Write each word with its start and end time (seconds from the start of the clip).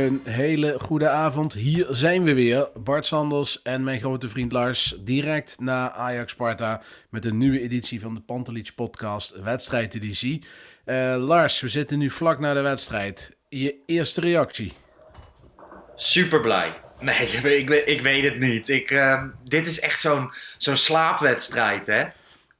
Een 0.00 0.22
hele 0.24 0.78
goede 0.78 1.08
avond. 1.08 1.52
Hier 1.52 1.86
zijn 1.90 2.24
we 2.24 2.34
weer. 2.34 2.68
Bart 2.74 3.06
Sanders 3.06 3.62
en 3.62 3.84
mijn 3.84 4.00
grote 4.00 4.28
vriend 4.28 4.52
Lars. 4.52 4.96
Direct 5.00 5.56
na 5.58 5.92
Ajax 5.92 6.32
Sparta. 6.32 6.82
Met 7.10 7.24
een 7.24 7.36
nieuwe 7.36 7.60
editie 7.60 8.00
van 8.00 8.14
de 8.14 8.20
Pantelich 8.20 8.74
Podcast. 8.74 9.34
Wedstrijdeditie. 9.42 10.44
Eh 10.84 11.14
Lars, 11.18 11.60
we 11.60 11.68
zitten 11.68 11.98
nu 11.98 12.10
vlak 12.10 12.38
na 12.38 12.54
de 12.54 12.60
wedstrijd. 12.60 13.36
Je 13.48 13.76
eerste 13.86 14.20
reactie. 14.20 14.72
Super 15.94 16.40
blij. 16.40 16.80
Nee, 17.00 17.16
ik, 17.60 17.70
ik 17.70 18.00
weet 18.00 18.24
het 18.24 18.38
niet. 18.38 18.68
Ik, 18.68 18.90
ehm, 18.90 19.28
dit 19.44 19.66
is 19.66 19.80
echt 19.80 20.00
zo'n 20.00 20.30
zo'n 20.58 20.76
slaapwedstrijd, 20.76 21.86
hè? 21.86 22.04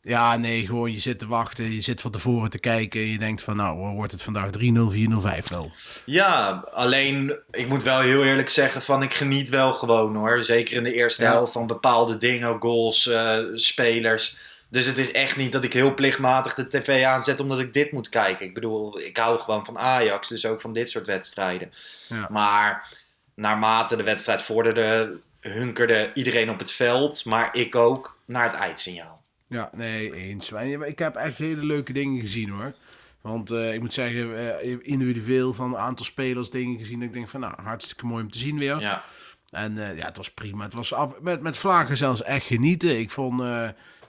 Ja, 0.03 0.37
nee, 0.37 0.67
gewoon 0.67 0.93
je 0.93 0.99
zit 0.99 1.19
te 1.19 1.27
wachten. 1.27 1.73
Je 1.73 1.81
zit 1.81 2.01
van 2.01 2.11
tevoren 2.11 2.51
te 2.51 2.59
kijken. 2.59 3.01
En 3.01 3.07
je 3.07 3.19
denkt 3.19 3.43
van 3.43 3.57
nou, 3.57 3.95
wordt 3.95 4.13
het 4.13 4.23
vandaag 4.23 4.51
3-0, 4.51 4.91
4-0, 4.91 5.21
5-0. 5.21 5.71
Ja, 6.05 6.51
alleen 6.73 7.39
ik 7.51 7.69
moet 7.69 7.83
wel 7.83 8.01
heel 8.01 8.25
eerlijk 8.25 8.49
zeggen 8.49 8.83
van 8.83 9.03
ik 9.03 9.15
geniet 9.15 9.49
wel 9.49 9.73
gewoon 9.73 10.17
hoor. 10.17 10.45
Zeker 10.45 10.77
in 10.77 10.85
de 10.85 10.93
eerste 10.95 11.23
Ja. 11.23 11.31
helft 11.31 11.53
van 11.53 11.67
bepaalde 11.67 12.19
dingen, 12.19 12.61
goals, 12.61 13.07
eh, 13.07 13.39
spelers. 13.55 14.37
Dus 14.69 14.87
het 14.87 14.99
is 14.99 15.13
echt 15.13 15.37
niet 15.37 15.53
dat 15.53 15.65
ik 15.65 15.73
heel 15.73 15.95
plichtmatig 15.95 16.55
de 16.55 16.69
tv 16.69 17.05
aanzet 17.05 17.41
omdat 17.41 17.59
ik 17.59 17.73
dit 17.73 17.93
moet 17.93 18.09
kijken. 18.09 18.47
Ik 18.47 18.55
bedoel, 18.55 19.01
ik 19.01 19.17
hou 19.17 19.39
gewoon 19.39 19.65
van 19.65 19.79
Ajax, 19.79 20.29
dus 20.29 20.47
ook 20.47 20.61
van 20.61 20.73
dit 20.73 20.91
soort 20.91 21.07
wedstrijden. 21.07 21.71
Ja. 22.09 22.27
Maar 22.31 22.97
naarmate 23.35 23.97
de 23.97 24.03
wedstrijd 24.03 24.43
vorderde, 24.43 25.21
hunkerde 25.41 26.11
iedereen 26.15 26.51
op 26.51 26.59
het 26.59 26.73
veld, 26.73 27.25
maar 27.25 27.49
ik 27.53 27.75
ook 27.75 28.19
naar 28.27 28.45
het 28.45 28.55
eindsignaal. 28.55 29.20
Ja, 29.51 29.71
nee, 29.75 30.15
eens. 30.15 30.53
Ik 30.87 30.99
heb 30.99 31.17
echt 31.17 31.39
hele 31.39 31.65
leuke 31.65 31.93
dingen 31.93 32.21
gezien 32.21 32.49
hoor. 32.49 32.75
Want 33.21 33.51
eh, 33.51 33.75
ik 33.75 33.81
moet 33.81 33.93
zeggen, 33.93 34.59
eh, 34.61 34.77
individueel 34.83 35.55
van 35.55 35.73
een 35.73 35.81
aantal 35.81 36.07
spelers 36.07 36.51
dingen 36.51 36.79
gezien. 36.79 36.99
Dat 36.99 37.09
ik 37.09 37.15
denk 37.15 37.29
van 37.29 37.41
nou, 37.41 37.63
hartstikke 37.63 38.07
mooi 38.07 38.23
om 38.23 38.31
te 38.31 38.39
zien 38.39 38.59
weer. 38.59 38.81
Ja. 38.81 39.05
En 39.51 39.89
eh, 39.89 39.97
ja, 39.97 40.07
het 40.07 40.17
was 40.17 40.31
prima. 40.31 40.65
Het 40.65 40.75
was 40.75 40.93
af, 40.93 41.21
met, 41.21 41.41
met 41.41 41.57
vlagen 41.57 41.97
zelfs 41.97 42.23
echt 42.23 42.47
genieten. 42.47 42.99
Ik 42.99 43.11
vond 43.11 43.43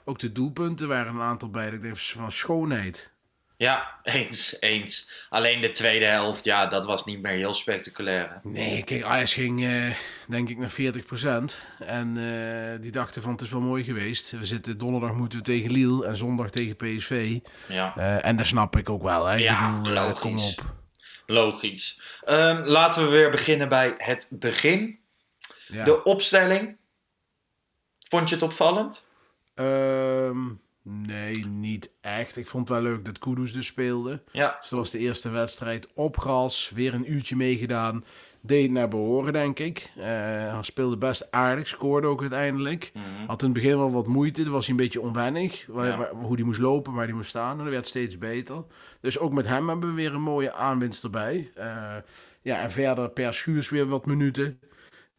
ook 0.03 0.19
de 0.19 0.31
doelpunten 0.31 0.87
waren 0.87 1.15
een 1.15 1.21
aantal 1.21 1.49
bij. 1.49 1.65
dat 1.65 1.73
Ik 1.73 1.81
denk 1.81 1.97
van 1.97 2.31
schoonheid. 2.31 3.11
Ja, 3.61 3.91
eens, 4.03 4.57
eens. 4.59 5.25
Alleen 5.29 5.61
de 5.61 5.69
tweede 5.69 6.05
helft, 6.05 6.43
ja, 6.43 6.65
dat 6.65 6.85
was 6.85 7.05
niet 7.05 7.21
meer 7.21 7.31
heel 7.31 7.53
spectaculair. 7.53 8.29
hè? 8.29 8.49
Nee, 8.49 8.83
kijk, 8.83 9.03
Ajax 9.03 9.33
ging 9.33 9.65
eh, 9.65 9.95
denk 10.27 10.49
ik 10.49 10.57
naar 10.57 10.71
40%. 10.71 10.75
En 11.79 12.17
eh, 12.17 12.81
die 12.81 12.91
dachten 12.91 13.21
van 13.21 13.31
het 13.31 13.41
is 13.41 13.49
wel 13.49 13.61
mooi 13.61 13.83
geweest. 13.83 14.31
We 14.31 14.45
zitten 14.45 14.77
donderdag 14.77 15.13
moeten 15.13 15.37
we 15.39 15.45
tegen 15.45 15.71
Lille 15.71 16.05
en 16.05 16.17
zondag 16.17 16.49
tegen 16.49 16.75
PSV. 16.75 17.39
Ja, 17.67 17.93
Eh, 17.97 18.25
en 18.25 18.35
dat 18.35 18.45
snap 18.45 18.75
ik 18.77 18.89
ook 18.89 19.03
wel. 19.03 19.25
Hè. 19.25 19.35
Ik 19.37 19.41
Ja, 19.43 19.77
bedoel, 19.77 19.93
logisch. 19.93 20.19
kom 20.19 20.37
op. 20.37 20.75
logisch. 21.25 22.01
Ehm, 22.25 22.61
laten 22.65 23.03
we 23.03 23.09
weer 23.09 23.29
beginnen 23.31 23.69
bij 23.69 23.93
het 23.97 24.35
begin. 24.39 24.99
Ja. 25.67 25.83
De 25.85 26.03
opstelling. 26.03 26.77
Vond 28.09 28.29
je 28.29 28.35
het 28.35 28.43
opvallend? 28.43 29.07
Ehm, 29.55 30.39
nee, 30.83 31.45
niet 31.45 31.91
echt. 32.01 32.37
Ik 32.37 32.47
vond 32.47 32.67
het 32.69 32.77
wel 32.77 32.91
leuk 32.91 33.05
dat 33.05 33.19
Kudus 33.19 33.53
dus 33.53 33.65
speelde. 33.65 34.21
Ja, 34.31 34.57
Zoals 34.61 34.89
de 34.89 34.97
eerste 34.97 35.29
wedstrijd 35.29 35.87
op 35.93 36.17
gras. 36.17 36.71
Weer 36.75 36.93
een 36.93 37.11
uurtje 37.13 37.35
meegedaan. 37.35 38.03
Deed 38.43 38.71
naar 38.71 38.87
behoren, 38.87 39.33
denk 39.33 39.59
ik. 39.59 39.91
Eh, 39.97 40.03
hij 40.05 40.57
speelde 40.61 40.97
best 40.97 41.31
aardig. 41.31 41.67
Scoorde 41.67 42.07
ook 42.07 42.21
uiteindelijk. 42.21 42.91
Had 43.27 43.39
in 43.41 43.45
het 43.45 43.53
begin 43.57 43.77
wel 43.77 43.91
wat 43.91 44.07
moeite. 44.07 44.43
Dan 44.43 44.51
was 44.51 44.65
hij 44.67 44.75
een 44.75 44.81
beetje 44.81 45.01
onwennig. 45.01 45.65
Waar, 45.67 45.87
Ja. 45.87 45.97
waar- 45.97 46.11
hoe 46.13 46.35
hij 46.35 46.43
moest 46.43 46.59
lopen, 46.59 46.93
waar 46.93 47.05
hij 47.05 47.13
moest 47.15 47.29
staan. 47.29 47.57
En 47.57 47.63
dat 47.63 47.73
werd 47.73 47.87
steeds 47.87 48.17
beter. 48.17 48.63
Dus 49.01 49.19
ook 49.19 49.33
met 49.33 49.47
hem 49.47 49.67
hebben 49.69 49.89
we 49.89 49.95
weer 49.95 50.13
een 50.13 50.21
mooie 50.21 50.53
aanwinst 50.53 51.03
erbij. 51.03 51.51
Eh, 51.55 51.95
ja, 52.41 52.61
en 52.61 52.71
verder 52.71 53.09
per 53.09 53.33
Schuurs 53.33 53.69
weer 53.69 53.87
wat 53.87 54.05
minuten. 54.05 54.59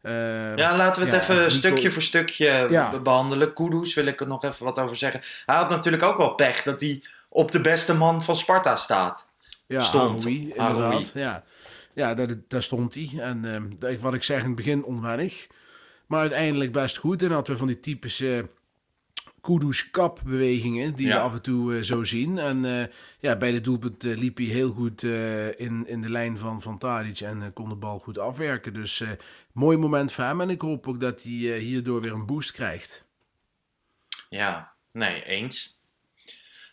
Eh, 0.03 0.55
ja 0.55 0.77
laten 0.77 1.01
we 1.05 1.09
het 1.09 1.15
ja, 1.15 1.21
even 1.21 1.35
Nico- 1.43 1.49
stukje 1.49 1.91
voor 1.91 2.01
stukje 2.01 2.67
Ja. 2.69 2.89
be- 2.91 2.99
behandelen. 2.99 3.53
Kudus 3.53 3.93
wil 3.93 4.05
ik 4.05 4.19
er 4.21 4.27
nog 4.27 4.43
even 4.43 4.65
wat 4.65 4.79
over 4.79 4.95
zeggen. 4.95 5.21
Hij 5.45 5.55
had 5.55 5.69
natuurlijk 5.69 6.03
ook 6.03 6.17
wel 6.17 6.35
pech 6.35 6.63
dat 6.63 6.81
hij 6.81 7.03
op 7.29 7.51
de 7.51 7.61
beste 7.61 7.93
man 7.95 8.23
van 8.23 8.35
Sparta 8.35 8.75
staat. 8.75 9.29
Ja, 9.67 9.79
stond. 9.81 10.23
Haroui, 10.23 10.49
inderdaad. 10.55 11.11
Ja, 11.15 11.43
ja 11.93 12.13
daar, 12.13 12.27
daar 12.47 12.63
stond 12.63 12.93
hij. 12.93 13.09
En 13.19 13.45
ehm, 13.81 13.99
wat 14.01 14.13
ik 14.13 14.23
zeg 14.23 14.39
in 14.39 14.45
het 14.45 14.55
begin 14.55 14.83
onwennig. 14.83 15.47
Maar 16.07 16.19
uiteindelijk 16.19 16.71
best 16.71 16.97
goed. 16.97 17.23
En 17.23 17.31
hadden 17.31 17.51
we 17.53 17.57
van 17.59 17.67
die 17.67 17.79
typische 17.79 18.49
kudus 19.43 19.89
kap 19.91 20.19
bewegingen 20.25 20.95
die 20.95 21.07
Ja. 21.07 21.15
we 21.15 21.21
af 21.21 21.33
en 21.33 21.41
toe 21.41 21.75
eh, 21.75 21.83
zo 21.83 22.03
zien. 22.03 22.37
En 22.37 22.65
eh, 22.65 22.85
ja, 23.19 23.35
bij 23.35 23.51
de 23.51 23.61
doelpunt 23.61 24.05
eh, 24.05 24.17
liep 24.17 24.37
hij 24.37 24.45
heel 24.45 24.71
goed 24.71 25.03
in, 25.57 25.87
in 25.87 26.01
de 26.01 26.09
lijn 26.09 26.37
van, 26.37 26.61
van 26.61 26.77
Tadic 26.77 27.19
en 27.19 27.53
kon 27.53 27.69
de 27.69 27.75
bal 27.75 27.99
goed 27.99 28.17
afwerken. 28.17 28.73
Dus 28.73 29.03
mooi 29.51 29.77
moment 29.77 30.13
voor 30.13 30.23
hem. 30.23 30.41
En 30.41 30.49
ik 30.49 30.61
hoop 30.61 30.87
ook 30.87 30.99
dat 30.99 31.23
hij 31.23 31.57
hierdoor 31.57 32.01
weer 32.01 32.13
een 32.13 32.25
boost 32.25 32.51
krijgt. 32.51 33.05
Ja, 34.29 34.71
nee, 34.91 35.23
eens. 35.23 35.77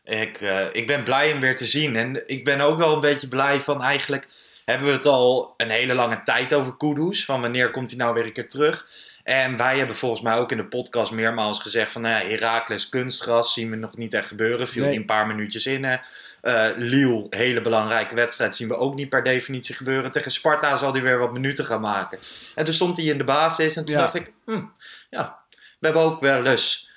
Ik, 0.05 0.41
ik 0.73 0.87
ben 0.87 1.05
blij 1.05 1.29
hem 1.29 1.41
weer 1.41 1.57
te 1.57 1.65
zien. 1.65 1.97
En 1.97 2.29
ik 2.29 2.45
ben 2.45 2.61
ook 2.61 2.79
wel 2.79 2.95
een 2.95 3.01
beetje 3.01 3.29
blij 3.29 3.61
van 3.61 3.83
eigenlijk... 3.83 4.29
hebben 4.65 4.87
we 4.87 4.93
het 4.93 5.07
al 5.07 5.55
een 5.57 5.71
hele 5.71 5.95
lange 5.95 6.23
tijd 6.23 6.55
over 6.55 6.77
Kudus. 6.77 7.25
Van 7.25 7.41
wanneer 7.41 7.71
komt 7.71 7.91
hij 7.91 7.99
nou 7.99 8.15
weer 8.15 8.25
een 8.25 8.33
keer 8.33 8.49
terug? 8.49 8.87
En 9.25 9.57
wij 9.57 9.79
hebben 9.79 9.97
volgens 9.97 10.21
mij 10.21 10.35
ook 10.37 10.51
in 10.51 10.57
de 10.57 10.65
podcast 10.65 11.13
meermaals 11.13 11.61
gezegd 11.61 11.93
van... 11.93 12.03
Nou, 12.03 12.25
ja, 12.25 12.29
Heracles 12.31 12.89
kunstgras 12.89 13.53
zien 13.53 13.71
we 13.71 13.77
nog 13.77 13.97
niet 13.97 14.15
echt 14.15 14.29
gebeuren. 14.29 14.69
Viel 14.69 14.81
Nee. 14.83 14.91
hij 14.91 15.01
een 15.01 15.07
paar 15.07 15.27
minuutjes 15.27 15.67
in. 15.67 15.85
hè. 15.85 15.97
Eh 16.41 16.69
Lille, 16.77 17.27
hele 17.31 17.61
belangrijke 17.61 18.15
wedstrijd, 18.15 18.57
zien 18.57 18.69
we 18.69 18.77
ook 18.77 18.95
niet 18.95 19.09
per 19.09 19.23
definitie 19.23 19.75
gebeuren. 19.75 20.11
Tegen 20.11 20.31
Sparta 20.31 20.77
zal 20.77 20.93
hij 20.93 21.03
weer 21.03 21.19
wat 21.19 21.33
minuten 21.33 21.65
gaan 21.65 21.81
maken. 21.81 22.19
En 22.55 22.65
toen 22.65 22.75
stond 22.75 22.97
hij 22.97 23.07
in 23.07 23.19
de 23.19 23.25
basis 23.25 23.77
en 23.77 23.85
toen 23.85 23.95
Ja. 23.95 24.01
dacht 24.01 24.15
ik... 24.15 24.33
Hm, 24.45 24.63
ja, 25.11 25.39
we 25.51 25.87
hebben 25.87 26.03
ook 26.03 26.21
wel 26.21 26.47
eens 26.47 26.90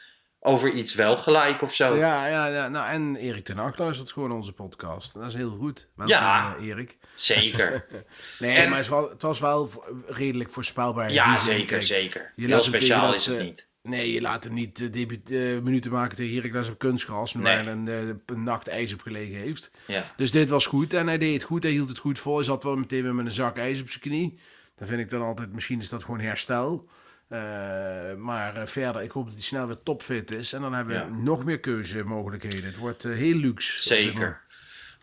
over 0.45 0.69
iets 0.69 0.95
wel 0.95 1.17
gelijk 1.17 1.61
of 1.61 1.73
zo. 1.73 1.95
Ja, 1.95 2.27
ja, 2.27 2.45
ja. 2.47 2.67
Nou, 2.67 2.87
en 2.89 3.15
Erik 3.15 3.43
ten 3.45 3.57
Hag 3.57 3.77
luistert 3.77 4.11
gewoon 4.11 4.31
onze 4.31 4.53
podcast. 4.53 5.13
Dat 5.13 5.23
is 5.25 5.33
heel 5.33 5.55
goed. 5.59 5.87
Ja. 6.05 6.55
eh, 6.59 6.67
Erik. 6.67 6.97
Zeker. 7.15 7.85
Nee, 8.39 8.55
En- 8.55 8.63
maar 8.69 8.77
het, 8.77 8.83
is 8.85 8.89
wel, 8.91 9.09
het 9.09 9.21
was 9.21 9.39
wel 9.39 9.69
redelijk 10.07 10.49
voorspelbaar. 10.49 11.11
Ja, 11.11 11.37
zeker, 11.37 11.65
Kijk, 11.65 11.81
zeker. 11.81 12.31
Heel 12.35 12.63
speciaal 12.63 13.13
is 13.13 13.25
het 13.25 13.37
eh, 13.37 13.43
niet. 13.43 13.71
Nee, 13.81 14.11
je 14.11 14.21
laat 14.21 14.43
hem 14.43 14.53
niet 14.53 14.81
eh, 14.81 14.91
debu- 14.91 15.21
eh, 15.55 15.61
minuten 15.61 15.91
maken 15.91 16.17
tegen 16.17 16.35
Heracles 16.35 16.69
op 16.69 16.77
kunstgras. 16.77 17.33
Nee. 17.33 17.43
Waar 17.43 17.67
een, 17.67 17.87
een 18.25 18.43
nacht 18.43 18.67
ijs 18.67 18.93
op 18.93 19.01
gelegen 19.01 19.35
heeft. 19.39 19.71
Ja. 19.87 20.05
Dus 20.15 20.31
dit 20.31 20.49
was 20.49 20.65
goed 20.65 20.93
en 20.93 21.07
hij 21.07 21.17
deed 21.17 21.33
het 21.33 21.43
goed. 21.43 21.63
Hij 21.63 21.71
hield 21.71 21.89
het 21.89 21.97
goed 21.97 22.19
vol. 22.19 22.35
Hij 22.35 22.43
zat 22.43 22.63
wel 22.63 22.75
meteen 22.75 23.03
weer 23.03 23.15
met 23.15 23.25
een 23.25 23.31
zak 23.31 23.57
ijs 23.57 23.81
op 23.81 23.89
zijn 23.89 24.01
knie. 24.01 24.39
Dan 24.77 24.87
vind 24.87 24.99
ik 24.99 25.09
dan 25.09 25.21
altijd, 25.21 25.53
misschien 25.53 25.79
is 25.79 25.89
dat 25.89 26.03
gewoon 26.03 26.19
herstel. 26.19 26.87
Eh, 27.33 28.15
maar 28.17 28.55
eh, 28.55 28.67
verder, 28.67 29.01
ik 29.03 29.11
hoop 29.11 29.25
dat 29.25 29.33
hij 29.33 29.43
snel 29.43 29.67
weer 29.67 29.83
topfit 29.83 30.31
is. 30.31 30.53
En 30.53 30.61
dan 30.61 30.73
hebben 30.73 30.93
we 30.95 30.99
Ja. 31.15 31.21
nog 31.23 31.43
meer 31.45 31.59
keuzemogelijkheden. 31.59 32.63
Het 32.63 32.77
wordt 32.77 33.05
eh, 33.05 33.13
heel 33.13 33.35
luxe. 33.35 33.81
Zeker. 33.83 34.41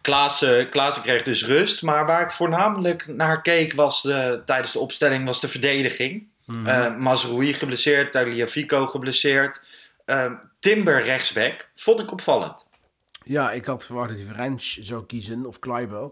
Klaassen, 0.00 0.68
Klaassen 0.68 1.02
kreeg 1.02 1.22
dus 1.22 1.46
rust. 1.46 1.82
Maar 1.82 2.06
waar 2.06 2.22
ik 2.22 2.30
voornamelijk 2.30 3.06
naar 3.06 3.42
keek 3.42 3.72
was 3.72 4.02
de, 4.02 4.42
tijdens 4.44 4.72
de 4.72 4.78
opstelling 4.78 5.26
was 5.26 5.40
de 5.40 5.48
verdediging. 5.48 6.28
Mhm. 6.46 6.66
Eh 6.66 6.96
Mazraoui 6.96 7.54
geblesseerd, 7.54 8.12
Tagliafico 8.12 8.86
geblesseerd. 8.86 9.66
Timber 10.58 11.02
rechtsback, 11.02 11.70
vond 11.74 12.00
ik 12.00 12.12
opvallend. 12.12 12.68
Ja, 13.24 13.52
ik 13.52 13.64
had 13.64 13.86
verwacht 13.86 14.08
dat 14.08 14.18
hij 14.18 14.26
French 14.34 14.62
zou 14.62 15.06
kiezen 15.06 15.46
of 15.46 15.58
Kleiber. 15.58 16.10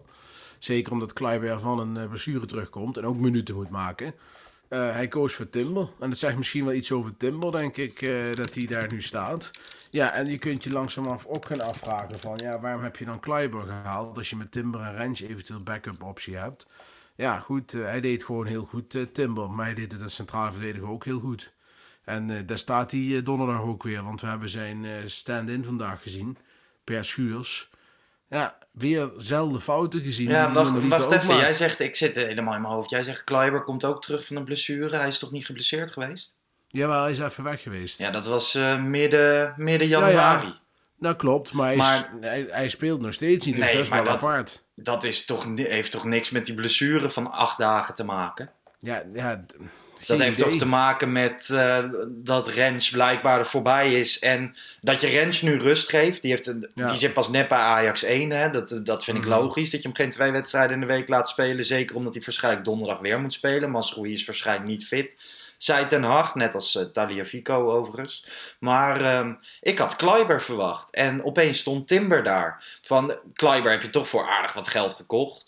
Zeker 0.58 0.92
omdat 0.92 1.12
Kleiber 1.12 1.60
van 1.60 1.78
een 1.78 2.08
blessure 2.08 2.46
terugkomt 2.46 2.96
en 2.96 3.04
ook 3.06 3.16
minuten 3.16 3.54
moet 3.54 3.70
maken. 3.70 4.14
Eh, 4.68 4.92
hij 4.92 5.08
koos 5.08 5.34
voor 5.34 5.50
Timber. 5.50 5.90
En 6.00 6.08
dat 6.08 6.18
zegt 6.18 6.36
misschien 6.36 6.64
wel 6.64 6.74
iets 6.74 6.92
over 6.92 7.16
Timber, 7.16 7.52
denk 7.52 7.76
ik, 7.76 8.02
eh, 8.02 8.32
dat 8.32 8.54
hij 8.54 8.66
daar 8.66 8.92
nu 8.92 9.02
staat. 9.02 9.50
Ja, 9.90 10.12
en 10.12 10.30
je 10.30 10.38
kunt 10.38 10.64
je 10.64 10.70
langzamerhand 10.70 11.26
ook 11.26 11.46
gaan 11.46 11.60
afvragen 11.60 12.20
van... 12.20 12.38
ja, 12.42 12.60
waarom 12.60 12.82
heb 12.82 12.96
je 12.96 13.04
dan 13.04 13.20
Kleiber 13.20 13.62
gehaald 13.62 14.16
als 14.16 14.30
je 14.30 14.36
met 14.36 14.52
Timber 14.52 14.80
en 14.80 14.96
Rens 14.96 15.20
eventueel 15.20 15.62
backup 15.62 16.02
optie 16.02 16.36
hebt? 16.36 16.66
Ja, 17.14 17.40
goed, 17.40 17.74
eh, 17.74 17.82
hij 17.82 18.00
deed 18.00 18.24
gewoon 18.24 18.46
heel 18.46 18.64
goed 18.64 19.06
Timber. 19.12 19.50
Maar 19.50 19.64
hij 19.64 19.74
deed 19.74 19.92
het 19.92 20.02
als 20.02 20.14
centrale 20.14 20.52
verdediger 20.52 20.88
ook 20.88 21.04
heel 21.04 21.20
goed. 21.20 21.52
En 22.04 22.46
daar 22.46 22.58
staat 22.58 22.90
hij 22.90 23.22
donderdag 23.22 23.60
ook 23.60 23.82
weer. 23.82 24.02
Want 24.02 24.20
we 24.20 24.26
hebben 24.26 24.48
zijn 24.48 25.10
stand-in 25.10 25.64
vandaag 25.64 26.02
gezien. 26.02 26.36
Per 26.84 27.04
Schuurs. 27.04 27.70
Ja, 28.30 28.58
weer 28.70 29.10
zelfde 29.16 29.60
fouten 29.60 30.00
gezien. 30.00 30.28
Ja, 30.28 30.52
wacht, 30.52 31.10
even. 31.12 31.36
Jij 31.36 31.52
zegt, 31.52 31.80
ik 31.80 31.96
zit 31.96 32.16
helemaal 32.16 32.54
in 32.54 32.60
mijn 32.60 32.72
hoofd. 32.74 32.90
Jij 32.90 33.02
zegt, 33.02 33.24
Kleiber 33.24 33.64
komt 33.64 33.84
ook 33.84 34.02
terug 34.02 34.26
van 34.26 34.36
een 34.36 34.44
blessure. 34.44 34.96
Hij 34.96 35.08
is 35.08 35.18
toch 35.18 35.30
niet 35.30 35.46
geblesseerd 35.46 35.90
geweest? 35.90 36.36
Jawel, 36.68 37.02
hij 37.02 37.10
is 37.10 37.18
even 37.18 37.44
weg 37.44 37.62
geweest. 37.62 37.98
Ja, 37.98 38.10
dat 38.10 38.26
was 38.26 38.54
eh, 38.54 38.82
midden, 38.82 39.54
midden 39.56 39.88
Ja, 39.88 39.98
ja. 39.98 40.06
januari. 40.06 40.58
Dat 40.98 41.16
klopt, 41.16 41.52
maar, 41.52 41.66
hij, 41.66 41.76
is- 41.76 41.82
Maar- 41.82 42.10
hij, 42.20 42.46
hij 42.50 42.68
speelt 42.68 43.00
nog 43.00 43.12
steeds 43.12 43.46
niet. 43.46 43.56
Dus 43.56 43.64
Nee, 43.64 43.74
dat 43.74 43.82
is 43.84 43.90
maar 43.90 44.04
wel 44.04 44.12
dat- 44.12 44.22
apart. 44.22 44.64
Dat 44.74 45.04
is 45.04 45.24
toch, 45.24 45.46
heeft 45.54 45.90
toch 45.92 46.04
niks 46.04 46.30
met 46.30 46.44
die 46.44 46.54
blessure 46.54 47.10
van 47.10 47.30
acht 47.32 47.58
dagen 47.58 47.94
te 47.94 48.04
maken? 48.04 48.50
Ja, 48.80 49.02
ja, 49.12 49.44
Dat 50.06 50.18
heeft 50.20 50.38
idee. 50.38 50.48
toch 50.50 50.58
te 50.58 50.66
maken 50.68 51.12
met 51.12 51.50
eh, 51.50 51.84
dat 52.08 52.48
Rens 52.48 52.90
blijkbaar 52.90 53.38
er 53.38 53.46
voorbij 53.46 53.92
is. 54.00 54.18
En 54.18 54.54
dat 54.80 55.00
je 55.00 55.06
Rens 55.06 55.42
nu 55.42 55.58
rust 55.58 55.88
geeft. 55.88 56.22
Die, 56.22 56.30
heeft 56.30 56.46
een, 56.46 56.70
Ja. 56.74 56.86
die 56.86 56.96
zit 56.96 57.12
pas 57.12 57.28
net 57.28 57.48
bij 57.48 57.58
Ajax 57.58 58.02
1. 58.02 58.30
Hè? 58.30 58.50
Dat, 58.50 58.80
dat 58.84 59.04
vind 59.04 59.18
ik 59.18 59.24
Mhm. 59.26 59.32
logisch. 59.32 59.70
Dat 59.70 59.82
je 59.82 59.88
hem 59.88 59.96
geen 59.96 60.10
twee 60.10 60.30
wedstrijden 60.30 60.74
in 60.74 60.80
de 60.80 60.86
week 60.86 61.08
laat 61.08 61.28
spelen. 61.28 61.64
Zeker 61.64 61.96
omdat 61.96 62.14
hij 62.14 62.22
waarschijnlijk 62.24 62.64
donderdag 62.64 62.98
weer 62.98 63.20
moet 63.20 63.32
spelen. 63.32 63.70
Masroei 63.70 64.12
is 64.12 64.24
waarschijnlijk 64.24 64.68
niet 64.68 64.86
fit. 64.86 65.16
Zei 65.58 65.86
Ten 65.86 66.02
Hag, 66.02 66.34
net 66.34 66.54
als 66.54 66.74
uh, 66.74 66.82
Taliafico 66.82 67.70
overigens. 67.70 68.26
Maar 68.58 69.00
ehm, 69.00 69.32
ik 69.60 69.78
had 69.78 69.96
Kleiber 69.96 70.42
verwacht. 70.42 70.94
En 70.94 71.24
opeens 71.24 71.58
stond 71.58 71.88
Timber 71.88 72.22
daar. 72.22 72.78
Van 72.82 73.16
Kleiber 73.34 73.70
heb 73.70 73.82
je 73.82 73.90
toch 73.90 74.08
voor 74.08 74.28
aardig 74.28 74.52
wat 74.52 74.68
geld 74.68 74.92
gekocht 74.94 75.47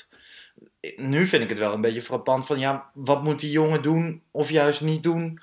nu 0.97 1.27
vind 1.27 1.43
ik 1.43 1.49
het 1.49 1.59
wel 1.59 1.73
een 1.75 1.81
beetje 1.81 2.03
frappant 2.03 2.47
van 2.47 2.59
ja, 2.59 2.91
wat 2.95 3.23
moet 3.23 3.41
die 3.41 3.51
jongen 3.51 3.83
doen 3.83 4.23
of 4.31 4.51
juist 4.51 4.81
niet 4.81 5.03
doen 5.03 5.41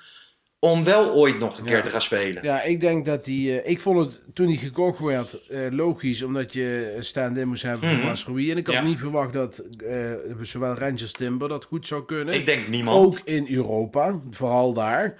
om 0.60 0.84
wel 0.84 1.12
ooit 1.14 1.38
nog 1.38 1.58
een 1.58 1.64
Ja. 1.64 1.70
keer 1.70 1.82
te 1.82 1.90
gaan 1.90 2.02
spelen. 2.02 2.42
Ja, 2.42 2.62
ik 2.62 2.80
denk 2.80 3.04
dat 3.04 3.24
die. 3.24 3.60
eh, 3.60 3.70
ik 3.70 3.80
vond 3.80 3.98
het 3.98 4.22
toen 4.34 4.46
hij 4.46 4.56
gekocht 4.56 4.98
werd 4.98 5.46
eh, 5.46 5.66
logisch, 5.70 6.22
omdat 6.22 6.52
je 6.52 6.92
een 6.96 7.04
stand-in 7.04 7.48
moest 7.48 7.62
hebben 7.62 7.88
voor 7.88 7.98
Mhm. 7.98 8.06
Masrowi. 8.06 8.50
En 8.50 8.56
ik 8.56 8.66
had 8.66 8.74
Ja. 8.74 8.82
niet 8.82 8.98
verwacht 8.98 9.32
dat 9.32 9.58
eh, 9.86 10.12
zowel 10.40 10.74
Rangers 10.74 11.12
Timber 11.12 11.48
dat 11.48 11.64
goed 11.64 11.86
zou 11.86 12.04
kunnen. 12.04 12.34
Ik 12.34 12.46
denk 12.46 12.68
niemand. 12.68 12.98
Ook 13.16 13.20
in 13.24 13.46
Europa, 13.54 14.20
vooral 14.30 14.72
daar. 14.72 15.18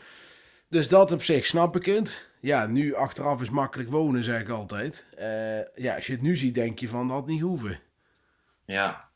Dus 0.68 0.88
dat 0.88 1.12
op 1.12 1.22
zich 1.22 1.46
snap 1.46 1.76
ik 1.76 1.84
het. 1.84 2.28
Ja, 2.40 2.66
nu 2.66 2.94
achteraf 2.94 3.40
is 3.40 3.50
makkelijk 3.50 3.90
wonen, 3.90 4.24
zeg 4.24 4.40
ik 4.40 4.48
altijd. 4.48 5.06
Ja, 5.74 5.94
als 5.94 6.06
je 6.06 6.12
het 6.12 6.22
nu 6.22 6.36
ziet, 6.36 6.54
denk 6.54 6.78
je 6.78 6.88
van 6.88 7.08
dat 7.08 7.16
had 7.16 7.26
niet 7.26 7.40
hoeven. 7.40 7.80
Ja. 8.64 9.07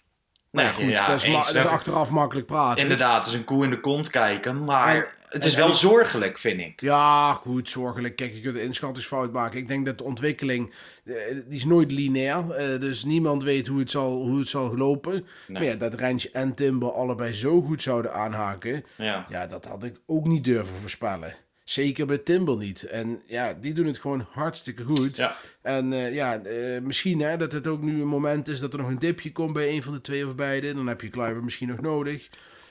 Nee, 0.52 0.68
goed, 0.68 0.84
ja, 0.88 1.06
dat, 1.06 1.16
is 1.16 1.26
ma- 1.28 1.34
eens. 1.36 1.46
dat 1.46 1.54
is 1.56 1.62
Dat- 1.62 1.70
achteraf 1.72 2.10
makkelijk 2.10 2.46
praten. 2.46 2.82
Inderdaad, 2.82 3.24
het 3.24 3.34
is 3.34 3.38
een 3.40 3.44
koe 3.44 3.64
in 3.64 3.70
de 3.70 3.80
kont 3.80 4.10
kijken, 4.10 4.64
maar 4.64 4.96
En- 4.96 5.06
het 5.28 5.44
is 5.44 5.52
en- 5.52 5.58
wel 5.58 5.68
en- 5.68 5.74
zorgelijk, 5.74 6.38
vind 6.38 6.60
ik. 6.60 6.80
Ja, 6.80 7.32
goed, 7.32 7.68
zorgelijk. 7.68 8.16
Kijk, 8.16 8.34
je 8.34 8.40
kunt 8.40 8.56
een 8.56 8.62
inschattingsfout 8.62 9.32
maken. 9.32 9.58
Ik 9.58 9.68
denk 9.68 9.86
dat 9.86 9.98
de 9.98 10.04
ontwikkeling, 10.04 10.74
eh, 11.04 11.14
die 11.46 11.56
is 11.56 11.64
nooit 11.64 11.90
lineair. 11.92 12.50
eh, 12.50 12.80
dus 12.80 13.04
niemand 13.04 13.42
weet 13.42 13.66
hoe 13.66 13.78
het 13.78 13.90
zal, 13.90 14.12
hoe 14.12 14.38
het 14.38 14.48
zal 14.48 14.76
lopen. 14.76 15.12
Nee. 15.12 15.22
Maar 15.48 15.64
ja, 15.64 15.74
dat 15.74 15.94
Rens 15.94 16.30
en 16.30 16.54
Timber 16.54 16.92
allebei 16.92 17.32
zo 17.32 17.60
goed 17.60 17.82
zouden 17.82 18.12
aanhaken. 18.14 18.84
Ja. 18.96 19.26
Ja, 19.28 19.46
dat 19.46 19.64
had 19.64 19.84
ik 19.84 20.00
ook 20.06 20.26
niet 20.26 20.44
durven 20.44 20.74
voorspellen. 20.76 21.34
Zeker 21.64 22.06
bij 22.06 22.18
Timber 22.18 22.56
niet. 22.56 22.82
En 22.82 23.22
ja, 23.26 23.54
die 23.60 23.72
doen 23.72 23.86
het 23.86 23.98
gewoon 23.98 24.26
hartstikke 24.30 24.84
goed. 24.84 25.16
Ja. 25.16 25.36
En 25.62 25.92
eh, 25.92 26.14
ja, 26.14 26.38
eh, 26.38 26.80
misschien 26.80 27.20
hè, 27.20 27.36
dat 27.36 27.52
het 27.52 27.66
ook 27.66 27.82
nu 27.82 28.00
een 28.00 28.08
moment 28.08 28.48
is 28.48 28.60
dat 28.60 28.72
er 28.72 28.78
nog 28.78 28.88
een 28.88 28.98
dipje 28.98 29.32
komt 29.32 29.52
bij 29.52 29.68
een 29.68 29.82
van 29.82 29.92
de 29.92 30.00
twee 30.00 30.26
of 30.26 30.34
beide. 30.34 30.74
Dan 30.74 30.86
heb 30.86 31.00
je 31.00 31.08
Kluiber 31.08 31.44
misschien 31.44 31.68
nog 31.68 31.80
nodig. 31.80 32.28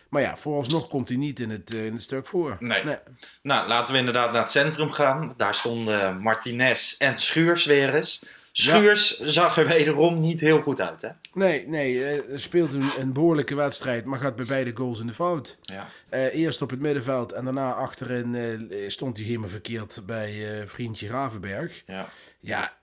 Maar 0.09 0.21
ja, 0.21 0.38
vooralsnog 0.38 0.88
komt 0.88 1.09
hij 1.09 1.17
niet 1.17 1.39
in 1.39 1.49
het, 1.49 1.73
eh, 1.73 1.85
in 1.85 1.93
het 1.93 2.01
stuk 2.01 2.27
voor. 2.27 2.57
Nee. 2.59 2.83
Nou, 3.41 3.67
laten 3.67 3.93
we 3.93 3.99
inderdaad 3.99 4.31
naar 4.31 4.41
het 4.41 4.51
centrum 4.51 4.91
gaan. 4.91 5.33
Daar 5.38 5.55
stonden 5.55 6.21
Martinez 6.21 6.95
en 6.97 7.17
Schuurs 7.17 7.65
weer 7.65 7.95
eens. 7.95 8.23
Schuurs 8.51 9.19
zag 9.19 9.57
er 9.57 9.68
wederom 9.68 10.19
niet 10.19 10.39
heel 10.39 10.62
goed 10.62 10.81
uit, 10.81 11.01
hè? 11.01 11.09
Nee, 11.33 11.68
nee, 11.68 12.06
eh, 12.06 12.38
speelt 12.38 12.74
een, 12.74 12.89
een 13.00 13.13
behoorlijke 13.13 13.56
wedstrijd, 13.56 14.06
maar 14.06 14.19
gaat 14.19 14.36
bij 14.36 14.45
beide 14.45 14.71
goals 14.75 15.00
in 15.00 15.07
de 15.07 15.13
fout. 15.13 15.57
Ja. 15.62 15.88
Eh, 16.09 16.36
eerst 16.36 16.62
op 16.62 16.69
het 16.69 16.80
middenveld 16.80 17.31
en 17.31 17.44
daarna 17.44 17.74
achterin 17.74 18.36
eh, 18.36 18.89
stond 18.89 19.18
hij 19.18 19.25
helemaal 19.25 19.50
verkeerd 19.50 20.01
bij 20.06 20.63
vriendje 20.68 21.07
Ravenberg. 21.07 21.83
Ja. 21.86 22.09
Ja, 22.39 22.74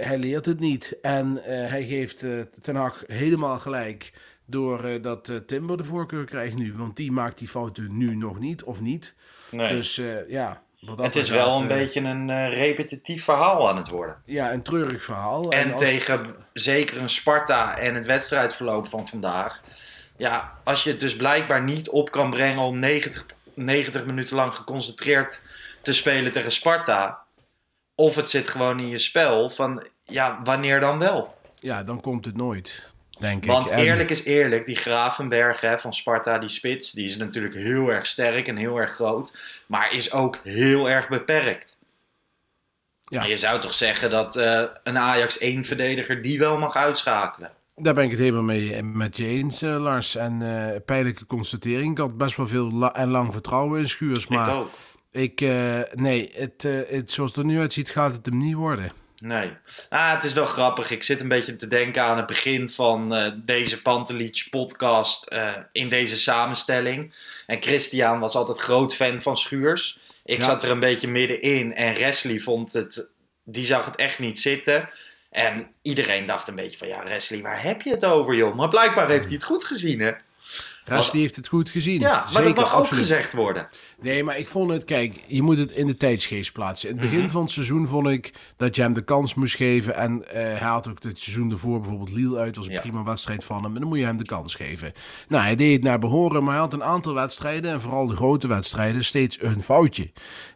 hij 0.00 0.18
leert 0.18 0.46
het 0.46 0.60
niet. 0.60 0.98
En 1.02 1.40
hij 1.44 1.84
geeft 1.84 2.24
Ten 2.62 2.76
Hag 2.76 3.04
helemaal 3.06 3.58
gelijk 3.58 4.12
door 4.48 4.84
eh, 4.84 5.02
dat 5.02 5.32
Timber 5.46 5.76
de 5.76 5.84
voorkeur 5.84 6.24
krijgt 6.24 6.56
nu. 6.56 6.74
Want 6.76 6.96
die 6.96 7.12
maakt 7.12 7.38
die 7.38 7.48
fouten 7.48 7.96
nu 7.96 8.16
nog 8.16 8.38
niet, 8.38 8.64
of 8.64 8.80
niet. 8.80 9.14
Nee. 9.50 9.74
Dus 9.74 10.00
ja, 10.28 10.62
het 10.96 11.16
is 11.16 11.30
wel 11.30 11.56
een 11.56 11.70
eh, 11.70 11.76
beetje 11.76 12.00
een 12.00 12.30
eh, 12.30 12.48
repetitief 12.48 13.24
verhaal 13.24 13.68
aan 13.68 13.76
het 13.76 13.88
worden. 13.88 14.22
Ja, 14.24 14.52
een 14.52 14.62
treurig 14.62 15.02
verhaal. 15.02 15.50
En 15.50 15.76
tegen 15.76 16.34
zeker 16.52 16.98
een 16.98 17.08
Sparta 17.08 17.78
en 17.78 17.94
het 17.94 18.06
wedstrijdverloop 18.06 18.88
van 18.88 19.08
vandaag. 19.08 19.62
Ja, 20.16 20.52
als 20.64 20.84
je 20.84 20.90
het 20.90 21.00
dus 21.00 21.16
blijkbaar 21.16 21.62
niet 21.62 21.88
op 21.88 22.10
kan 22.10 22.30
brengen 22.30 22.62
om 22.62 22.78
90, 22.78 23.26
90 23.54 24.04
minuten 24.04 24.36
lang 24.36 24.56
geconcentreerd 24.56 25.42
te 25.82 25.92
spelen 25.92 26.32
tegen 26.32 26.52
Sparta. 26.52 27.22
Of 27.94 28.14
het 28.14 28.30
zit 28.30 28.48
gewoon 28.48 28.80
in 28.80 28.88
je 28.88 28.98
spel 28.98 29.50
van, 29.50 29.86
ja, 30.04 30.40
wanneer 30.44 30.80
dan 30.80 30.98
wel? 30.98 31.36
Ja, 31.60 31.82
dan 31.84 32.00
komt 32.00 32.24
het 32.24 32.36
nooit, 32.36 32.92
denk 33.20 33.44
ik. 33.44 33.50
Want 33.50 33.68
En- 33.68 33.78
eerlijk 33.78 34.10
is 34.10 34.24
eerlijk, 34.24 34.66
die 34.66 34.76
Gravenberg 34.76 35.60
hè, 35.60 35.78
van 35.78 35.94
Sparta, 35.94 36.38
die 36.38 36.48
spits, 36.48 36.92
die 36.92 37.06
is 37.06 37.16
natuurlijk 37.16 37.54
heel 37.54 37.88
erg 37.88 38.06
sterk 38.06 38.48
en 38.48 38.56
heel 38.56 38.76
erg 38.76 38.90
groot. 38.90 39.36
Maar 39.66 39.92
is 39.92 40.12
ook 40.12 40.38
heel 40.44 40.90
erg 40.90 41.08
beperkt. 41.08 41.78
Ja. 43.04 43.22
En 43.22 43.28
je 43.28 43.36
zou 43.36 43.60
toch 43.60 43.74
zeggen 43.74 44.10
dat 44.10 44.36
eh, 44.36 44.62
een 44.82 44.98
Ajax 44.98 45.38
1 45.38 45.64
verdediger 45.64 46.22
die 46.22 46.38
wel 46.38 46.58
mag 46.58 46.76
uitschakelen. 46.76 47.50
Daar 47.76 47.94
ben 47.94 48.04
ik 48.04 48.10
het 48.10 48.18
helemaal 48.20 48.42
mee 48.42 48.74
eh, 48.74 48.82
met 48.82 49.16
je 49.16 49.26
eens, 49.26 49.62
eh, 49.62 49.80
Lars. 49.80 50.16
En 50.16 50.42
eh 50.42 50.80
pijnlijke 50.84 51.26
constatering. 51.26 51.90
Ik 51.92 51.98
had 51.98 52.16
best 52.18 52.36
wel 52.36 52.48
veel 52.48 52.72
la- 52.72 52.94
en 52.94 53.08
lang 53.08 53.32
vertrouwen 53.32 53.80
in 53.80 53.88
Schuurs. 53.88 54.26
Maar 54.26 54.48
ik 54.48 54.54
ook. 54.54 54.70
ik, 55.10 55.40
nee, 55.94 56.30
het, 56.34 56.62
het, 56.88 57.10
zoals 57.10 57.30
het 57.30 57.38
er 57.38 57.44
nu 57.44 57.60
uitziet, 57.60 57.90
gaat 57.90 58.12
het 58.12 58.26
hem 58.26 58.36
niet 58.36 58.54
worden. 58.54 58.92
Nee. 59.20 59.52
Ah, 59.88 60.12
het 60.12 60.24
is 60.24 60.32
wel 60.32 60.46
grappig. 60.46 60.90
Ik 60.90 61.02
zit 61.02 61.20
een 61.20 61.28
beetje 61.28 61.56
te 61.56 61.68
denken 61.68 62.02
aan 62.02 62.16
het 62.16 62.26
begin 62.26 62.70
van 62.70 63.14
eh, 63.14 63.32
deze 63.36 63.82
Pantelic 63.82 64.46
podcast 64.50 65.26
eh, 65.26 65.52
in 65.72 65.88
deze 65.88 66.16
samenstelling. 66.16 67.14
En 67.46 67.62
Christian 67.62 68.18
was 68.18 68.34
altijd 68.34 68.58
groot 68.58 68.94
fan 68.94 69.22
van 69.22 69.36
Schuurs. 69.36 69.98
Ik 70.24 70.38
Ja. 70.38 70.44
zat 70.44 70.62
er 70.62 70.70
een 70.70 70.80
beetje 70.80 71.08
middenin 71.08 71.74
en 71.74 71.94
Wesley 71.94 72.38
vond 72.38 72.72
het, 72.72 73.12
die 73.44 73.64
zag 73.64 73.84
het 73.84 73.96
echt 73.96 74.18
niet 74.18 74.40
zitten. 74.40 74.88
En 75.30 75.66
iedereen 75.82 76.26
dacht 76.26 76.48
een 76.48 76.54
beetje 76.54 76.78
van, 76.78 76.88
ja 76.88 77.04
Wesley, 77.04 77.42
waar 77.42 77.62
heb 77.62 77.82
je 77.82 77.90
het 77.90 78.04
over 78.04 78.34
joh? 78.34 78.56
Maar 78.56 78.68
blijkbaar 78.68 79.08
heeft 79.08 79.24
hij 79.24 79.34
het 79.34 79.44
goed 79.44 79.64
gezien 79.64 80.00
hè. 80.00 80.12
Die 81.12 81.20
heeft 81.20 81.36
het 81.36 81.48
goed 81.48 81.70
gezien. 81.70 82.00
Ja, 82.00 82.12
maar 82.12 82.28
Zeker, 82.28 82.44
dat 82.54 82.56
mag 82.56 82.76
ook 82.76 82.88
gezegd 82.88 83.32
worden. 83.32 83.68
Nee, 84.02 84.24
maar 84.24 84.38
ik 84.38 84.48
vond 84.48 84.70
het, 84.70 84.84
kijk, 84.84 85.22
je 85.26 85.42
moet 85.42 85.58
het 85.58 85.72
in 85.72 85.86
de 85.86 85.96
tijdsgeest 85.96 86.52
plaatsen. 86.52 86.88
In 86.88 86.94
het 86.94 87.04
begin 87.04 87.22
Mhm. 87.22 87.28
van 87.32 87.42
het 87.42 87.50
seizoen 87.50 87.86
vond 87.86 88.06
ik 88.08 88.32
dat 88.56 88.76
je 88.76 88.82
hem 88.82 88.92
de 88.92 89.04
kans 89.04 89.34
moest 89.34 89.56
geven. 89.56 89.94
En 89.94 90.28
eh, 90.28 90.34
hij 90.42 90.68
had 90.68 90.88
ook 90.88 91.02
het 91.02 91.18
seizoen 91.18 91.50
ervoor 91.50 91.80
bijvoorbeeld 91.80 92.12
Lille 92.12 92.38
uit. 92.38 92.56
was 92.56 92.66
een 92.66 92.72
Ja. 92.72 92.80
prima 92.80 93.02
wedstrijd 93.02 93.44
van 93.44 93.62
hem. 93.64 93.74
En 93.74 93.80
dan 93.80 93.88
moet 93.88 93.98
je 93.98 94.04
hem 94.04 94.16
de 94.16 94.24
kans 94.24 94.54
geven. 94.54 94.92
Nou, 95.28 95.42
hij 95.42 95.56
deed 95.56 95.72
het 95.72 95.82
naar 95.82 95.98
behoren, 95.98 96.42
maar 96.42 96.52
hij 96.52 96.62
had 96.62 96.72
een 96.72 96.82
aantal 96.84 97.14
wedstrijden. 97.14 97.70
En 97.72 97.80
vooral 97.80 98.06
de 98.06 98.16
grote 98.16 98.46
wedstrijden, 98.48 99.04
steeds 99.04 99.38
een 99.42 99.62
foutje. 99.62 100.10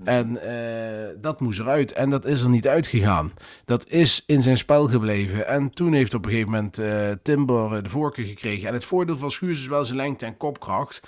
En 0.04 0.42
eh, 0.42 1.08
dat 1.20 1.40
moest 1.40 1.58
eruit. 1.61 1.92
En 1.92 2.11
dat 2.11 2.25
is 2.25 2.42
er 2.42 2.49
niet 2.49 2.68
uitgegaan. 2.68 3.32
Dat 3.64 3.88
is 3.90 4.22
in 4.26 4.42
zijn 4.42 4.56
spel 4.56 4.88
gebleven. 4.88 5.46
En 5.46 5.70
toen 5.70 5.92
heeft 5.92 6.14
op 6.14 6.25
een 6.25 6.30
gegeven 6.30 6.50
moment 6.52 6.78
eh, 6.78 7.11
Timber 7.22 7.82
de 7.82 7.88
voorkeur 7.88 8.26
gekregen. 8.26 8.68
En 8.68 8.75
het 8.75 8.84
voordeel 8.84 9.16
van 9.16 9.30
Schuurs 9.30 9.61
is 9.61 9.66
wel 9.66 9.84
zijn 9.84 9.96
lengte 9.99 10.26
en 10.26 10.37
kopkracht. 10.37 11.02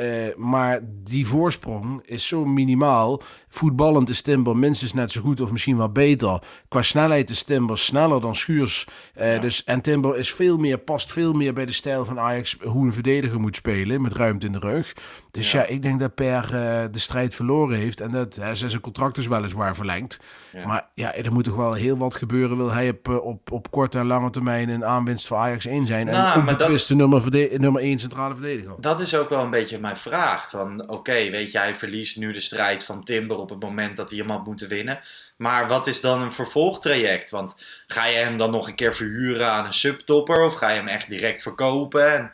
Eh, 0.00 0.34
maar 0.36 0.80
die 1.04 1.26
voorsprong 1.26 2.00
is 2.04 2.26
zo 2.26 2.44
minimaal. 2.44 3.22
Voetballend 3.48 4.08
is 4.08 4.22
Timber 4.22 4.56
minstens 4.56 4.92
net 4.92 5.10
zo 5.10 5.20
goed 5.20 5.40
of 5.40 5.50
misschien 5.52 5.76
wel 5.76 5.90
beter. 5.92 6.42
Qua 6.68 6.82
snelheid 6.82 7.30
is 7.30 7.42
Timber 7.42 7.78
sneller 7.78 8.20
dan 8.20 8.36
Schuurs. 8.36 8.86
Eh, 9.14 9.40
dus, 9.40 9.64
en 9.64 9.80
Timber 9.80 10.16
is 10.18 10.32
veel 10.32 10.56
meer, 10.56 10.78
past 10.78 11.12
veel 11.12 11.32
meer 11.32 11.52
bij 11.54 11.66
de 11.66 11.72
stijl 11.72 12.04
van 12.04 12.18
Ajax 12.20 12.56
hoe 12.64 12.84
een 12.86 12.92
verdediger 12.92 13.40
moet 13.40 13.56
spelen 13.56 14.02
met 14.02 14.12
ruimte 14.12 14.46
in 14.46 14.52
de 14.52 14.58
rug. 14.58 14.92
Dus 15.30 15.52
ja, 15.52 15.64
ik 15.66 15.82
denk 15.82 15.98
dat 16.00 16.14
Per 16.14 16.44
eh, 16.44 16.50
de 16.90 16.98
strijd 16.98 17.34
verloren 17.34 17.76
heeft 17.78 18.00
en 18.00 18.10
dat 18.10 18.36
hij 18.36 18.54
zijn 18.54 18.80
contract 18.80 19.16
is 19.18 19.26
weliswaar 19.26 19.76
verlengd. 19.76 20.18
Maar 20.66 20.88
ja, 20.94 21.14
er 21.14 21.32
moet 21.32 21.44
toch 21.44 21.56
wel 21.56 21.72
heel 21.72 21.96
wat 21.96 22.14
gebeuren. 22.14 22.56
Wil 22.56 22.70
hij 22.72 22.88
op, 22.90 23.08
op, 23.22 23.52
op 23.52 23.70
korte 23.70 23.98
en 23.98 24.06
lange 24.06 24.30
termijn 24.30 24.68
een 24.68 24.84
aanwinst 24.84 25.26
voor 25.26 25.36
Ajax 25.36 25.66
1 25.66 25.86
zijn? 25.86 26.08
En 26.08 26.14
Nou, 26.14 26.38
ook 26.38 26.44
maar 26.44 26.56
dat- 26.56 26.88
nummer, 26.88 27.58
nummer 27.60 27.82
1 27.82 27.98
centrale 27.98 28.34
verdediger. 28.34 28.74
Dat 28.80 29.00
is 29.00 29.16
ook 29.16 29.28
wel 29.28 29.42
een 29.44 29.50
beetje 29.50 29.78
mijn 29.78 29.89
vraag. 29.96 30.50
Van 30.50 30.88
oké, 30.88 31.30
weet 31.30 31.52
je, 31.52 31.58
hij 31.58 31.74
verliest 31.74 32.16
nu 32.16 32.32
de 32.32 32.40
strijd 32.40 32.84
van 32.84 33.04
Timber 33.04 33.36
op 33.36 33.50
het 33.50 33.60
moment 33.60 33.96
dat 33.96 34.10
hij 34.10 34.18
hem 34.18 34.30
had 34.30 34.46
moeten 34.46 34.68
winnen. 34.68 35.00
Maar 35.36 35.68
wat 35.68 35.86
is 35.86 36.00
dan 36.00 36.22
een 36.22 36.32
vervolgtraject? 36.32 37.30
Want 37.30 37.54
ga 37.86 38.06
je 38.06 38.16
hem 38.16 38.38
dan 38.38 38.50
nog 38.50 38.68
een 38.68 38.74
keer 38.74 38.94
verhuren 38.94 39.50
aan 39.50 39.64
een 39.64 39.72
subtopper? 39.72 40.44
Of 40.44 40.54
ga 40.54 40.68
je 40.68 40.76
hem 40.76 40.88
echt 40.88 41.08
direct 41.08 41.42
verkopen? 41.42 42.12
En, 42.12 42.32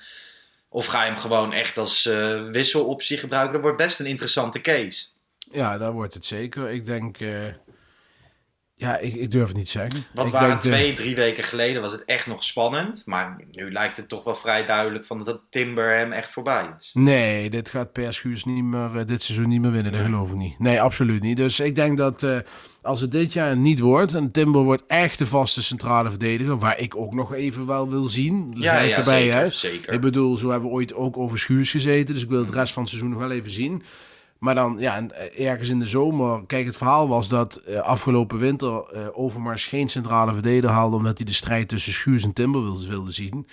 of 0.69 0.87
ga 0.87 1.03
je 1.03 1.09
hem 1.11 1.19
gewoon 1.19 1.53
echt 1.53 1.79
als 1.79 2.07
eh, 2.07 2.49
wisseloptie 2.51 3.19
gebruiken? 3.19 3.53
Dat 3.53 3.63
wordt 3.63 3.77
best 3.77 4.01
een 4.01 4.07
interessante 4.07 4.61
case. 4.61 5.07
Ja, 5.51 5.79
daar 5.79 5.93
wordt 5.93 6.15
het 6.15 6.27
zeker. 6.27 6.71
Ik 6.71 6.87
denk... 6.87 7.21
eh, 7.21 7.45
ja, 8.79 8.99
ik, 8.99 9.15
ik 9.15 9.31
durf 9.31 9.49
het 9.49 9.57
niet 9.57 9.69
zeggen. 9.69 10.05
Want 10.15 10.29
ik 10.29 10.35
waren 10.35 10.49
denk 10.49 10.61
twee, 10.61 10.93
drie 10.93 11.15
weken 11.15 11.45
geleden 11.45 11.83
was 11.83 11.93
het 11.93 12.05
echt 12.05 12.27
nog 12.27 12.45
spannend. 12.45 13.03
Maar 13.07 13.37
nu 13.51 13.73
lijkt 13.73 13.97
het 13.97 14.09
toch 14.09 14.25
wel 14.25 14.35
vrij 14.35 14.67
duidelijk 14.67 15.07
van 15.07 15.25
dat 15.25 15.41
Timber 15.51 15.97
hem 15.97 16.13
echt 16.13 16.31
voorbij 16.31 16.75
is. 16.81 16.91
Nee, 16.95 17.51
dit 17.51 17.71
gaat 17.71 17.93
Per 17.93 18.15
Schuurs 18.15 18.45
niet 18.45 18.65
meer, 18.65 18.99
eh, 18.99 19.07
dit 19.07 19.23
seizoen 19.23 19.49
niet 19.49 19.61
meer 19.61 19.71
winnen. 19.71 19.93
Dat 19.93 20.05
geloof 20.05 20.31
ik 20.31 20.37
niet. 20.37 20.59
Nee, 20.59 20.81
absoluut 20.81 21.23
niet. 21.23 21.37
Dus 21.37 21.61
ik 21.61 21.75
denk 21.75 21.99
dat 21.99 22.23
eh, 22.23 22.39
als 22.83 23.01
het 23.01 23.13
dit 23.13 23.33
jaar 23.33 23.57
niet 23.57 23.81
wordt... 23.81 24.15
en 24.15 24.31
Timber 24.31 24.63
wordt 24.63 24.83
echt 24.87 25.19
de 25.19 25.27
vaste 25.27 25.63
centrale 25.63 26.11
verdediger... 26.11 26.59
waar 26.59 26.79
ik 26.79 26.97
ook 26.97 27.15
nog 27.15 27.35
even 27.35 27.67
wel 27.67 27.89
wil 27.89 28.05
zien. 28.05 28.53
Ja, 28.55 28.81
ja, 28.81 28.97
erbij, 28.97 29.23
zeker, 29.23 29.53
zeker. 29.53 29.93
Ik 29.93 30.01
bedoel, 30.01 30.37
zo 30.37 30.51
hebben 30.51 30.69
we 30.69 30.75
ooit 30.75 30.95
ook 30.95 31.17
over 31.17 31.39
Schuurs 31.39 31.71
gezeten. 31.71 32.15
Dus 32.15 32.23
ik 32.23 32.29
wil 32.29 32.45
het 32.45 32.55
rest 32.55 32.73
van 32.73 32.83
het 32.83 32.91
seizoen 32.91 33.13
nog 33.13 33.21
wel 33.21 33.31
even 33.31 33.51
zien. 33.51 33.83
Maar 34.39 34.55
dan, 34.55 34.77
ja, 34.79 34.97
en, 34.97 35.35
eh, 35.37 35.49
ergens 35.49 35.69
in 35.69 35.79
de 35.79 35.85
zomer... 35.85 36.47
Kijk, 36.47 36.67
het 36.67 36.77
verhaal 36.77 37.09
was 37.09 37.29
dat 37.29 37.57
eh, 37.57 37.79
afgelopen 37.79 38.39
winter... 38.39 38.85
eh, 38.93 39.07
Overmars 39.13 39.65
geen 39.65 39.89
centrale 39.89 40.33
verdediger 40.33 40.77
haalde... 40.77 40.97
omdat 40.97 41.17
hij 41.17 41.27
de 41.27 41.33
strijd 41.33 41.69
tussen 41.69 41.93
Schuurs 41.93 42.25
en 42.25 42.33
Timber 42.33 42.63
wilde, 42.63 42.87
wilde 42.87 43.13
zien... 43.13 43.47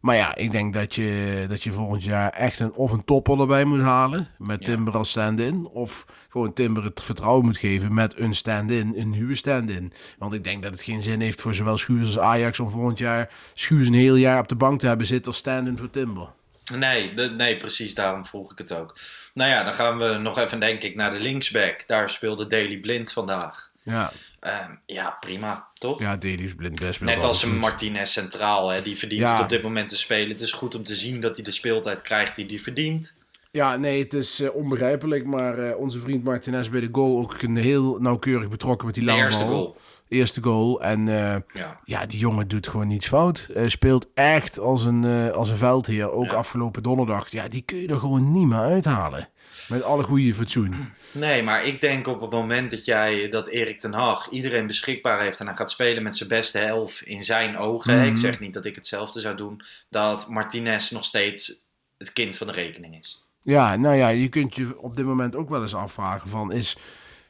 Maar 0.00 0.16
ja, 0.16 0.34
ik 0.34 0.50
denk 0.50 0.74
dat 0.74 0.94
je, 0.94 1.44
dat 1.48 1.62
je 1.62 1.72
volgend 1.72 2.04
jaar 2.04 2.30
echt 2.30 2.58
een, 2.58 2.72
of 2.72 2.92
een 2.92 3.04
topper 3.04 3.40
erbij 3.40 3.64
moet 3.64 3.80
halen. 3.80 4.28
Met 4.38 4.64
Timber 4.64 4.96
als 4.96 5.10
stand-in. 5.10 5.66
Of 5.66 6.06
gewoon 6.28 6.52
Timber 6.52 6.84
het 6.84 7.02
vertrouwen 7.02 7.44
moet 7.44 7.56
geven 7.56 7.94
met 7.94 8.18
een 8.18 8.34
stand-in. 8.34 8.92
Een 8.96 9.10
nieuwe 9.10 9.34
stand-in. 9.34 9.92
Want 10.18 10.32
ik 10.32 10.44
denk 10.44 10.62
dat 10.62 10.72
het 10.72 10.82
geen 10.82 11.02
zin 11.02 11.20
heeft 11.20 11.40
voor 11.40 11.54
zowel 11.54 11.76
Schuurs 11.76 12.06
als 12.06 12.18
Ajax... 12.18 12.60
om 12.60 12.70
volgend 12.70 12.98
jaar 12.98 13.30
Schuurs 13.54 13.88
een 13.88 13.94
heel 13.94 14.14
jaar 14.14 14.40
op 14.40 14.48
de 14.48 14.56
bank 14.56 14.80
te 14.80 14.86
hebben 14.86 15.06
zitten 15.06 15.26
als 15.26 15.40
stand-in 15.40 15.78
voor 15.78 15.90
Timber. 15.90 16.28
Nee, 16.74 17.14
de- 17.14 17.30
nee, 17.30 17.56
precies 17.56 17.94
daarom 17.94 18.24
vroeg 18.26 18.52
ik 18.52 18.58
het 18.58 18.72
ook. 18.72 18.96
Nou 19.34 19.50
ja, 19.50 19.62
dan 19.64 19.74
gaan 19.74 19.98
we 19.98 20.08
nog 20.18 20.38
even, 20.38 20.60
denk 20.60 20.82
ik, 20.82 20.94
naar 20.94 21.10
de 21.12 21.18
linksback. 21.20 21.84
Daar 21.86 22.10
speelde 22.10 22.46
Daley 22.46 22.78
Blind 22.78 23.12
vandaag. 23.12 23.70
Ja, 23.82 24.12
Ehm, 24.40 24.70
ja, 24.86 25.16
prima, 25.20 25.66
toch? 25.74 26.00
ja 26.00 26.16
Davies 26.16 26.54
blind 26.54 26.80
best 26.80 27.00
Net 27.00 27.24
als 27.24 27.42
een 27.42 27.58
Martinez 27.58 28.10
centraal, 28.12 28.68
hè. 28.68 28.82
die 28.82 28.98
verdient 28.98 29.20
Ja. 29.22 29.40
op 29.42 29.48
dit 29.48 29.62
moment 29.62 29.88
te 29.88 29.96
spelen. 29.96 30.28
Het 30.28 30.40
is 30.40 30.52
goed 30.52 30.74
om 30.74 30.84
te 30.84 30.94
zien 30.94 31.20
dat 31.20 31.36
hij 31.36 31.44
de 31.44 31.50
speeltijd 31.50 32.02
krijgt 32.02 32.36
die 32.36 32.46
hij 32.46 32.58
verdient. 32.58 33.12
Ja, 33.50 33.76
nee, 33.76 34.02
het 34.02 34.14
is 34.14 34.40
eh, 34.40 34.54
onbegrijpelijk. 34.54 35.24
Maar 35.24 35.58
eh, 35.58 35.76
onze 35.78 36.00
vriend 36.00 36.24
Martinez 36.24 36.68
bij 36.68 36.80
de 36.80 36.88
goal 36.92 37.18
ook 37.18 37.42
een 37.42 37.56
heel 37.56 37.96
nauwkeurig 38.00 38.48
betrokken 38.48 38.86
met 38.86 38.94
die 38.94 39.04
De 39.04 39.10
lange 39.10 39.22
eerste 39.24 39.44
bal. 39.44 39.48
goal. 39.52 39.76
Eerste 40.08 40.42
goal. 40.42 40.82
En 40.82 41.08
eh, 41.08 41.36
Ja. 41.52 41.80
ja, 41.84 42.06
die 42.06 42.18
jongen 42.18 42.48
doet 42.48 42.68
gewoon 42.68 42.86
niets 42.86 43.06
fout. 43.08 43.48
Hij 43.52 43.68
speelt 43.68 44.06
echt 44.14 44.58
als 44.58 44.84
een, 44.84 45.04
eh, 45.04 45.30
als 45.30 45.50
een 45.50 45.56
veldheer. 45.56 46.10
Ook 46.10 46.30
Ja. 46.30 46.36
afgelopen 46.36 46.82
donderdag. 46.82 47.30
Ja, 47.30 47.48
die 47.48 47.62
kun 47.62 47.76
je 47.78 47.88
er 47.88 47.98
gewoon 47.98 48.32
niet 48.32 48.46
meer 48.46 48.58
uithalen. 48.58 49.28
Met 49.68 49.82
alle 49.82 50.02
goede 50.02 50.34
fatsoen. 50.34 50.92
Nee, 51.12 51.42
maar 51.42 51.64
ik 51.64 51.80
denk 51.80 52.06
op 52.06 52.20
het 52.20 52.30
moment 52.30 52.70
dat 52.70 52.84
jij 52.84 53.28
dat 53.28 53.48
Erik 53.48 53.80
ten 53.80 53.92
Hag 53.92 54.28
iedereen 54.30 54.66
beschikbaar 54.66 55.20
heeft 55.20 55.40
en 55.40 55.46
hij 55.46 55.56
gaat 55.56 55.70
spelen 55.70 56.02
met 56.02 56.16
zijn 56.16 56.28
beste 56.28 56.58
helft 56.58 57.02
in 57.02 57.22
zijn 57.24 57.56
ogen. 57.56 57.96
Mhm. 57.98 58.06
Ik 58.06 58.16
zeg 58.16 58.40
niet 58.40 58.54
dat 58.54 58.64
ik 58.64 58.74
hetzelfde 58.74 59.20
zou 59.20 59.36
doen. 59.36 59.62
Dat 59.90 60.28
Martinez 60.28 60.90
nog 60.90 61.04
steeds 61.04 61.52
het 61.98 62.12
kind 62.12 62.36
van 62.36 62.46
de 62.46 62.52
rekening 62.52 62.98
is. 62.98 63.24
Ja, 63.42 63.76
nou 63.76 63.96
ja, 63.96 64.08
je 64.08 64.28
kunt 64.28 64.54
je 64.54 64.80
op 64.80 64.96
dit 64.96 65.04
moment 65.04 65.36
ook 65.36 65.48
wel 65.48 65.62
eens 65.62 65.74
afvragen 65.74 66.28
van... 66.28 66.52
is 66.52 66.76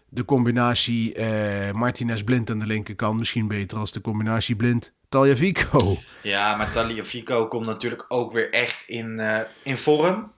de 0.09 0.25
combinatie 0.25 1.15
eh, 1.15 1.73
Martinez-Blind 1.73 2.51
aan 2.51 2.59
de 2.59 2.67
linkerkant 2.67 3.19
misschien 3.19 3.49
beter... 3.49 3.79
als 3.79 3.93
de 3.93 4.01
combinatie 4.01 4.57
Blind-Taljavico? 4.57 5.97
Ja, 6.23 6.57
maar 6.57 6.71
Taliafico 6.71 7.49
komt 7.49 7.67
natuurlijk 7.67 8.05
ook 8.09 8.33
weer 8.33 8.53
echt 8.53 8.85
in, 8.87 9.21
eh, 9.21 9.41
in 9.63 9.77
vorm. 9.77 10.33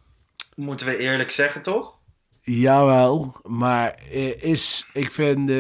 Moeten 0.55 0.87
we 0.87 0.97
eerlijk 0.97 1.31
zeggen, 1.31 1.63
toch? 1.63 1.97
Jawel, 2.41 3.37
maar 3.43 3.95
eh, 4.13 4.43
is, 4.43 4.87
ik 4.93 5.11
vind, 5.11 5.51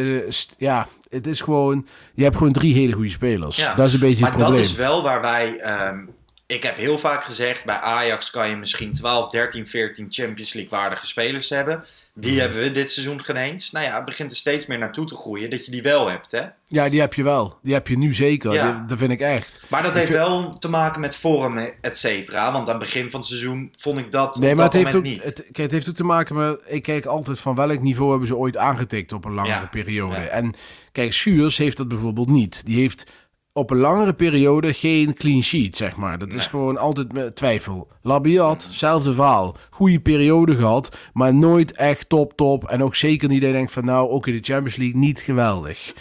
ja, 0.58 0.88
het 1.08 1.26
is 1.26 1.40
gewoon, 1.40 1.86
je 2.14 2.22
hebt 2.22 2.36
gewoon 2.36 2.52
drie 2.52 2.74
hele 2.74 2.92
goede 2.92 3.08
spelers. 3.08 3.56
Ja. 3.56 3.74
Dat 3.74 3.86
is 3.86 3.92
een 3.92 4.00
beetje 4.00 4.20
maar 4.20 4.30
het 4.30 4.40
probleem. 4.40 4.62
dat 4.62 4.70
is 4.70 4.76
wel 4.76 5.02
waar 5.02 5.20
wij. 5.20 5.58
ehm, 5.58 6.04
ik 6.48 6.62
heb 6.62 6.76
heel 6.76 6.98
vaak 6.98 7.24
gezegd: 7.24 7.64
bij 7.64 7.80
Ajax 7.80 8.30
kan 8.30 8.48
je 8.48 8.56
misschien 8.56 8.92
12, 8.92 9.30
13, 9.30 9.66
14 9.66 10.06
Champions 10.10 10.52
League 10.52 10.78
waardige 10.78 11.06
spelers 11.06 11.48
hebben. 11.48 11.84
Die 12.20 12.40
hebben 12.40 12.60
we 12.60 12.70
dit 12.70 12.90
seizoen 12.92 13.24
geen 13.24 13.36
eens. 13.36 13.70
Nou 13.70 13.84
ja, 13.86 13.96
het 13.96 14.04
begint 14.04 14.30
er 14.30 14.36
steeds 14.36 14.66
meer 14.66 14.78
naartoe 14.78 15.06
te 15.06 15.14
groeien 15.14 15.50
dat 15.50 15.64
je 15.64 15.70
die 15.70 15.82
wel 15.82 16.08
hebt. 16.08 16.30
Hè? 16.30 16.42
Ja, 16.66 16.88
die 16.88 17.00
heb 17.00 17.14
je 17.14 17.22
wel. 17.22 17.58
Die 17.62 17.72
heb 17.74 17.88
je 17.88 17.98
nu 17.98 18.14
zeker. 18.14 18.52
Ja. 18.52 18.72
Die- 18.72 18.84
dat 18.86 18.98
vind 18.98 19.10
ik 19.10 19.20
echt. 19.20 19.60
Maar 19.68 19.82
dat 19.82 19.90
Ik 19.90 19.96
heeft 19.96 20.10
vind- 20.12 20.22
wel 20.26 20.58
te 20.58 20.68
maken 20.68 21.00
met 21.00 21.14
vorm, 21.16 21.58
et 21.80 21.98
cetera. 21.98 22.52
Want 22.52 22.66
aan 22.68 22.74
het 22.74 22.82
begin 22.84 23.10
van 23.10 23.20
het 23.20 23.28
seizoen 23.28 23.72
vond 23.78 23.98
ik 23.98 24.10
dat. 24.12 24.38
Nee, 24.38 24.50
op 24.50 24.56
maar 24.56 24.64
het 24.64 24.72
dat 24.74 24.82
heeft, 24.82 24.96
ook, 24.96 25.02
niet. 25.02 25.22
het, 25.22 25.34
kijk, 25.42 25.56
het 25.56 25.72
heeft 25.72 25.88
ook 25.88 25.94
te 25.94 26.04
maken 26.04 26.36
met... 26.36 26.60
Ik 26.66 26.82
kijk 26.82 27.06
altijd 27.06 27.38
van 27.40 27.54
welk 27.54 27.80
niveau 27.80 28.10
hebben 28.10 28.28
ze 28.28 28.36
ooit 28.36 28.56
aangetikt 28.56 29.12
op 29.12 29.24
een 29.24 29.34
langere 29.34 29.54
Ja, 29.60 29.66
periode. 29.66 30.14
ja. 30.20 30.26
En 30.26 30.54
kijk, 30.92 31.12
Schuurs 31.12 31.56
heeft 31.58 31.76
dat 31.76 31.88
bijvoorbeeld 31.88 32.28
niet. 32.30 32.66
Die 32.66 32.80
heeft 32.80 33.10
op 33.52 33.70
een 33.70 33.78
langere 33.78 34.14
periode 34.14 34.72
geen 34.72 35.14
clean 35.14 35.42
sheet, 35.42 35.76
zeg 35.76 35.96
maar. 35.96 36.18
Dat 36.18 36.32
is 36.32 36.46
gewoon 36.46 36.78
altijd 36.78 37.12
met 37.12 37.36
twijfel. 37.36 37.88
Labiat, 38.02 38.68
zelfde 38.70 39.12
verhaal. 39.12 39.56
Goede 39.70 40.00
periode 40.00 40.56
gehad, 40.56 40.96
maar 41.12 41.34
nooit 41.34 41.72
echt 41.72 42.08
top, 42.08 42.32
top. 42.32 42.68
En 42.68 42.82
ook 42.82 42.94
zeker 42.94 43.28
niet 43.28 43.40
dat 43.40 43.50
je 43.50 43.56
denkt 43.56 43.72
van 43.72 43.84
nou, 43.84 44.08
ook 44.10 44.26
in 44.26 44.32
de 44.32 44.52
Champions 44.52 44.76
League 44.76 44.98
niet 45.00 45.20
geweldig. 45.20 45.94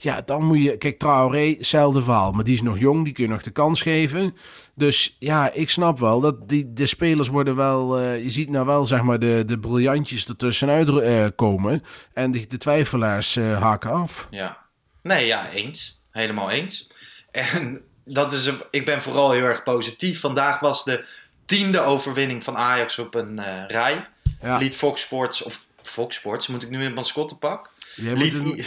Ja, 0.00 0.22
dan 0.24 0.44
moet 0.44 0.62
je... 0.62 0.76
Kijk, 0.76 0.98
Traoré, 0.98 1.54
hetzelfde 1.58 2.02
verhaal. 2.02 2.32
Maar 2.32 2.44
die 2.44 2.54
is 2.54 2.62
nog 2.62 2.78
jong, 2.78 3.04
die 3.04 3.12
kun 3.12 3.24
je 3.24 3.30
nog 3.30 3.42
de 3.42 3.50
kans 3.50 3.82
geven. 3.82 4.34
Dus 4.74 5.16
ja, 5.18 5.52
ik 5.52 5.70
snap 5.70 5.98
wel 5.98 6.20
dat 6.20 6.48
die, 6.48 6.72
de 6.72 6.86
spelers 6.86 7.28
worden 7.28 7.56
wel... 7.56 7.98
eh, 7.98 8.22
je 8.22 8.30
ziet 8.30 8.50
nou 8.50 8.66
wel, 8.66 8.86
zeg 8.86 9.02
maar, 9.02 9.18
de, 9.18 9.42
de 9.46 9.58
briljantjes 9.58 10.28
ertussenuit 10.28 10.88
eh, 10.88 11.26
komen. 11.36 11.82
En 12.12 12.30
de, 12.30 12.46
de 12.46 12.56
twijfelaars 12.56 13.36
eh, 13.36 13.62
haken 13.62 13.90
af. 13.90 14.26
Ja. 14.30 14.58
Nee, 15.02 15.26
ja, 15.26 15.50
eens. 15.50 15.97
Helemaal 16.18 16.50
eens. 16.50 16.88
En 17.30 17.82
dat 18.04 18.32
is 18.32 18.50
ik 18.70 18.84
ben 18.84 19.02
vooral 19.02 19.30
heel 19.30 19.44
erg 19.44 19.62
positief. 19.62 20.20
Vandaag 20.20 20.60
was 20.60 20.84
de 20.84 21.04
tiende 21.46 21.80
overwinning 21.80 22.44
van 22.44 22.56
Ajax 22.56 22.98
op 22.98 23.14
een 23.14 23.38
eh, 23.38 23.64
rij. 23.66 24.04
Ja. 24.40 24.56
Liet 24.56 24.76
Fox 24.76 25.00
Sports, 25.00 25.42
of 25.42 25.66
Fox 25.82 26.16
Sports, 26.16 26.46
moet 26.46 26.62
ik 26.62 26.70
nu 26.70 26.78
in 26.78 26.84
het 26.84 26.94
mascottenpak? 26.94 27.70
Liet, 28.02 28.36
een- 28.36 28.64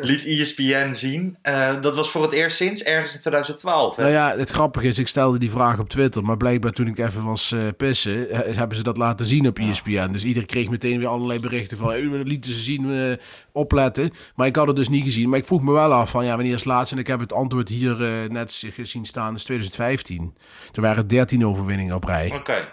liet 0.08 0.24
ESPN 0.26 0.92
zien. 0.92 1.36
Eh, 1.42 1.80
dat 1.80 1.94
was 1.96 2.10
voor 2.10 2.22
het 2.22 2.32
eerst 2.32 2.56
sinds 2.56 2.82
ergens 2.82 3.14
in 3.14 3.20
2012. 3.20 3.96
Hè? 3.96 4.02
Nou 4.02 4.14
ja, 4.14 4.34
het 4.36 4.50
grappige 4.50 4.86
is, 4.86 4.98
ik 4.98 5.08
stelde 5.08 5.38
die 5.38 5.50
vraag 5.50 5.78
op 5.78 5.88
Twitter, 5.88 6.24
maar 6.24 6.36
blijkbaar 6.36 6.72
toen 6.72 6.86
ik 6.86 6.98
even 6.98 7.24
was 7.24 7.52
eh, 7.52 7.60
pissen, 7.76 8.26
hebben 8.56 8.76
ze 8.76 8.82
dat 8.82 8.96
laten 8.96 9.26
zien 9.26 9.46
op 9.46 9.58
ESPN. 9.58 10.12
Dus 10.12 10.24
iedereen 10.24 10.48
kreeg 10.48 10.68
meteen 10.68 10.98
weer 10.98 11.08
allerlei 11.08 11.40
berichten 11.40 11.78
van, 11.78 11.88
hey, 11.88 12.08
dat 12.08 12.26
lieten 12.26 12.52
ze 12.52 12.60
zien, 12.60 12.92
eh, 12.92 13.16
opletten. 13.52 14.10
Maar 14.34 14.46
ik 14.46 14.56
had 14.56 14.66
het 14.66 14.76
dus 14.76 14.88
niet 14.88 15.04
gezien. 15.04 15.28
Maar 15.28 15.38
ik 15.38 15.46
vroeg 15.46 15.62
me 15.62 15.72
wel 15.72 15.92
af 15.92 16.10
van, 16.10 16.24
ja, 16.24 16.34
wanneer 16.34 16.52
is 16.52 16.58
het 16.58 16.68
laatst? 16.68 16.92
En 16.92 16.98
ik 16.98 17.06
heb 17.06 17.20
het 17.20 17.32
antwoord 17.32 17.68
hier 17.68 17.96
net 18.30 18.62
gezien 18.74 19.04
staan, 19.04 19.34
is 19.34 19.44
2015. 19.44 20.34
Toen 20.70 20.84
waren 20.84 21.06
13 21.06 21.46
overwinningen 21.46 21.94
op 21.94 22.04
rij. 22.04 22.32
Oké. 22.34 22.68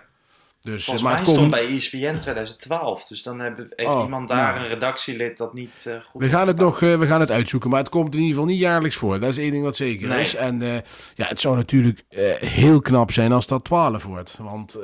Dus, 0.61 0.83
Volgens 0.83 1.03
maar 1.03 1.13
mij 1.13 1.21
het 1.21 1.31
stond 1.31 1.51
bij 1.51 1.67
ESPN 1.67 2.17
2012. 2.19 3.05
Dus 3.05 3.23
dan 3.23 3.39
heb, 3.39 3.57
heeft 3.75 3.89
Oh, 3.89 4.03
iemand 4.03 4.27
daar 4.27 4.53
nou. 4.53 4.59
een 4.65 4.67
redactielid 4.67 5.37
dat 5.37 5.53
niet 5.53 5.85
eh, 5.85 5.93
goed 5.93 6.21
We 6.21 6.29
gaan 6.29 6.47
het 6.47 6.57
nog 6.57 6.81
eh, 6.81 6.97
we 6.97 7.05
gaan 7.07 7.19
het 7.19 7.31
uitzoeken, 7.31 7.69
maar 7.69 7.79
het 7.79 7.89
komt 7.89 8.13
in 8.13 8.19
ieder 8.19 8.33
geval 8.35 8.49
niet 8.49 8.59
jaarlijks 8.59 8.95
voor. 8.95 9.19
Dat 9.19 9.29
is 9.29 9.37
één 9.37 9.51
ding 9.51 9.63
wat 9.63 9.75
zeker 9.75 10.07
Nee. 10.07 10.21
is. 10.21 10.35
En 10.35 10.61
eh, 10.61 10.73
ja, 11.13 11.25
het 11.27 11.39
zou 11.39 11.55
natuurlijk 11.55 12.03
heel 12.39 12.81
knap 12.81 13.11
zijn 13.11 13.31
als 13.31 13.47
dat 13.47 13.63
12 13.63 14.03
wordt. 14.03 14.37
Want 14.41 14.77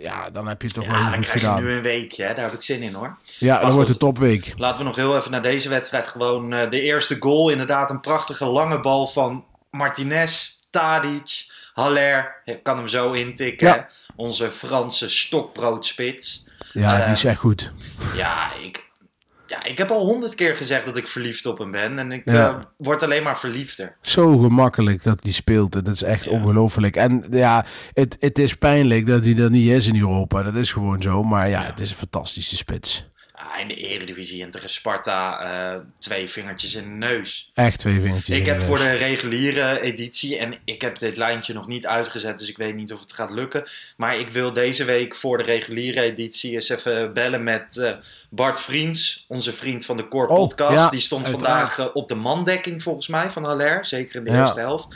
ja, 0.00 0.30
dan 0.30 0.46
heb 0.46 0.60
je 0.60 0.66
het 0.66 0.76
toch 0.76 0.86
wel 0.86 0.94
Ja, 0.94 1.02
heel 1.02 1.10
dan 1.10 1.20
krijg 1.20 1.42
je 1.42 1.62
nu 1.62 1.70
een 1.72 1.82
weekje. 1.82 2.24
Hè? 2.24 2.34
Daar 2.34 2.44
heb 2.44 2.54
ik 2.54 2.62
zin 2.62 2.82
in 2.82 2.94
hoor. 2.94 3.16
Ja, 3.38 3.60
dan 3.60 3.70
wordt 3.72 3.88
het 3.88 3.98
topweek. 3.98 4.54
Laten 4.56 4.78
we 4.78 4.84
nog 4.84 4.96
heel 4.96 5.16
even 5.16 5.30
naar 5.30 5.42
deze 5.42 5.68
wedstrijd. 5.68 6.06
Gewoon 6.06 6.50
de 6.50 6.80
eerste 6.80 7.16
goal. 7.20 7.50
Inderdaad, 7.50 7.90
een 7.90 8.00
prachtige 8.00 8.46
lange 8.46 8.80
bal 8.80 9.06
van 9.06 9.44
Martinez, 9.70 10.58
Tadic, 10.70 11.46
Haller. 11.80 12.40
Ik 12.44 12.62
kan 12.62 12.76
hem 12.76 12.88
zo 12.88 13.12
intikken. 13.12 13.66
Ja. 13.68 13.88
Onze 14.16 14.50
Franse 14.50 15.10
stokbroodspits. 15.10 16.46
Ja, 16.72 16.94
die 16.96 17.04
Eh, 17.04 17.10
is 17.10 17.24
echt 17.24 17.38
goed. 17.38 17.72
Ja, 18.14 18.54
ik, 18.54 18.90
ja, 19.46 19.64
ik 19.64 19.78
heb 19.78 19.90
al 19.90 20.04
honderd 20.04 20.34
keer 20.34 20.56
gezegd 20.56 20.84
dat 20.84 20.96
ik 20.96 21.08
verliefd 21.08 21.46
op 21.46 21.58
hem 21.58 21.70
ben. 21.70 21.98
En 21.98 22.12
ik 22.12 22.22
Ja. 22.24 22.48
eh, 22.48 22.62
word 22.76 23.02
alleen 23.02 23.22
maar 23.22 23.38
verliefder. 23.38 23.96
Zo 24.00 24.38
gemakkelijk 24.38 25.02
dat 25.02 25.22
hij 25.22 25.32
speelt. 25.32 25.72
Dat 25.72 25.88
is 25.88 26.02
echt 26.02 26.24
Ja. 26.24 26.30
ongelooflijk. 26.30 26.96
En 26.96 27.24
ja, 27.30 27.64
het, 27.92 28.16
het 28.20 28.38
is 28.38 28.54
pijnlijk 28.54 29.06
dat 29.06 29.24
hij 29.24 29.36
er 29.36 29.50
niet 29.50 29.70
is 29.70 29.86
in 29.86 29.96
Europa. 30.00 30.42
Dat 30.42 30.54
is 30.54 30.72
gewoon 30.72 31.02
zo. 31.02 31.22
Maar 31.22 31.48
Ja. 31.48 31.64
het 31.64 31.80
is 31.80 31.90
een 31.90 31.96
fantastische 31.96 32.56
spits. 32.56 33.08
In 33.60 33.68
de 33.68 33.74
Eredivisie 33.74 34.42
en 34.42 34.50
tegen 34.50 34.68
Sparta 34.68 35.40
eh, 35.40 35.80
twee 35.98 36.28
vingertjes 36.30 36.74
in 36.74 36.82
de 36.82 36.88
neus. 37.06 37.50
Echt 37.54 37.78
twee 37.78 38.00
vingertjes. 38.00 38.38
Ik 38.38 38.46
heb 38.46 38.58
de 38.58 38.64
voor 38.64 38.78
de 38.78 38.90
reguliere 38.92 39.80
editie, 39.80 40.38
en 40.38 40.54
ik 40.64 40.82
heb 40.82 40.98
dit 40.98 41.16
lijntje 41.16 41.54
nog 41.54 41.66
niet 41.66 41.86
uitgezet, 41.86 42.38
dus 42.38 42.48
ik 42.48 42.56
weet 42.56 42.74
niet 42.74 42.92
of 42.92 43.00
het 43.00 43.12
gaat 43.12 43.30
lukken. 43.30 43.64
Maar 43.96 44.18
ik 44.18 44.28
wil 44.28 44.52
deze 44.52 44.84
week 44.84 45.14
voor 45.16 45.38
de 45.38 45.44
reguliere 45.44 46.00
editie 46.00 46.54
eens 46.54 46.68
even 46.68 47.12
bellen 47.12 47.42
met 47.42 47.76
eh, 47.78 47.92
Bart 48.30 48.60
Vriends, 48.60 49.24
onze 49.28 49.52
vriend 49.52 49.84
van 49.84 49.96
de 49.96 50.08
Core 50.08 50.28
Oh, 50.28 50.36
Podcast. 50.36 50.74
ja, 50.84 50.90
Die 50.90 51.00
stond 51.00 51.26
uiteraard. 51.26 51.72
vandaag 51.72 51.88
eh, 51.88 51.96
op 51.96 52.08
de 52.08 52.14
mandekking 52.14 52.82
volgens 52.82 53.06
mij 53.08 53.30
van 53.30 53.44
Haller, 53.44 53.84
zeker 53.84 54.16
in 54.16 54.24
de 54.24 54.30
Ja. 54.30 54.40
eerste 54.40 54.60
helft. 54.60 54.94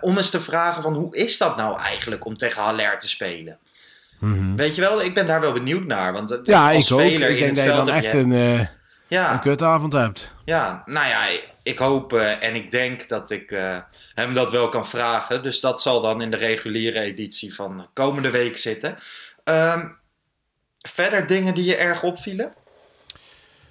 Om 0.00 0.16
eens 0.16 0.30
te 0.30 0.40
vragen 0.40 0.82
van 0.82 0.94
hoe 0.94 1.16
is 1.16 1.38
dat 1.38 1.56
nou 1.56 1.80
eigenlijk 1.80 2.24
om 2.24 2.36
tegen 2.36 2.62
Haller 2.62 2.98
te 2.98 3.08
spelen? 3.08 3.58
Mhm. 4.18 4.54
Weet 4.56 4.74
je 4.74 4.80
wel, 4.80 5.02
ik 5.02 5.14
ben 5.14 5.26
daar 5.26 5.40
wel 5.40 5.52
benieuwd 5.52 5.84
naar. 5.86 6.12
Want 6.12 6.30
eh, 6.30 6.38
Ja, 6.42 6.72
als 6.72 6.90
ik 6.90 6.92
ook. 6.96 6.98
denk 7.00 7.38
dat 7.54 7.64
je 7.64 7.70
dan 7.70 7.88
echt 7.88 8.12
je- 8.12 8.18
een, 8.18 8.32
eh 8.32 8.66
ja, 9.08 9.32
een 9.32 9.40
kutavond 9.40 9.92
hebt. 9.92 10.34
ja, 10.44 10.82
nou 10.86 11.06
ja, 11.08 11.40
ik 11.62 11.78
hoop 11.78 12.12
eh, 12.12 12.42
en 12.42 12.54
ik 12.54 12.70
denk 12.70 13.08
dat 13.08 13.30
ik 13.30 13.50
hem 14.14 14.32
dat 14.34 14.50
wel 14.50 14.68
kan 14.68 14.86
vragen. 14.86 15.42
Dus 15.42 15.60
dat 15.60 15.80
zal 15.82 16.00
dan 16.00 16.20
in 16.20 16.30
de 16.30 16.36
reguliere 16.36 17.00
editie 17.00 17.54
van 17.54 17.88
komende 17.92 18.30
week 18.30 18.56
zitten. 18.56 18.96
Ehm, 19.44 19.86
verder 20.78 21.26
dingen 21.26 21.54
die 21.54 21.64
je 21.64 21.76
erg 21.76 22.02
opvielen? 22.02 22.52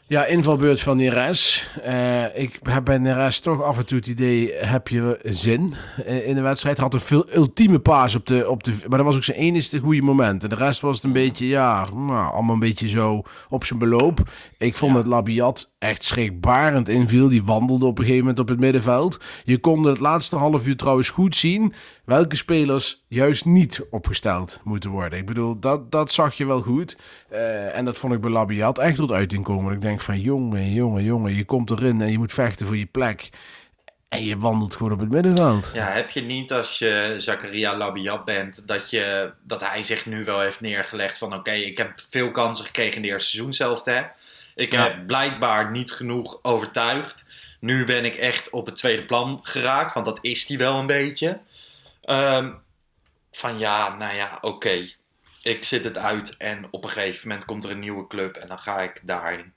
Ja, 0.07 0.25
invalbeurt 0.25 0.79
van 0.79 0.97
Neres. 0.97 1.69
Eh 1.83 2.23
ik 2.41 2.59
heb 2.63 2.85
bij 2.85 2.97
Neres 2.97 3.39
toch 3.39 3.61
af 3.63 3.77
en 3.77 3.85
toe 3.85 3.97
het 3.97 4.07
idee, 4.07 4.53
heb 4.53 4.87
je 4.87 5.19
zin 5.23 5.73
eh, 6.05 6.27
in 6.27 6.35
de 6.35 6.41
wedstrijd? 6.41 6.77
Had 6.77 6.93
een 6.93 6.99
veel 6.99 7.25
ultieme 7.35 7.79
paas 7.79 8.15
op 8.15 8.25
de, 8.25 8.49
op 8.49 8.63
de... 8.63 8.73
Maar 8.87 8.97
dat 8.97 9.05
was 9.07 9.15
ook 9.15 9.23
zijn 9.23 9.37
enige 9.37 9.79
goede 9.79 10.01
moment. 10.01 10.43
En 10.43 10.49
de 10.49 10.55
rest 10.55 10.81
was 10.81 10.95
het 10.95 11.05
een 11.05 11.11
beetje, 11.13 11.47
ja, 11.47 11.87
nou, 11.93 12.33
allemaal 12.33 12.53
een 12.53 12.59
beetje 12.59 12.87
zo 12.89 13.21
op 13.49 13.63
zijn 13.63 13.79
beloop. 13.79 14.19
Ik 14.57 14.75
vond 14.75 14.91
Ja. 14.91 14.97
dat 14.97 15.07
Labiat 15.07 15.73
echt 15.79 16.03
schrikbarend 16.03 16.89
inviel. 16.89 17.27
Die 17.27 17.43
wandelde 17.43 17.85
op 17.85 17.97
een 17.97 18.03
gegeven 18.03 18.23
moment 18.25 18.39
op 18.39 18.47
het 18.47 18.59
middenveld. 18.59 19.19
Je 19.43 19.57
kon 19.57 19.83
het 19.83 19.99
laatste 19.99 20.35
half 20.35 20.67
uur 20.67 20.75
trouwens 20.77 21.09
goed 21.09 21.35
zien 21.35 21.73
welke 22.05 22.35
spelers 22.35 23.05
juist 23.07 23.45
niet 23.45 23.85
opgesteld 23.89 24.61
moeten 24.63 24.89
worden. 24.89 25.19
Ik 25.19 25.25
bedoel, 25.25 25.59
dat, 25.59 25.91
dat 25.91 26.11
zag 26.11 26.33
je 26.33 26.45
wel 26.45 26.61
goed. 26.61 26.97
Eh, 27.29 27.77
en 27.77 27.85
dat 27.85 27.97
vond 27.97 28.13
ik 28.13 28.21
bij 28.21 28.31
Labiat 28.31 28.79
echt 28.79 28.95
tot 28.95 29.11
uiting 29.11 29.43
komen. 29.43 29.73
Ik 29.73 29.81
denk 29.81 29.94
van, 30.03 30.19
jongen, 30.19 30.71
jongen, 30.73 31.03
jongen, 31.03 31.35
je 31.35 31.45
komt 31.45 31.71
erin 31.71 32.01
en 32.01 32.11
je 32.11 32.17
moet 32.17 32.33
vechten 32.33 32.65
voor 32.65 32.77
je 32.77 32.85
plek. 32.85 33.29
En 34.09 34.23
je 34.25 34.37
wandelt 34.37 34.75
gewoon 34.75 34.91
op 34.91 34.99
het 34.99 35.11
middenveld. 35.11 35.71
Ja, 35.73 35.87
heb 35.91 36.09
je 36.09 36.21
niet 36.21 36.51
als 36.51 36.79
je 36.79 37.13
Zakaria 37.17 37.77
Labiat 37.77 38.25
bent, 38.25 38.67
dat, 38.67 38.89
je, 38.89 39.33
dat 39.43 39.61
hij 39.61 39.81
zich 39.81 40.05
nu 40.05 40.23
wel 40.23 40.39
heeft 40.39 40.61
neergelegd 40.61 41.17
van 41.17 41.33
oké, 41.33 41.51
ik 41.51 41.77
heb 41.77 41.91
veel 42.09 42.31
kansen 42.31 42.65
gekregen 42.65 42.95
in 42.95 43.01
de 43.01 43.07
eerste 43.07 43.29
seizoen 43.29 43.53
zelf. 43.53 43.83
Hè? 43.83 44.01
Ik 44.55 44.71
Ja. 44.71 44.83
heb 44.83 45.07
blijkbaar 45.07 45.71
niet 45.71 45.91
genoeg 45.91 46.39
overtuigd. 46.41 47.29
Nu 47.59 47.85
ben 47.85 48.05
ik 48.05 48.15
echt 48.15 48.49
op 48.49 48.65
het 48.65 48.75
tweede 48.75 49.05
plan 49.05 49.39
geraakt, 49.43 49.93
want 49.93 50.05
dat 50.05 50.19
is 50.21 50.47
hij 50.47 50.57
wel 50.57 50.79
een 50.79 50.85
beetje. 50.87 51.39
Ehm, 52.01 52.51
van 53.31 53.59
ja, 53.59 53.95
nou 53.97 54.15
ja, 54.15 54.37
oké. 54.41 54.85
Ik 55.41 55.63
zit 55.63 55.83
het 55.83 55.97
uit 55.97 56.37
en 56.37 56.67
op 56.71 56.83
een 56.83 56.89
gegeven 56.89 57.27
moment 57.27 57.45
komt 57.45 57.63
er 57.63 57.71
een 57.71 57.79
nieuwe 57.79 58.07
club 58.07 58.35
en 58.35 58.47
dan 58.47 58.59
ga 58.59 58.79
ik 58.79 58.99
daarin. 59.03 59.53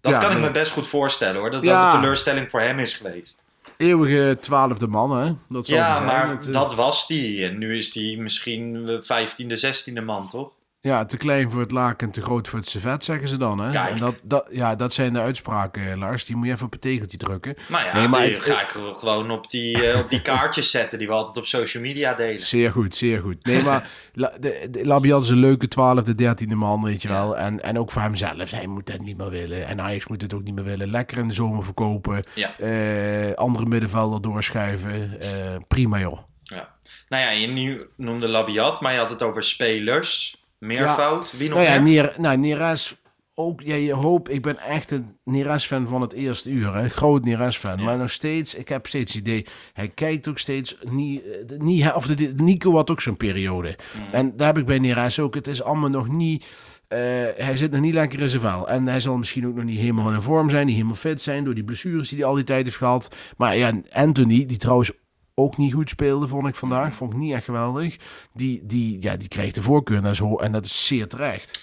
Dat 0.00 0.12
Ja, 0.12 0.18
kan 0.18 0.30
ik 0.30 0.36
nee. 0.36 0.46
me 0.46 0.50
best 0.50 0.72
goed 0.72 0.88
voorstellen 0.88 1.40
hoor, 1.40 1.50
dat 1.50 1.64
dat 1.64 1.94
een 1.94 2.00
teleurstelling 2.00 2.50
voor 2.50 2.60
hem 2.60 2.78
is 2.78 2.94
geweest. 2.94 3.44
Eeuwige 3.76 4.38
twaalfde 4.40 4.86
man, 4.86 5.16
hè? 5.18 5.32
Dat 5.48 5.66
Ja, 5.66 6.00
maar. 6.00 6.28
Het 6.28 6.52
dat 6.52 6.74
was 6.74 7.06
die. 7.06 7.44
En 7.44 7.58
nu 7.58 7.76
is 7.76 7.92
die 7.92 8.20
misschien 8.20 8.84
de 8.84 9.02
15e, 9.02 10.00
16e 10.00 10.04
man, 10.04 10.28
toch? 10.30 10.50
Ja, 10.82 11.04
te 11.04 11.16
klein 11.16 11.50
voor 11.50 11.60
het 11.60 11.70
laken, 11.70 12.10
te 12.10 12.22
groot 12.22 12.48
voor 12.48 12.58
het 12.58 12.68
servet, 12.68 13.04
zeggen 13.04 13.28
ze 13.28 13.36
dan. 13.36 13.58
Hè? 13.58 13.70
Kijk. 13.70 13.90
En 13.90 13.96
dat, 13.96 14.18
dat, 14.22 14.48
ja, 14.50 14.76
dat 14.76 14.92
zijn 14.92 15.12
de 15.12 15.20
uitspraken, 15.20 15.98
Lars. 15.98 16.24
Die 16.24 16.36
moet 16.36 16.46
je 16.46 16.52
even 16.52 16.66
op 16.66 16.72
het 16.72 16.80
tegeltje 16.80 17.16
drukken. 17.18 17.54
Nou 17.68 17.84
ja, 17.84 17.96
Nee, 17.96 18.08
maar 18.08 18.26
ik- 18.26 18.42
ga 18.42 18.60
ik 18.62 18.68
gewoon 18.96 19.30
op 19.30 19.50
die, 19.50 19.90
eh, 19.90 19.98
op 19.98 20.08
die 20.08 20.22
kaartjes 20.22 20.70
zetten 20.70 20.98
die 20.98 21.06
we 21.06 21.12
altijd 21.12 21.36
op 21.36 21.46
social 21.46 21.82
media 21.82 22.14
delen. 22.14 22.40
Zeer 22.40 22.72
goed, 22.72 22.94
zeer 22.96 23.20
goed. 23.20 23.44
Nee, 23.44 23.62
maar 23.62 23.90
La, 24.14 24.32
de, 24.40 24.68
de, 24.70 24.84
Labiat 24.84 25.22
is 25.22 25.28
een 25.28 25.38
leuke 25.38 25.68
twaalfde, 25.68 26.14
dertiende 26.14 26.54
man, 26.54 26.82
weet 26.82 27.02
je 27.02 27.08
Ja. 27.08 27.14
wel. 27.14 27.36
En, 27.36 27.62
en 27.62 27.78
ook 27.78 27.90
voor 27.90 28.02
hemzelf. 28.02 28.50
Hij 28.50 28.66
moet 28.66 28.86
dat 28.86 29.00
niet 29.00 29.16
meer 29.16 29.30
willen. 29.30 29.66
En 29.66 29.80
Ajax 29.80 30.06
moet 30.06 30.22
het 30.22 30.34
ook 30.34 30.42
niet 30.42 30.54
meer 30.54 30.64
willen. 30.64 30.90
Lekker 30.90 31.18
in 31.18 31.28
de 31.28 31.34
zomer 31.34 31.64
verkopen. 31.64 32.24
Ja. 32.34 32.58
Eh, 32.58 33.34
andere 33.34 33.66
middenvelder 33.66 34.22
doorschuiven. 34.22 35.20
Eh, 35.20 35.56
prima, 35.68 35.98
joh. 35.98 36.18
Ja. 36.42 36.68
Nou 37.08 37.22
ja, 37.22 37.30
je 37.30 37.46
nu 37.46 37.88
noemde 37.96 38.28
Labiat, 38.28 38.80
maar 38.80 38.92
je 38.92 38.98
had 38.98 39.10
het 39.10 39.22
over 39.22 39.42
spelers. 39.42 40.39
Meervoud. 40.60 41.36
Wie 41.36 41.48
nog 41.48 41.58
Nou 41.58 41.70
ja, 41.70 41.80
meer? 41.80 42.14
Nou, 42.18 42.36
Neres 42.38 42.96
ook. 43.34 43.60
Ja, 43.60 43.74
je 43.74 43.94
hoop, 43.94 44.28
ik 44.28 44.42
ben 44.42 44.58
echt 44.58 44.90
een 44.90 45.16
Neres-fan 45.24 45.88
van 45.88 46.00
het 46.00 46.12
eerste 46.12 46.50
uur. 46.50 46.74
Hè. 46.74 46.88
Groot 46.88 47.24
Neres-fan. 47.24 47.78
Ja. 47.78 47.84
Maar 47.84 47.98
nog 47.98 48.10
steeds, 48.10 48.54
ik 48.54 48.68
heb 48.68 48.86
steeds 48.86 49.12
het 49.14 49.22
idee, 49.22 49.46
hij 49.72 49.88
kijkt 49.88 50.28
ook 50.28 50.38
steeds 50.38 50.76
niet. 50.90 51.22
eh, 51.22 51.58
niet 51.58 51.92
of 51.94 52.06
de, 52.06 52.32
Nico 52.36 52.74
had 52.74 52.90
ook 52.90 53.00
zo'n 53.00 53.16
periode. 53.16 53.76
Mm. 53.98 54.06
En 54.10 54.36
daar 54.36 54.46
heb 54.46 54.58
ik 54.58 54.66
bij 54.66 54.78
Neres 54.78 55.18
ook. 55.20 55.34
Het 55.34 55.46
is 55.46 55.62
allemaal 55.62 55.88
nog 55.90 56.08
niet. 56.08 56.46
eh, 56.88 56.98
hij 57.36 57.56
zit 57.56 57.70
nog 57.72 57.80
niet 57.80 57.94
lekker 57.94 58.20
in 58.20 58.28
zijn 58.28 58.40
vel. 58.42 58.68
En 58.68 58.88
hij 58.88 59.00
zal 59.00 59.16
misschien 59.16 59.46
ook 59.46 59.54
nog 59.54 59.64
niet 59.64 59.78
helemaal 59.78 60.12
in 60.12 60.20
vorm 60.20 60.50
zijn, 60.50 60.66
niet 60.66 60.74
helemaal 60.74 60.96
fit 60.96 61.20
zijn 61.20 61.44
door 61.44 61.54
die 61.54 61.64
blessures 61.64 62.08
die 62.08 62.18
hij 62.18 62.26
al 62.26 62.34
die 62.34 62.44
tijd 62.44 62.64
heeft 62.64 62.76
gehad. 62.76 63.14
Maar 63.36 63.56
ja, 63.56 63.80
Anthony, 63.92 64.46
die 64.46 64.56
trouwens 64.56 64.92
ook 65.40 65.56
niet 65.56 65.72
goed 65.72 65.90
speelde, 65.90 66.26
vond 66.26 66.46
ik 66.48 66.54
vandaag. 66.54 66.94
Vond 66.94 67.12
ik 67.12 67.18
niet 67.18 67.32
echt 67.34 67.44
geweldig. 67.44 67.96
Die, 68.32 68.66
die, 68.66 69.02
ja, 69.02 69.16
die 69.16 69.28
kreeg 69.28 69.52
de 69.52 69.62
voorkeur 69.62 69.96
en 69.96 70.02
dat 70.02 70.12
is, 70.12 70.18
ho- 70.18 70.38
en 70.38 70.52
dat 70.52 70.64
is 70.64 70.86
zeer 70.86 71.08
terecht. 71.08 71.62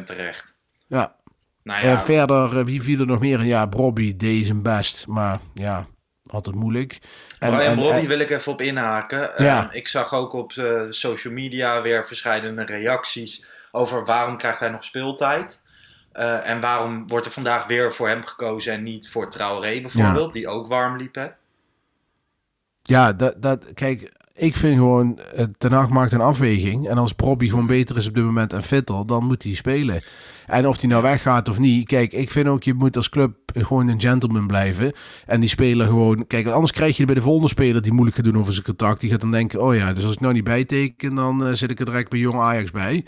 100% 0.00 0.02
terecht. 0.04 0.54
Ja. 0.86 1.14
Nou 1.62 1.80
Eh, 1.82 1.88
ja, 1.88 1.98
verder, 2.00 2.58
eh, 2.58 2.64
wie 2.64 2.82
viel 2.82 3.00
er 3.00 3.06
nog 3.06 3.20
meer? 3.20 3.44
Ja, 3.44 3.66
Bobby 3.66 4.16
deed 4.16 4.46
zijn 4.46 4.62
best, 4.62 5.06
maar 5.06 5.38
ja, 5.54 5.86
had 6.30 6.46
het 6.46 6.54
moeilijk. 6.54 6.98
En, 7.38 7.50
Brian 7.50 7.70
en- 7.70 7.76
Brobby 7.76 7.96
en- 7.98 8.06
wil 8.06 8.18
ik 8.18 8.30
even 8.30 8.52
op 8.52 8.60
inhaken. 8.60 9.30
Ja. 9.44 9.68
Eh, 9.70 9.76
ik 9.76 9.88
zag 9.88 10.14
ook 10.14 10.32
op 10.32 10.52
eh, 10.52 10.82
social 10.90 11.32
media 11.34 11.82
weer 11.82 12.06
verschillende 12.06 12.64
reacties 12.64 13.46
over 13.72 14.04
waarom 14.04 14.36
krijgt 14.36 14.60
hij 14.60 14.68
nog 14.68 14.84
speeltijd. 14.84 15.60
Eh, 16.12 16.48
en 16.48 16.60
waarom 16.60 17.08
wordt 17.08 17.26
er 17.26 17.32
vandaag 17.32 17.66
weer 17.66 17.92
voor 17.92 18.08
hem 18.08 18.24
gekozen 18.24 18.72
en 18.72 18.82
niet 18.82 19.08
voor 19.10 19.30
Traoré 19.30 19.80
bijvoorbeeld, 19.80 20.32
die 20.32 20.48
ook 20.48 20.66
warm 20.66 20.96
liep. 20.96 21.14
Hè? 21.14 21.26
Ja, 22.82 23.12
dat, 23.12 23.42
dat, 23.42 23.66
kijk, 23.74 24.12
ik 24.34 24.56
vind 24.56 24.76
gewoon, 24.76 25.18
eh, 25.18 25.44
Ten 25.58 25.72
Hag 25.72 25.88
maakt 25.88 26.12
een 26.12 26.20
afweging. 26.20 26.88
En 26.88 26.98
als 26.98 27.14
Bobby 27.14 27.48
gewoon 27.48 27.66
beter 27.66 27.96
is 27.96 28.08
op 28.08 28.14
dit 28.14 28.24
moment 28.24 28.52
en 28.52 28.62
fitter, 28.62 29.06
dan 29.06 29.24
moet 29.24 29.42
hij 29.42 29.54
spelen. 29.54 30.02
En 30.46 30.68
of 30.68 30.80
hij 30.80 30.88
nou 30.88 31.02
weggaat 31.02 31.48
of 31.48 31.58
niet, 31.58 31.86
kijk, 31.86 32.12
ik 32.12 32.30
vind 32.30 32.46
ook, 32.46 32.62
je 32.62 32.74
moet 32.74 32.96
als 32.96 33.08
club 33.08 33.36
gewoon 33.54 33.88
een 33.88 34.00
gentleman 34.00 34.46
blijven. 34.46 34.92
En 35.26 35.40
die 35.40 35.48
speler 35.48 35.86
gewoon, 35.86 36.26
kijk, 36.26 36.46
anders 36.46 36.72
krijg 36.72 36.96
je 36.96 37.04
bij 37.04 37.14
de 37.14 37.22
volgende 37.22 37.48
speler 37.48 37.82
die 37.82 37.92
moeilijk 37.92 38.16
gaat 38.16 38.24
doen 38.24 38.38
over 38.38 38.52
zijn 38.52 38.64
contract. 38.64 39.00
Die 39.00 39.10
gaat 39.10 39.20
dan 39.20 39.30
denken, 39.30 39.62
oh 39.62 39.74
ja, 39.74 39.92
dus 39.92 40.04
als 40.04 40.14
ik 40.14 40.20
nou 40.20 40.32
niet 40.32 40.44
bijteken, 40.44 41.14
dan 41.14 41.46
eh, 41.46 41.52
zit 41.52 41.70
ik 41.70 41.78
er 41.78 41.84
direct 41.84 42.10
bij 42.10 42.18
jong 42.18 42.40
Ajax 42.40 42.70
bij. 42.70 43.04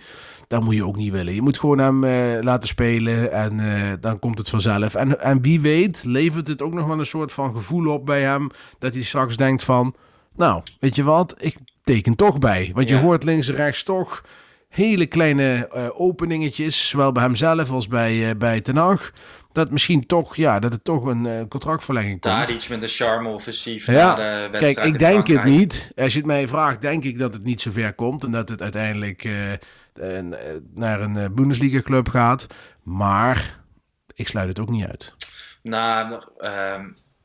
Dat 0.48 0.62
moet 0.62 0.74
je 0.74 0.86
ook 0.86 0.96
niet 0.96 1.12
willen. 1.12 1.34
Je 1.34 1.42
moet 1.42 1.58
gewoon 1.58 1.78
hem 1.78 2.04
eh, 2.04 2.12
laten 2.40 2.68
spelen 2.68 3.32
en 3.32 3.98
dan 4.00 4.18
komt 4.18 4.38
het 4.38 4.50
vanzelf. 4.50 4.94
En, 4.94 5.20
en 5.20 5.42
wie 5.42 5.60
weet 5.60 6.04
levert 6.04 6.46
het 6.46 6.62
ook 6.62 6.74
nog 6.74 6.86
wel 6.86 6.98
een 6.98 7.06
soort 7.06 7.32
van 7.32 7.54
gevoel 7.54 7.92
op 7.92 8.06
bij 8.06 8.22
hem, 8.22 8.48
dat 8.78 8.94
hij 8.94 9.02
straks 9.02 9.36
denkt 9.36 9.64
van, 9.64 9.94
nou, 10.36 10.62
weet 10.80 10.96
je 10.96 11.02
wat, 11.02 11.34
ik 11.38 11.56
teken 11.84 12.14
toch 12.14 12.38
bij. 12.38 12.70
Want 12.74 12.88
je 12.88 12.94
Ja. 12.94 13.00
hoort 13.00 13.22
links 13.24 13.48
en 13.48 13.54
rechts 13.54 13.82
toch 13.82 14.22
hele 14.68 15.06
kleine 15.06 15.68
eh, 15.72 16.00
openingetjes, 16.00 16.88
zowel 16.88 17.12
bij 17.12 17.22
hemzelf 17.22 17.70
als 17.70 17.88
bij, 17.88 18.28
eh, 18.30 18.36
bij 18.36 18.60
Ten 18.60 18.76
Hag. 18.76 19.12
Dat 19.52 19.70
misschien 19.70 20.06
toch, 20.06 20.36
ja, 20.36 20.58
dat 20.58 20.72
het 20.72 20.84
toch 20.84 21.04
een 21.04 21.26
eh, 21.26 21.40
contractverlenging 21.48 22.20
komt. 22.20 22.34
Daar 22.34 22.50
iets 22.50 22.68
met 22.68 22.82
een 22.82 22.88
charme-offensief 22.88 23.86
Ja, 23.86 24.14
de 24.14 24.22
wedstrijd 24.22 24.74
Kijk, 24.74 24.86
ik 24.86 24.98
denk 24.98 25.26
het 25.26 25.44
niet. 25.44 25.92
Als 25.96 26.12
je 26.12 26.18
het 26.18 26.26
mij 26.26 26.48
vraagt, 26.48 26.80
denk 26.80 27.04
ik 27.04 27.18
dat 27.18 27.34
het 27.34 27.44
niet 27.44 27.60
zo 27.60 27.70
ver 27.70 27.94
komt. 27.94 28.24
En 28.24 28.30
dat 28.30 28.48
het 28.48 28.62
uiteindelijk 28.62 29.28
naar 30.74 31.00
een 31.00 31.34
Bundesliga-club 31.34 32.08
gaat. 32.08 32.46
Maar 32.82 33.60
ik 34.14 34.28
sluit 34.28 34.48
het 34.48 34.58
ook 34.60 34.70
niet 34.70 34.86
uit. 34.86 35.14
Nou, 35.62 36.22
ehm, 36.38 36.84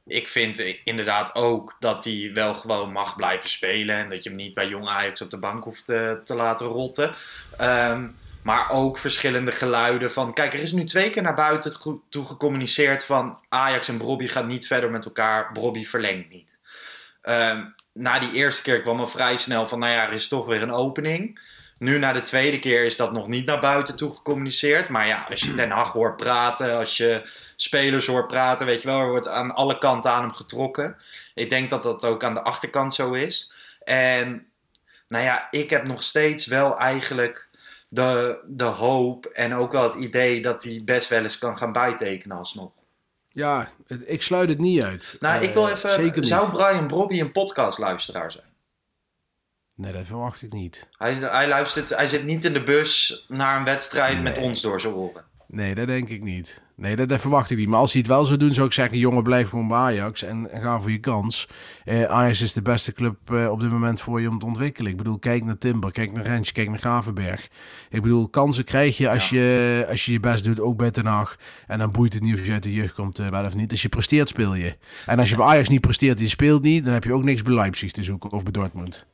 ik 0.10 0.28
vind 0.28 0.60
inderdaad 0.84 1.36
ook 1.36 1.76
dat 1.80 2.06
hij 2.06 2.30
wel 2.34 2.54
gewoon 2.54 2.92
mag 2.92 3.16
blijven 3.16 3.50
spelen. 3.50 3.96
En 3.96 4.10
dat 4.10 4.24
je 4.24 4.30
hem 4.30 4.38
niet 4.38 4.54
bij 4.54 4.68
jong 4.68 4.88
Ajax 4.88 5.22
op 5.22 5.30
de 5.30 5.38
bank 5.38 5.64
hoeft 5.64 5.86
te, 5.86 6.20
te 6.24 6.36
laten 6.36 6.66
rotten. 6.66 7.14
Ehm, 7.58 8.08
maar 8.44 8.70
ook 8.72 8.98
verschillende 8.98 9.52
geluiden 9.52 10.12
van... 10.12 10.34
Kijk, 10.34 10.54
er 10.54 10.60
is 10.60 10.72
nu 10.72 10.84
twee 10.84 11.10
keer 11.10 11.22
naar 11.22 11.36
buiten 11.36 11.74
toe 12.10 12.26
gecommuniceerd 12.26 13.06
van... 13.06 13.40
Ajax 13.50 13.88
en 13.88 13.98
Brobby 13.98 14.28
gaan 14.28 14.48
niet 14.48 14.68
verder 14.68 14.92
met 14.92 15.06
elkaar. 15.06 15.52
Brobby 15.52 15.84
verlengt 15.84 16.30
niet. 16.30 16.60
Ehm, 17.22 17.66
na 17.94 18.20
die 18.20 18.32
eerste 18.32 18.62
keer 18.62 18.82
kwam 18.82 19.00
al 19.00 19.08
vrij 19.08 19.38
snel 19.38 19.68
van... 19.68 19.80
Nou 19.80 19.92
ja, 19.92 20.08
er 20.08 20.14
is 20.14 20.28
toch 20.28 20.46
weer 20.46 20.62
een 20.62 20.74
opening. 20.74 21.40
Nu 21.78 21.98
na 21.98 22.14
de 22.14 22.22
tweede 22.22 22.60
keer 22.60 22.86
is 22.86 22.96
dat 22.96 23.12
nog 23.12 23.28
niet 23.28 23.46
naar 23.46 23.60
buiten 23.60 23.96
toe 23.96 24.16
gecommuniceerd. 24.16 24.90
Maar 24.90 25.08
ja, 25.08 25.26
als 25.30 25.42
je 25.42 25.52
Ten 25.52 25.72
Hag 25.72 25.92
hoort 25.92 26.16
praten, 26.16 26.78
als 26.78 26.98
je 26.98 27.30
spelers 27.62 28.08
hoort 28.08 28.28
praten, 28.28 28.66
weet 28.66 28.82
je 28.82 28.88
wel, 28.88 29.00
er 29.00 29.10
wordt 29.10 29.28
aan 29.28 29.54
alle 29.56 29.78
kanten 29.78 30.12
aan 30.12 30.22
hem 30.22 30.34
getrokken. 30.34 30.98
Ik 31.36 31.50
denk 31.50 31.70
dat 31.70 31.84
dat 31.84 32.06
ook 32.06 32.24
aan 32.24 32.34
de 32.34 32.42
achterkant 32.42 32.94
zo 32.94 33.14
is. 33.14 33.54
En 33.84 34.48
nou 35.08 35.24
ja, 35.24 35.48
ik 35.52 35.70
heb 35.70 35.88
nog 35.88 36.04
steeds 36.04 36.46
wel 36.46 36.78
eigenlijk 36.78 37.48
de, 37.88 38.40
de 38.46 38.64
hoop 38.64 39.26
en 39.26 39.56
ook 39.56 39.72
wel 39.72 39.84
het 39.84 39.96
idee 39.96 40.42
dat 40.42 40.64
hij 40.64 40.82
best 40.86 41.10
wel 41.10 41.22
eens 41.22 41.38
kan 41.38 41.58
gaan 41.58 41.72
bijtekenen 41.72 42.38
alsnog. 42.38 42.72
Ja, 43.32 43.68
het- 43.88 44.04
ik 44.10 44.22
sluit 44.22 44.50
het 44.50 44.58
niet 44.60 44.84
uit. 44.84 45.16
Nou, 45.20 45.42
ik 45.44 45.48
Eh, 45.48 45.54
wil 45.54 45.68
even. 45.70 45.90
Zeker 45.90 46.20
niet. 46.20 46.28
Zou 46.30 46.52
Brian 46.52 46.88
Brobby 46.88 47.20
een 47.20 47.32
podcastluisteraar 47.32 48.32
zijn? 48.32 48.48
Nee, 49.76 49.92
dat 49.94 50.06
verwacht 50.06 50.42
ik 50.42 50.54
niet. 50.54 50.90
Hij, 50.98 51.14
hij, 51.14 51.48
luistert, 51.48 51.90
hij 51.90 52.08
zit 52.08 52.24
niet 52.24 52.46
in 52.46 52.54
de 52.54 52.64
bus 52.64 53.26
naar 53.28 53.58
een 53.58 53.64
wedstrijd 53.64 54.22
met 54.22 54.38
ons 54.38 54.62
door 54.62 54.82
zijn 54.82 54.94
oren. 54.94 55.26
Nee, 55.52 55.76
dat 55.76 55.88
denk 55.88 56.10
ik 56.10 56.24
niet. 56.24 56.62
Nee, 56.76 56.96
dat, 56.96 57.10
dat 57.10 57.22
verwacht 57.22 57.50
ik 57.50 57.58
niet. 57.58 57.68
Maar 57.68 57.80
als 57.80 57.92
hij 57.92 58.02
het 58.02 58.10
wel 58.10 58.26
zou 58.26 58.38
doen, 58.38 58.54
zou 58.54 58.68
ik 58.68 58.74
zeggen: 58.74 58.98
jongen, 58.98 59.24
blijf 59.24 59.50
gewoon 59.50 59.68
bij 59.68 59.78
Ajax 59.78 60.24
en, 60.24 60.52
en 60.52 60.62
ga 60.62 60.82
voor 60.82 60.92
je 60.92 61.00
kans. 61.00 61.50
Eh, 61.86 62.04
Ajax 62.04 62.42
is 62.42 62.54
de 62.54 62.62
beste 62.62 62.94
club 62.94 63.32
eh, 63.32 63.52
op 63.52 63.60
dit 63.60 63.72
moment 63.72 64.02
voor 64.02 64.22
je 64.22 64.30
om 64.30 64.40
te 64.40 64.46
ontwikkelen. 64.46 64.92
Ik 64.92 64.98
bedoel, 64.98 65.20
kijk 65.20 65.44
naar 65.44 65.58
Timber, 65.58 65.92
kijk 65.92 66.12
naar 66.14 66.26
Rens, 66.26 66.52
kijk 66.52 66.70
naar 66.70 66.80
Gravenberg. 66.80 67.50
Ik 67.90 68.02
bedoel, 68.02 68.30
kansen 68.30 68.64
krijg 68.64 68.98
je 68.98 69.10
als, 69.10 69.30
je 69.30 69.86
als 69.90 70.06
je 70.06 70.12
je 70.12 70.20
best 70.20 70.44
doet, 70.44 70.60
ook 70.60 70.78
bij 70.78 70.92
Den 70.92 71.06
Haag. 71.06 71.36
En 71.68 71.80
dan 71.80 71.92
boeit 71.92 72.14
het 72.14 72.24
niet 72.24 72.40
of 72.40 72.46
je 72.46 72.52
uit 72.52 72.64
de 72.64 72.74
jeugd 72.74 72.94
komt, 72.94 73.20
eh, 73.20 73.28
wel 73.28 73.46
of 73.46 73.56
niet. 73.56 73.72
Als 73.72 73.82
je 73.82 73.90
presteert, 73.90 74.30
speel 74.30 74.54
je. 74.54 74.78
En 75.06 75.20
als 75.20 75.30
je 75.30 75.36
bij 75.36 75.46
Ajax 75.46 75.70
niet 75.70 75.82
presteert 75.82 76.18
en 76.18 76.24
je 76.24 76.30
speelt 76.30 76.62
niet, 76.62 76.84
dan 76.84 76.94
heb 76.94 77.04
je 77.04 77.14
ook 77.14 77.24
niks 77.24 77.42
bij 77.42 77.54
Leipzig 77.54 77.92
te 77.92 78.04
zoeken 78.04 78.32
of 78.32 78.44
bij 78.44 78.52
Dortmund. 78.52 79.08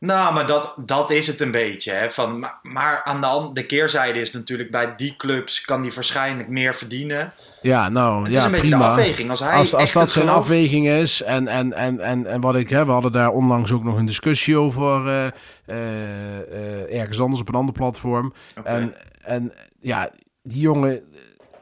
Nou, 0.00 0.34
maar 0.34 0.46
dat, 0.46 0.74
dat 0.76 1.10
is 1.10 1.26
het 1.26 1.40
een 1.40 1.50
beetje. 1.50 1.92
Hè? 1.92 2.10
Van, 2.10 2.38
maar, 2.38 2.58
maar 2.62 3.02
aan 3.04 3.20
de, 3.20 3.50
de 3.60 3.66
keerzijde 3.66 4.20
is 4.20 4.32
natuurlijk 4.32 4.70
bij 4.70 4.94
die 4.96 5.16
clubs 5.16 5.60
kan 5.60 5.82
hij 5.82 5.92
waarschijnlijk 5.92 6.48
meer 6.48 6.74
verdienen. 6.74 7.32
Ja, 7.62 7.88
nou, 7.88 8.22
Het 8.24 8.32
ja, 8.32 8.38
is 8.38 8.44
een 8.44 8.50
beetje 8.50 8.68
prima. 8.68 8.82
de 8.84 9.00
afweging. 9.00 9.30
Als 9.30 9.40
hij 9.40 9.52
als, 9.52 9.70
dat 9.70 9.90
zijn 9.92 10.08
geloof- 10.24 10.38
afweging 10.38 10.88
is. 10.88 11.22
En, 11.22 11.48
en, 11.48 11.72
en, 11.72 12.00
en, 12.00 12.26
en 12.26 12.40
wat 12.40 12.54
ik 12.56 12.68
heb, 12.70 12.86
we 12.86 12.92
hadden 12.92 13.12
daar 13.12 13.30
onlangs 13.30 13.72
ook 13.72 13.84
nog 13.84 13.96
een 13.98 14.06
discussie 14.06 14.56
over. 14.56 15.06
eh, 15.08 15.26
eh, 15.66 16.38
eh, 16.86 17.00
ergens 17.00 17.20
anders 17.20 17.40
op 17.40 17.48
een 17.48 17.54
ander 17.54 17.74
platform. 17.74 18.32
En, 18.64 18.94
en 19.24 19.52
ja, 19.80 20.10
die 20.42 20.60
jongen. 20.60 21.02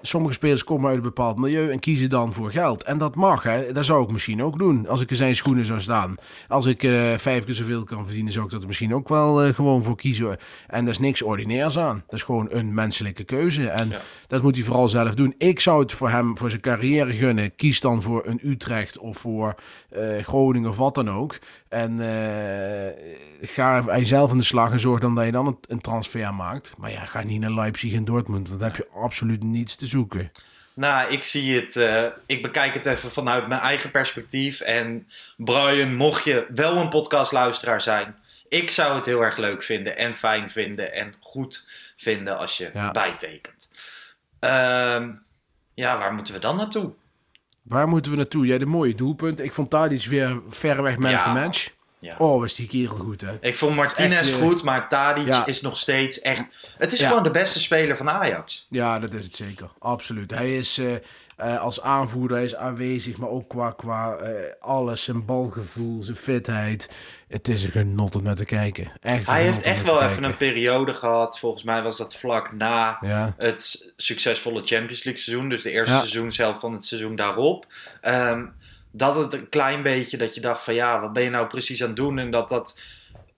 Sommige 0.09 0.33
spelers 0.35 0.65
komen 0.65 0.87
uit 0.89 0.97
een 0.97 1.03
bepaald 1.03 1.37
milieu 1.39 1.71
en 1.71 1.79
kiezen 1.79 2.09
dan 2.09 2.33
voor 2.33 2.51
geld. 2.51 2.83
En 2.83 2.99
dat 2.99 3.15
mag, 3.15 3.43
hè. 3.43 3.73
Dat 3.73 3.85
zou 3.85 4.03
ik 4.05 4.11
misschien 4.11 4.43
ook 4.43 4.59
doen. 4.59 4.89
Als 4.89 5.01
ik 5.01 5.11
in 5.11 5.17
zijn 5.17 5.37
schoenen 5.37 5.67
zou 5.67 5.81
staan. 5.81 6.15
Als 6.49 6.67
ik 6.67 6.83
eh, 6.83 7.15
vijf 7.17 7.45
keer 7.45 7.55
zoveel 7.55 7.85
kan 7.85 8.05
verdienen, 8.05 8.33
zou 8.33 8.45
ik 8.45 8.51
dat 8.51 8.61
er 8.61 8.67
misschien 8.67 8.95
ook 8.95 9.09
wel 9.09 9.43
eh, 9.43 9.55
gewoon 9.55 9.83
voor 9.85 9.97
kiezen. 9.97 10.37
En 10.67 10.85
daar 10.85 10.93
is 10.93 10.99
niks 10.99 11.23
ordinairs 11.23 11.79
aan. 11.79 12.03
Dat 12.07 12.15
is 12.15 12.23
gewoon 12.23 12.47
een 12.51 12.75
menselijke 12.75 13.25
keuze. 13.25 13.69
En 13.69 13.89
Ja. 13.89 14.01
dat 14.27 14.43
moet 14.43 14.55
hij 14.57 14.65
vooral 14.65 14.89
zelf 14.89 15.15
doen. 15.15 15.35
Ik 15.39 15.61
zou 15.61 15.81
het 15.81 15.93
voor 15.93 16.11
hem, 16.11 16.39
voor 16.39 16.51
zijn 16.51 16.63
carrière 16.63 17.13
gunnen. 17.13 17.55
Kies 17.57 17.81
dan 17.81 18.03
voor 18.03 18.27
een 18.27 18.41
Utrecht 18.43 18.99
of 18.99 19.19
voor 19.19 19.55
eh, 19.91 20.03
Groningen 20.23 20.69
of 20.69 20.77
wat 20.77 20.95
dan 20.95 21.11
ook. 21.11 21.39
En 21.69 22.01
ga 23.41 23.85
hij 23.85 24.05
zelf 24.05 24.31
aan 24.31 24.39
de 24.39 24.45
slag 24.45 24.73
en 24.73 24.81
zorg 24.81 25.01
dan 25.01 25.15
dat 25.15 25.25
je 25.25 25.31
dan 25.33 25.47
een, 25.47 25.59
een 25.69 25.81
transfer 25.81 26.35
maakt. 26.35 26.75
Maar 26.79 26.91
ja, 26.91 27.05
ga 27.05 27.23
niet 27.23 27.41
naar 27.41 27.51
Leipzig 27.51 27.93
en 27.93 28.05
Dortmund. 28.05 28.49
Dan 28.49 28.63
heb 28.63 28.77
je 28.77 28.89
absoluut 28.95 29.43
niets 29.43 29.77
te 29.77 29.87
zoeken. 29.87 29.97
Nou, 30.75 31.11
ik 31.13 31.23
zie 31.25 31.61
het. 31.61 31.77
eh, 31.77 32.05
ik 32.27 32.43
bekijk 32.43 32.75
het 32.75 32.87
even 32.87 33.11
vanuit 33.11 33.49
mijn 33.49 33.61
eigen 33.61 33.91
perspectief. 33.91 34.61
En 34.61 35.09
Brian, 35.37 35.95
mocht 35.95 36.25
je 36.25 36.47
wel 36.55 36.77
een 36.77 36.89
podcastluisteraar 36.89 37.81
zijn, 37.81 38.17
ik 38.49 38.71
zou 38.71 38.95
het 38.97 39.05
heel 39.07 39.21
erg 39.21 39.37
leuk 39.37 39.63
vinden 39.63 39.97
en 39.97 40.15
fijn 40.15 40.51
vinden 40.51 40.93
en 40.93 41.15
goed 41.21 41.69
vinden 41.97 42.39
als 42.39 42.57
je 42.57 42.71
Ja. 42.75 42.91
bijtekent. 42.91 43.69
Ehm, 44.39 45.11
ja, 45.75 45.99
waar 45.99 46.15
moeten 46.15 46.35
we 46.35 46.41
dan 46.41 46.57
naartoe? 46.57 46.93
Waar 47.63 47.89
moeten 47.89 48.11
we 48.11 48.17
naartoe? 48.17 48.47
Jij 48.47 48.59
de 48.59 48.67
mooie 48.67 48.95
doelpunt. 48.95 49.41
Ik 49.41 49.53
vond 49.53 49.71
Tadic 49.71 50.05
weer 50.05 50.41
verreweg 50.49 50.97
man 50.99 51.11
Ja, 51.11 51.17
of 51.17 51.23
the 51.23 51.31
match. 51.31 51.71
Ja. 51.99 52.15
Oh, 52.19 52.41
was 52.41 52.55
die 52.55 52.69
kerel 52.69 52.97
goed, 52.97 53.21
hè? 53.21 53.33
Ik 53.41 53.57
vond 53.57 53.75
Martinez 53.77 54.33
goed, 54.35 54.63
maar 54.63 54.89
Tadic 54.89 55.27
ja. 55.27 55.47
is 55.47 55.61
nog 55.61 55.77
steeds 55.77 56.21
echt. 56.21 56.45
Het 56.79 56.93
is 56.93 57.01
Ja. 57.01 57.09
gewoon 57.09 57.23
de 57.23 57.31
beste 57.31 57.61
speler 57.61 57.97
van 57.97 58.11
Ajax. 58.11 58.67
Ja, 58.71 58.99
dat 58.99 59.13
is 59.15 59.25
het 59.25 59.35
zeker. 59.35 59.71
Absoluut. 59.79 60.31
Hij 60.31 60.57
is 60.57 60.79
eh, 60.79 60.95
eh, 61.37 61.61
als 61.61 61.81
aanvoerder 61.81 62.37
hij 62.37 62.47
is 62.47 62.55
aanwezig, 62.55 63.17
maar 63.17 63.29
ook 63.29 63.49
qua, 63.49 63.71
qua 63.71 64.17
eh, 64.17 64.33
alles, 64.61 65.03
zijn 65.03 65.25
balgevoel, 65.25 66.03
zijn 66.03 66.17
fitheid. 66.17 66.91
Het 67.29 67.49
is 67.49 67.65
een 67.65 67.71
genot 67.71 68.15
om 68.17 68.23
naar 68.23 68.37
te 68.37 68.45
kijken. 68.45 68.93
Echt 69.01 69.27
Hij 69.27 69.43
heeft 69.43 69.63
echt 69.63 69.83
wel 69.85 70.03
even 70.03 70.25
een 70.25 70.37
periode 70.37 70.95
gehad. 70.95 71.39
Volgens 71.39 71.63
mij 71.63 71.83
was 71.83 71.97
dat 71.97 72.17
vlak 72.17 72.53
na 72.53 72.99
Ja. 73.01 73.35
het 73.37 73.93
succesvolle 73.97 74.63
Champions 74.65 75.05
League 75.05 75.23
seizoen. 75.23 75.49
Dus 75.49 75.63
de 75.63 75.71
eerste 75.71 75.95
seizoen 75.97 76.33
zelf 76.33 76.61
van 76.61 76.73
het 76.73 76.85
seizoen 76.85 77.17
daarop. 77.17 77.67
Ehm, 78.01 78.45
dat 78.91 79.15
het 79.15 79.33
een 79.33 79.49
klein 79.49 79.83
beetje 79.83 80.17
dat 80.17 80.35
je 80.35 80.41
dacht 80.41 80.65
van 80.65 80.75
ja, 80.75 81.01
wat 81.01 81.13
ben 81.13 81.23
je 81.23 81.31
nou 81.31 81.47
precies 81.47 81.81
aan 81.83 81.87
het 81.89 81.97
doen? 81.97 82.19
En 82.19 82.31
dat 82.31 82.49
dat 82.49 82.81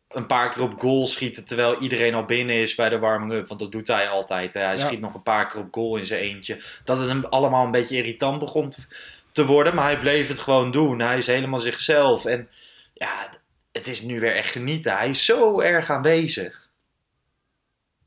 een 0.09 0.27
paar 0.27 0.51
keer 0.51 0.63
op 0.63 0.81
goal 0.81 1.07
schieten 1.07 1.45
terwijl 1.45 1.79
iedereen 1.79 2.15
al 2.15 2.25
binnen 2.25 2.57
is 2.57 2.75
bij 2.75 2.89
de 2.89 2.99
warming-up. 2.99 3.49
Want 3.49 3.61
dat 3.61 3.73
doet 3.73 3.87
hij 3.89 4.09
altijd. 4.09 4.55
Hè. 4.55 4.61
Hij 4.61 4.71
Ja. 4.71 4.77
schiet 4.77 5.01
nog 5.01 5.15
een 5.15 5.23
paar 5.23 5.47
keer 5.47 5.61
op 5.61 5.69
goal 5.71 5.97
in 5.97 6.05
zijn 6.05 6.21
eentje. 6.21 6.63
Dat 6.85 6.99
het 6.99 7.09
hem 7.09 7.25
allemaal 7.25 7.65
een 7.65 7.71
beetje 7.71 7.97
irritant 7.97 8.39
begon 8.39 8.69
te, 8.71 8.83
te 9.33 9.47
worden. 9.47 9.75
Maar 9.75 9.85
hij 9.85 9.99
bleef 10.01 10.29
het 10.29 10.39
gewoon 10.39 10.71
doen. 10.71 11.01
Hij 11.01 11.19
is 11.19 11.27
helemaal 11.27 11.61
zichzelf. 11.61 12.25
En 12.25 12.49
ja, 12.95 13.29
het 13.73 13.87
is 13.87 14.03
nu 14.03 14.21
weer 14.21 14.35
echt 14.37 14.53
genieten. 14.53 14.97
Hij 14.97 15.09
is 15.09 15.25
zo 15.25 15.61
erg 15.61 15.91
aanwezig. 15.91 16.69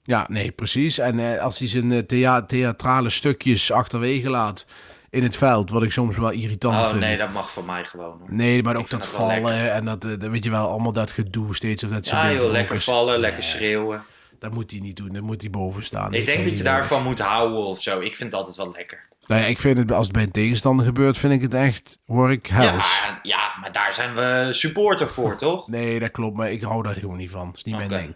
Ja, 0.04 0.26
nee, 0.30 0.52
precies. 0.52 0.98
En 0.98 1.20
eh, 1.20 1.40
als 1.42 1.60
hij 1.60 1.68
zijn 1.68 1.92
eh, 1.92 2.00
thea- 2.00 2.46
theatrale 2.46 3.10
stukjes 3.10 3.72
achterwege 3.72 4.30
laat 4.30 4.66
in 5.14 5.24
het 5.24 5.36
veld, 5.36 5.70
wat 5.70 5.84
ik 5.84 5.92
soms 5.92 6.18
wel 6.18 6.32
irritant 6.32 6.76
Oh 6.76 6.90
vind. 6.90 7.00
nee, 7.00 7.18
dat 7.18 7.32
mag 7.34 7.52
voor 7.52 7.64
mij 7.64 7.86
gewoon. 7.86 8.18
Hoor. 8.20 8.28
Nee, 8.34 8.64
maar 8.64 8.74
Ik 8.74 8.80
ook 8.80 8.90
dat 8.90 9.08
vallen 9.08 9.74
en 9.74 9.86
dat, 9.86 10.06
eh, 10.06 10.12
dat 10.20 10.30
weet 10.30 10.44
je 10.44 10.50
wel, 10.50 10.68
allemaal 10.68 10.92
dat 10.92 11.12
gedoe 11.12 11.56
steeds. 11.56 11.84
Of 11.84 11.90
dat 11.90 12.06
ze 12.06 12.16
Ja, 12.16 12.34
joh, 12.34 12.52
lekker 12.52 12.82
vallen, 12.82 13.20
lekker 13.20 13.44
schreeuwen. 13.44 14.04
Dat 14.40 14.52
moet 14.54 14.72
hij 14.72 14.80
niet 14.80 14.96
doen, 14.96 15.10
dat 15.14 15.22
moet 15.22 15.42
hij 15.42 15.50
boven 15.50 15.84
staan. 15.84 16.14
Ik 16.14 16.20
Ik 16.20 16.26
denk 16.26 16.46
dat 16.46 16.58
je 16.58 16.64
daarvan 16.64 17.04
moet 17.04 17.20
houden 17.20 17.64
of 17.66 17.82
zo. 17.82 18.00
Ik 18.00 18.16
vind 18.16 18.32
het 18.32 18.34
altijd 18.34 18.56
wel 18.58 18.72
lekker. 18.76 19.06
Nou 19.28 19.42
ja, 19.42 19.48
ik 19.48 19.60
vind 19.60 19.78
het, 19.78 19.92
als 19.92 20.06
het 20.06 20.16
bij 20.16 20.24
een 20.24 20.32
tegenstander 20.32 20.86
gebeurt, 20.86 21.18
vind 21.18 21.34
ik 21.34 21.42
het 21.42 21.54
echt, 21.54 22.00
word 22.06 22.32
ik 22.32 22.48
hels. 22.48 23.02
Ja, 23.04 23.20
ja, 23.24 23.52
maar 23.62 23.72
daar 23.72 23.94
zijn 23.94 24.16
we 24.16 24.48
supporter 24.52 25.10
voor, 25.10 25.36
toch? 25.48 25.68
Nee, 25.68 26.00
dat 26.00 26.12
klopt, 26.12 26.38
maar 26.38 26.52
ik 26.52 26.62
hou 26.62 26.84
daar 26.84 26.94
gewoon 26.94 27.18
niet 27.18 27.32
van. 27.32 27.46
Dat 27.48 27.58
is 27.58 27.64
niet 27.64 27.76
mijn 27.76 27.90
ding. 27.90 28.16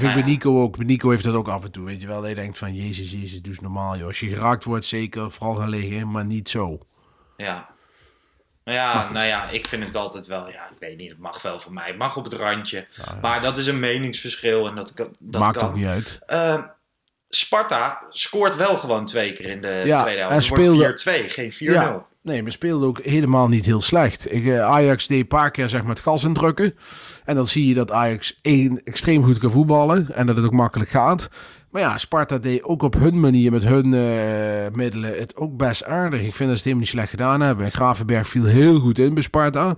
Dat 0.00 0.02
vind 0.02 0.12
ik 0.14 0.24
Nou 0.24 0.36
bij 0.36 0.50
Nico 0.50 0.62
ook. 0.62 0.76
Bij 0.76 0.86
Nico 0.86 1.10
heeft 1.10 1.24
dat 1.24 1.34
ook 1.34 1.48
af 1.48 1.64
en 1.64 1.70
toe, 1.70 1.84
weet 1.84 2.00
je 2.00 2.06
wel. 2.06 2.26
Je 2.26 2.34
denkt 2.34 2.58
van, 2.58 2.74
jezus, 2.74 3.10
jezus, 3.10 3.42
doe 3.42 3.52
eens 3.52 3.60
normaal, 3.62 3.96
joh. 3.96 4.06
Als 4.06 4.20
je 4.20 4.28
geraakt 4.28 4.64
wordt, 4.64 4.84
zeker, 4.84 5.30
vooral 5.32 5.54
gaan 5.56 5.68
liggen, 5.68 6.10
maar 6.10 6.24
niet 6.24 6.48
zo. 6.48 6.78
Ja. 7.36 7.68
Nou 8.64 8.78
ja, 8.78 9.10
nou 9.10 9.26
ja, 9.26 9.48
ik 9.48 9.66
vind 9.66 9.84
het 9.84 9.94
altijd 9.94 10.26
wel, 10.26 10.50
ja, 10.50 10.68
ik 10.70 10.76
weet 10.78 10.96
niet, 10.98 11.10
het 11.10 11.18
mag 11.18 11.42
wel 11.42 11.60
voor 11.60 11.72
mij. 11.72 11.86
Het 11.86 11.96
mag 11.98 12.16
op 12.16 12.24
het 12.24 12.32
randje. 12.32 12.86
Maar 13.20 13.40
dat 13.40 13.58
is 13.58 13.66
een 13.66 13.80
meningsverschil 13.80 14.66
en 14.66 14.74
dat, 14.74 14.94
kan- 14.94 15.14
dat 15.18 15.40
Maakt 15.40 15.56
kan. 15.56 15.68
ook 15.68 15.74
niet 15.74 15.86
uit. 15.86 16.18
Eh, 16.26 16.62
Sparta 17.28 18.02
scoort 18.10 18.56
wel 18.56 18.76
gewoon 18.78 19.06
twee 19.06 19.32
keer 19.32 19.46
in 19.46 19.60
de 19.60 19.82
Ja, 19.84 20.02
tweede 20.02 20.20
helft. 20.20 20.34
Het 20.36 20.48
wordt 20.48 20.64
speelde- 20.64 21.22
4-2, 21.24 21.28
geen 21.28 21.52
4-0. 21.52 22.06
Nee, 22.24 22.42
maar 22.42 22.52
speelde 22.52 22.86
ook 22.86 23.00
helemaal 23.02 23.48
niet 23.48 23.66
heel 23.66 23.80
slecht. 23.80 24.26
Eh, 24.26 24.60
Ajax 24.60 25.06
deed 25.06 25.20
een 25.20 25.26
paar 25.26 25.50
keer 25.50 25.68
zeg 25.68 25.80
maar, 25.80 25.90
het 25.90 26.00
gas 26.00 26.24
indrukken. 26.24 26.74
En 27.24 27.34
dan 27.34 27.48
zie 27.48 27.68
je 27.68 27.74
dat 27.74 27.92
Ajax 27.92 28.38
één, 28.42 28.84
extreem 28.84 29.24
goed 29.24 29.38
kan 29.38 29.50
voetballen. 29.50 30.14
En 30.14 30.26
dat 30.26 30.36
het 30.36 30.44
ook 30.44 30.52
makkelijk 30.52 30.90
gaat. 30.90 31.28
Maar 31.70 31.82
ja, 31.82 31.98
Sparta 31.98 32.38
deed 32.38 32.62
ook 32.62 32.82
op 32.82 32.94
hun 32.94 33.20
manier, 33.20 33.50
met 33.50 33.64
hun 33.64 33.94
eh, 33.94 34.74
middelen, 34.76 35.18
het 35.18 35.36
ook 35.36 35.56
best 35.56 35.84
aardig. 35.84 36.20
Ik 36.20 36.34
vind 36.34 36.38
dat 36.38 36.48
ze 36.48 36.52
het 36.52 36.62
helemaal 36.62 36.80
niet 36.80 36.88
slecht 36.88 37.10
gedaan 37.10 37.40
hebben. 37.40 37.64
En 37.64 37.72
Gravenberg 37.72 38.28
viel 38.28 38.44
heel 38.44 38.80
goed 38.80 38.98
in 38.98 39.14
bij 39.14 39.22
Sparta. 39.22 39.76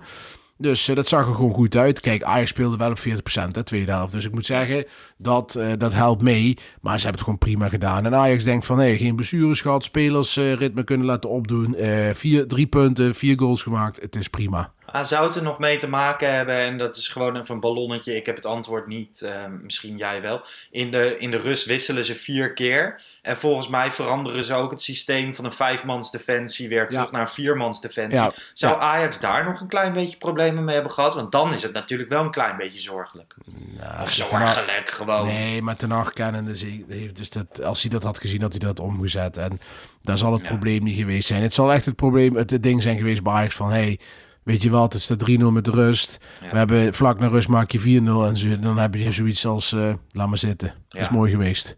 Dus 0.57 0.87
eh, 0.87 0.95
dat 0.95 1.07
zag 1.07 1.27
er 1.27 1.33
gewoon 1.33 1.53
goed 1.53 1.75
uit. 1.75 1.99
Kijk, 1.99 2.23
Ajax 2.23 2.49
speelde 2.49 2.77
wel 2.77 2.91
op 2.91 2.99
40% 2.99 3.51
de 3.51 3.63
tweede 3.63 3.91
helft. 3.91 4.13
Dus 4.13 4.25
ik 4.25 4.33
moet 4.33 4.45
zeggen, 4.45 4.85
dat, 5.17 5.55
eh, 5.55 5.71
dat 5.77 5.93
helpt 5.93 6.21
mee. 6.21 6.57
Maar 6.81 6.99
ze 6.99 7.07
hebben 7.07 7.11
het 7.11 7.21
gewoon 7.21 7.37
prima 7.37 7.69
gedaan. 7.69 8.05
En 8.05 8.15
Ajax 8.15 8.43
denkt 8.43 8.65
van, 8.65 8.79
hé, 8.79 8.97
geen 8.97 9.15
blessures 9.15 9.61
gehad. 9.61 9.83
Spelers 9.83 10.37
eh, 10.37 10.53
ritme 10.53 10.83
kunnen 10.83 11.05
laten 11.05 11.29
opdoen. 11.29 11.75
vier, 12.13 12.47
drie 12.47 12.67
punten, 12.67 13.15
vier 13.15 13.39
goals 13.39 13.63
gemaakt. 13.63 14.01
Het 14.01 14.15
is 14.15 14.27
prima. 14.27 14.73
Ah, 14.91 15.05
zou 15.05 15.25
het 15.25 15.35
er 15.35 15.43
nog 15.43 15.59
mee 15.59 15.77
te 15.77 15.89
maken 15.89 16.33
hebben, 16.33 16.55
en 16.55 16.77
dat 16.77 16.95
is 16.95 17.07
gewoon 17.07 17.37
even 17.37 17.53
een 17.55 17.61
ballonnetje, 17.61 18.15
ik 18.15 18.25
heb 18.25 18.35
het 18.35 18.45
antwoord 18.45 18.87
niet, 18.87 19.21
eh, 19.21 19.45
misschien 19.61 19.97
jij 19.97 20.21
wel. 20.21 20.41
In 20.71 20.91
de, 20.91 21.17
in 21.19 21.31
de 21.31 21.37
rust 21.37 21.65
wisselen 21.65 22.05
ze 22.05 22.15
vier 22.15 22.53
keer. 22.53 23.01
En 23.21 23.37
volgens 23.37 23.67
mij 23.67 23.91
veranderen 23.91 24.43
ze 24.43 24.53
ook 24.53 24.71
het 24.71 24.81
systeem 24.81 25.33
van 25.33 25.45
een 25.45 25.51
vijfmans 25.51 26.11
defensie 26.11 26.69
weer 26.69 26.89
terug 26.89 27.05
Ja. 27.05 27.11
naar 27.11 27.21
een 27.21 27.27
viermans 27.27 27.81
defensie. 27.81 28.21
Ja, 28.21 28.33
Zou 28.53 28.73
ja. 28.73 28.79
Ajax 28.79 29.19
daar 29.19 29.43
nog 29.45 29.59
een 29.59 29.67
klein 29.67 29.93
beetje 29.93 30.17
problemen 30.17 30.63
mee 30.63 30.73
hebben 30.73 30.91
gehad? 30.93 31.15
Want 31.15 31.31
dan 31.31 31.53
is 31.53 31.63
het 31.63 31.73
natuurlijk 31.73 32.09
wel 32.09 32.23
een 32.23 32.31
klein 32.31 32.57
beetje 32.57 32.79
zorgelijk. 32.79 33.35
Nou, 33.45 34.01
Of 34.01 34.15
Ten 34.15 34.25
zorgelijk 34.25 34.89
gewoon. 34.89 35.25
Nee, 35.25 35.61
maar 35.61 35.75
Ten 35.75 35.91
Hag 35.91 36.13
kennende 36.13 36.53
heeft 36.87 37.15
dus 37.17 37.29
dat, 37.29 37.63
als 37.63 37.81
hij 37.81 37.89
dat 37.91 38.03
had 38.03 38.19
gezien, 38.19 38.41
had 38.41 38.51
hij 38.51 38.59
dat 38.59 38.79
omgezet. 38.79 39.37
En 39.37 39.59
daar 40.01 40.17
zal 40.17 40.33
het 40.33 40.43
probleem 40.43 40.83
niet 40.83 40.97
geweest 40.97 41.27
zijn. 41.27 41.41
Het 41.41 41.53
zal 41.53 41.73
echt 41.73 41.85
het 41.85 41.95
probleem, 41.95 42.35
het, 42.35 42.63
ding 42.63 42.81
zijn 42.81 42.97
geweest 42.97 43.23
bij 43.23 43.33
Ajax 43.33 43.55
van, 43.55 43.69
hey, 43.69 43.99
Weet 44.47 44.61
je 44.61 44.69
wat, 44.69 44.93
het 44.93 45.01
staat 45.01 45.29
3-0 45.29 45.33
met 45.51 45.67
rust. 45.67 46.17
Ja. 46.41 46.51
We 46.51 46.57
hebben 46.57 46.93
vlak 46.93 47.19
na 47.19 47.27
rust 47.27 47.47
maak 47.47 47.71
je 47.71 47.79
4-0 47.79 47.83
en 48.27 48.37
zo, 48.37 48.59
dan 48.59 48.77
heb 48.77 48.95
je 48.95 49.11
zoiets 49.11 49.45
als 49.45 49.73
eh, 49.73 49.93
laat 50.11 50.27
maar 50.27 50.37
zitten. 50.37 50.73
Het 50.87 51.01
is 51.01 51.09
mooi 51.09 51.31
geweest. 51.31 51.77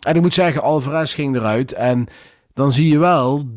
En 0.00 0.14
ik 0.14 0.20
moet 0.20 0.34
zeggen, 0.34 0.62
Alvarez 0.62 1.14
ging 1.14 1.36
eruit 1.36 1.72
en 1.72 2.06
dan 2.54 2.72
zie 2.72 2.88
je 2.88 2.98
wel 2.98 3.48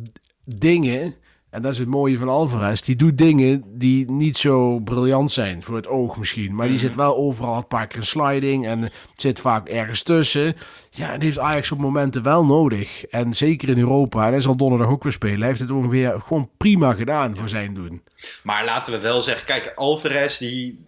dingen, 0.46 1.16
en 1.54 1.62
dat 1.62 1.72
is 1.72 1.78
het 1.78 1.88
mooie 1.88 2.18
van 2.18 2.30
Alvarez, 2.30 2.82
die 2.82 2.96
doet 2.96 3.18
dingen 3.18 3.63
die 3.68 4.12
niet 4.12 4.38
zo 4.38 4.80
briljant 4.80 5.32
zijn 5.32 5.62
voor 5.62 5.76
het 5.76 5.88
oog 5.88 6.18
misschien, 6.18 6.56
maar 6.56 6.68
die 6.68 6.76
Mhm. 6.78 6.86
zit 6.86 6.96
wel 6.96 7.16
overal 7.18 7.56
een 7.58 7.68
paar 7.68 7.88
keer 7.88 7.98
een 7.98 8.06
sliding 8.06 8.66
en 8.66 8.89
zit 9.16 9.39
vaak 9.39 9.70
ergens 9.70 10.04
tussen. 10.04 10.56
Ja, 10.89 11.12
en 11.12 11.20
die 11.20 11.28
heeft 11.28 11.39
Ajax 11.39 11.72
op 11.72 11.78
momenten 11.78 12.24
wel 12.24 12.46
nodig. 12.46 13.06
En 13.06 13.34
zeker 13.34 13.70
in 13.70 13.78
Europa, 13.78 14.26
en 14.26 14.32
hij 14.32 14.42
zal 14.42 14.56
donderdag 14.56 14.88
ook 14.89 15.04
weer 15.04 15.12
spelen, 15.12 15.38
hij 15.39 15.48
heeft 15.48 15.60
het 15.60 15.72
ongeveer 15.72 16.22
gewoon 16.28 16.50
prima 16.58 16.94
gedaan 16.94 17.38
voor 17.38 17.50
zijn 17.50 17.74
doen. 17.74 18.02
Maar 18.44 18.66
laten 18.66 18.92
we 18.94 19.00
wel 19.00 19.22
zeggen, 19.22 19.46
kijk, 19.46 19.72
Alvarez 19.76 20.38
die, 20.38 20.86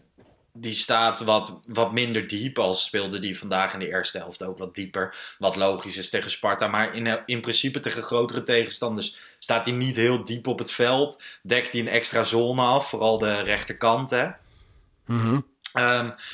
die 0.57 0.73
staat 0.73 1.19
wat, 1.19 1.59
wat 1.67 1.91
minder 1.91 2.27
diep. 2.27 2.59
Als 2.59 2.83
speelde 2.83 3.19
die 3.19 3.37
vandaag 3.37 3.73
in 3.73 3.79
de 3.79 3.89
eerste 3.89 4.17
helft 4.17 4.43
ook 4.43 4.57
wat 4.57 4.75
dieper. 4.75 5.35
Wat 5.37 5.55
logisch 5.55 5.97
is 5.97 6.09
tegen 6.09 6.29
Sparta. 6.29 6.67
Maar 6.67 6.95
in, 6.95 7.19
in 7.25 7.41
principe 7.41 7.79
tegen 7.79 8.03
grotere 8.03 8.43
tegenstanders 8.43 9.17
staat 9.39 9.65
hij 9.65 9.75
niet 9.75 9.95
heel 9.95 10.23
diep 10.23 10.47
op 10.47 10.59
het 10.59 10.71
veld. 10.71 11.21
Dekt 11.43 11.71
hij 11.71 11.81
een 11.81 11.87
extra 11.87 12.23
zone 12.23 12.61
af, 12.61 12.89
vooral 12.89 13.17
de 13.17 13.39
rechterkant. 13.39 14.09
Hè? 14.09 14.27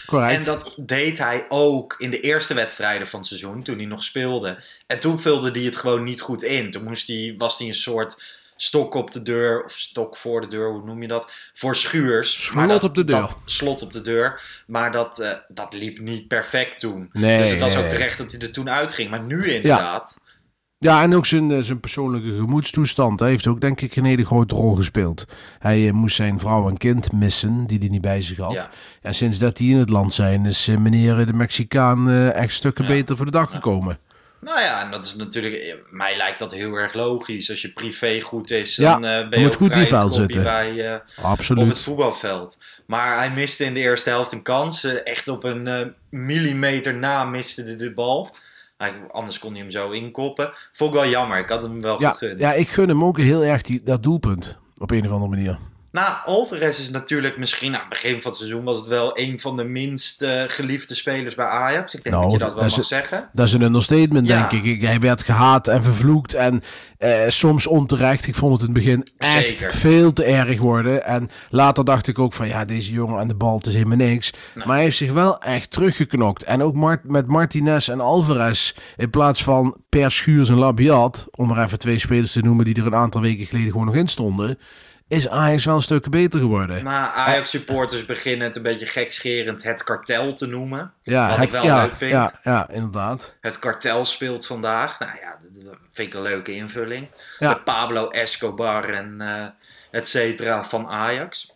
Correct. 0.05 0.31
en 0.31 0.43
dat 0.43 0.73
deed 0.77 1.17
hij 1.17 1.45
ook 1.49 1.95
in 1.97 2.11
de 2.11 2.19
eerste 2.19 2.53
wedstrijden 2.53 3.07
van 3.07 3.19
het 3.19 3.27
seizoen, 3.27 3.63
toen 3.63 3.77
hij 3.77 3.85
nog 3.85 4.03
speelde. 4.03 4.63
En 4.87 4.99
toen 4.99 5.19
vulde 5.19 5.51
hij 5.51 5.61
het 5.61 5.75
gewoon 5.75 6.03
niet 6.03 6.21
goed 6.21 6.43
in. 6.43 6.71
Toen 6.71 6.83
moest 6.83 7.07
hij, 7.07 7.33
was 7.37 7.57
hij 7.57 7.67
een 7.67 7.73
soort 7.73 8.39
stok 8.63 8.93
op 8.95 9.11
de 9.11 9.21
deur, 9.21 9.63
of 9.63 9.71
stok 9.71 10.17
voor 10.17 10.41
de 10.41 10.47
deur, 10.47 10.71
hoe 10.71 10.83
noem 10.85 11.01
je 11.01 11.07
dat? 11.07 11.31
Voor 11.53 11.75
schuurs. 11.75 12.43
Slot 12.45 12.69
dat- 12.69 12.83
op 12.83 12.95
de 12.95 13.03
deur. 13.03 13.19
dat- 13.21 13.35
slot 13.45 13.81
op 13.81 13.91
de 13.91 14.01
deur. 14.01 14.41
Maar 14.67 14.91
dat, 14.91 15.19
eh, 15.19 15.29
dat 15.47 15.73
liep 15.73 15.99
niet 15.99 16.27
perfect 16.27 16.79
toen. 16.79 17.09
Nee, 17.11 17.37
dus 17.37 17.49
het 17.49 17.59
was 17.59 17.77
ook 17.77 17.89
terecht 17.89 18.17
dat 18.17 18.31
hij 18.31 18.41
er 18.41 18.51
toen 18.51 18.69
uitging. 18.69 19.09
Maar 19.09 19.21
nu 19.23 19.51
inderdaad. 19.53 20.17
Ja, 20.77 21.01
en 21.01 21.15
ook 21.15 21.25
zijn, 21.25 21.51
eh, 21.51 21.57
zijn 21.61 21.79
persoonlijke 21.79 22.35
gemoedstoestand. 22.35 23.19
Hij 23.19 23.29
heeft 23.29 23.47
ook, 23.47 23.61
denk 23.61 23.81
ik, 23.81 23.95
een 23.95 24.05
hele 24.05 24.25
grote 24.25 24.55
rol 24.55 24.75
gespeeld. 24.75 25.25
Hij 25.59 25.87
eh, 25.87 25.93
moest 25.93 26.15
zijn 26.15 26.39
vrouw 26.39 26.69
en 26.69 26.77
kind 26.77 27.11
missen, 27.11 27.65
die 27.65 27.79
hij 27.79 27.87
niet 27.87 28.01
bij 28.01 28.21
zich 28.21 28.37
had. 28.37 28.53
Ja. 28.53 28.69
En 29.01 29.13
sinds 29.13 29.37
dat 29.39 29.57
die 29.57 29.71
in 29.71 29.77
het 29.79 29.89
land 29.89 30.13
zijn, 30.13 30.45
is 30.45 30.67
meneer 30.67 31.25
de 31.25 31.33
Mexicaan 31.33 32.09
eh, 32.09 32.33
echt 32.35 32.53
stukken 32.53 32.83
Ja. 32.83 32.89
beter 32.89 33.15
voor 33.15 33.25
de 33.25 33.31
dag 33.31 33.51
gekomen. 33.51 33.99
Nou 34.41 34.59
ja, 34.61 34.83
en 34.83 34.91
dat 34.91 35.05
is 35.05 35.15
natuurlijk... 35.15 35.55
eh, 35.55 35.73
Mij 35.89 36.17
lijkt 36.17 36.39
dat 36.39 36.51
heel 36.51 36.73
erg 36.73 36.93
logisch. 36.93 37.49
Als 37.49 37.61
je 37.61 37.71
privé 37.73 38.19
goed 38.21 38.51
is, 38.51 38.75
Ja, 38.75 38.91
dan 38.93 39.05
eh, 39.05 39.17
je 39.19 39.27
ben 39.27 39.39
je 39.39 39.45
ook 39.45 39.53
goed 39.55 39.71
vrij 39.71 40.09
zitten. 40.09 40.43
bij... 40.43 40.87
eh, 40.89 40.93
op 40.95 41.01
het 41.15 41.25
Absoluut. 41.25 41.79
voetbalveld. 41.79 42.63
Maar 42.85 43.17
hij 43.17 43.31
miste 43.31 43.63
in 43.63 43.73
de 43.73 43.79
eerste 43.79 44.09
helft 44.09 44.31
een 44.31 44.41
kans. 44.41 44.83
Echt 44.83 45.27
op 45.27 45.43
een 45.43 45.93
millimeter 46.09 46.93
na 46.95 47.23
miste 47.23 47.63
hij 47.63 47.75
de 47.77 47.93
bal. 47.93 48.29
Hij, 48.77 48.93
anders 49.11 49.39
kon 49.39 49.51
hij 49.51 49.59
hem 49.61 49.71
zo 49.71 49.91
inkoppen. 49.91 50.53
Vond 50.71 50.93
ik 50.93 50.99
wel 51.01 51.09
jammer. 51.09 51.39
Ik 51.39 51.49
had 51.49 51.61
hem 51.63 51.81
wel 51.81 52.01
Ja, 52.01 52.11
gegund. 52.11 52.39
ja, 52.39 52.53
ik 52.53 52.69
gun 52.69 52.87
hem 52.89 53.03
ook 53.03 53.17
heel 53.17 53.43
erg 53.43 53.61
die, 53.61 53.81
dat 53.83 54.03
doelpunt. 54.03 54.57
Op 54.77 54.91
een 54.91 55.05
of 55.05 55.11
andere 55.11 55.29
manier. 55.29 55.57
Nou, 55.91 56.15
Alvarez 56.25 56.79
is 56.79 56.89
natuurlijk 56.89 57.37
misschien... 57.37 57.71
Nou, 57.71 57.83
begin 57.89 58.21
van 58.21 58.31
het 58.31 58.39
seizoen 58.39 58.63
was 58.63 58.79
het 58.79 58.87
wel 58.87 59.17
een 59.19 59.39
van 59.39 59.57
de 59.57 59.63
minst 59.63 60.21
eh, 60.21 60.43
geliefde 60.47 60.93
spelers 60.95 61.35
bij 61.35 61.45
Ajax. 61.45 61.93
Ik 61.95 62.03
denk 62.03 62.15
Nou, 62.15 62.21
dat 62.23 62.33
je 62.33 62.37
dat 62.39 62.47
wel 62.53 62.57
dat 62.59 62.67
mag 62.69 62.77
het- 62.77 62.85
zeggen. 62.85 63.29
Dat 63.33 63.47
is 63.47 63.53
een 63.53 63.61
understatement, 63.61 64.27
Ja. 64.27 64.47
denk 64.49 64.63
ik. 64.63 64.81
Hij 64.81 64.99
werd 64.99 65.23
gehaat 65.23 65.67
en 65.67 65.83
vervloekt. 65.83 66.33
En 66.33 66.61
eh, 66.97 67.19
soms 67.27 67.67
onterecht. 67.67 68.27
Ik 68.27 68.35
vond 68.35 68.51
het 68.51 68.61
in 68.69 68.75
het 68.75 68.83
begin 68.83 69.07
echt 69.17 69.33
Zeker. 69.33 69.71
veel 69.73 70.13
te 70.13 70.23
erg 70.23 70.59
worden. 70.59 71.05
En 71.05 71.29
later 71.49 71.85
dacht 71.85 72.07
ik 72.07 72.19
ook 72.19 72.33
van... 72.33 72.47
Ja, 72.47 72.65
deze 72.65 72.91
jongen 72.91 73.19
aan 73.19 73.27
de 73.27 73.35
bal, 73.35 73.57
het 73.57 73.65
is 73.65 73.73
helemaal 73.73 73.97
niks. 73.97 74.33
Nou. 74.53 74.67
Maar 74.67 74.75
hij 74.75 74.85
heeft 74.85 74.97
zich 74.97 75.11
wel 75.11 75.41
echt 75.41 75.71
teruggeknokt. 75.71 76.43
En 76.43 76.61
ook 76.63 76.73
Mart, 76.75 77.03
met 77.03 77.27
Martinez 77.27 77.89
en 77.89 77.99
Alvarez... 78.01 78.73
in 78.97 79.09
plaats 79.09 79.43
van 79.43 79.75
Per 79.89 80.11
Schuurs 80.11 80.49
en 80.49 80.57
Labiat... 80.57 81.27
om 81.31 81.47
maar 81.47 81.63
even 81.63 81.79
twee 81.79 81.99
spelers 81.99 82.31
te 82.31 82.41
noemen... 82.41 82.65
die 82.65 82.75
er 82.75 82.85
een 82.85 82.95
aantal 82.95 83.21
weken 83.21 83.45
geleden 83.45 83.71
gewoon 83.71 83.85
nog 83.85 83.95
in 83.95 84.07
stonden... 84.07 84.57
is 85.11 85.29
Ajax 85.29 85.65
wel 85.65 85.75
een 85.75 85.81
stuk 85.81 86.09
beter 86.09 86.39
geworden. 86.39 86.83
Nou, 86.83 87.09
Ajax-supporters 87.15 88.05
beginnen 88.05 88.47
het 88.47 88.55
een 88.55 88.61
beetje 88.61 88.85
gekscherend 88.85 89.63
het 89.63 89.83
kartel 89.83 90.33
te 90.33 90.45
noemen. 90.47 90.91
ja, 91.03 91.27
wat 91.27 91.35
het- 91.35 91.45
ik 91.45 91.51
wel 91.51 91.63
ja, 91.63 91.81
leuk 91.81 91.95
vind. 91.95 92.11
Ja, 92.11 92.31
ja, 92.43 92.69
inderdaad. 92.69 93.35
Het 93.41 93.59
kartel 93.59 94.05
speelt 94.05 94.45
vandaag. 94.45 94.99
Nou 94.99 95.11
ja, 95.21 95.29
dat 95.51 95.75
vind 95.89 96.07
ik 96.07 96.13
een 96.13 96.21
leuke 96.21 96.51
invulling. 96.51 97.07
Ja. 97.39 97.49
Met 97.49 97.63
Pablo 97.63 98.09
Escobar 98.09 98.89
en 98.89 99.15
eh 99.21 99.45
et 99.91 100.07
cetera 100.07 100.63
van 100.63 100.87
Ajax. 100.87 101.53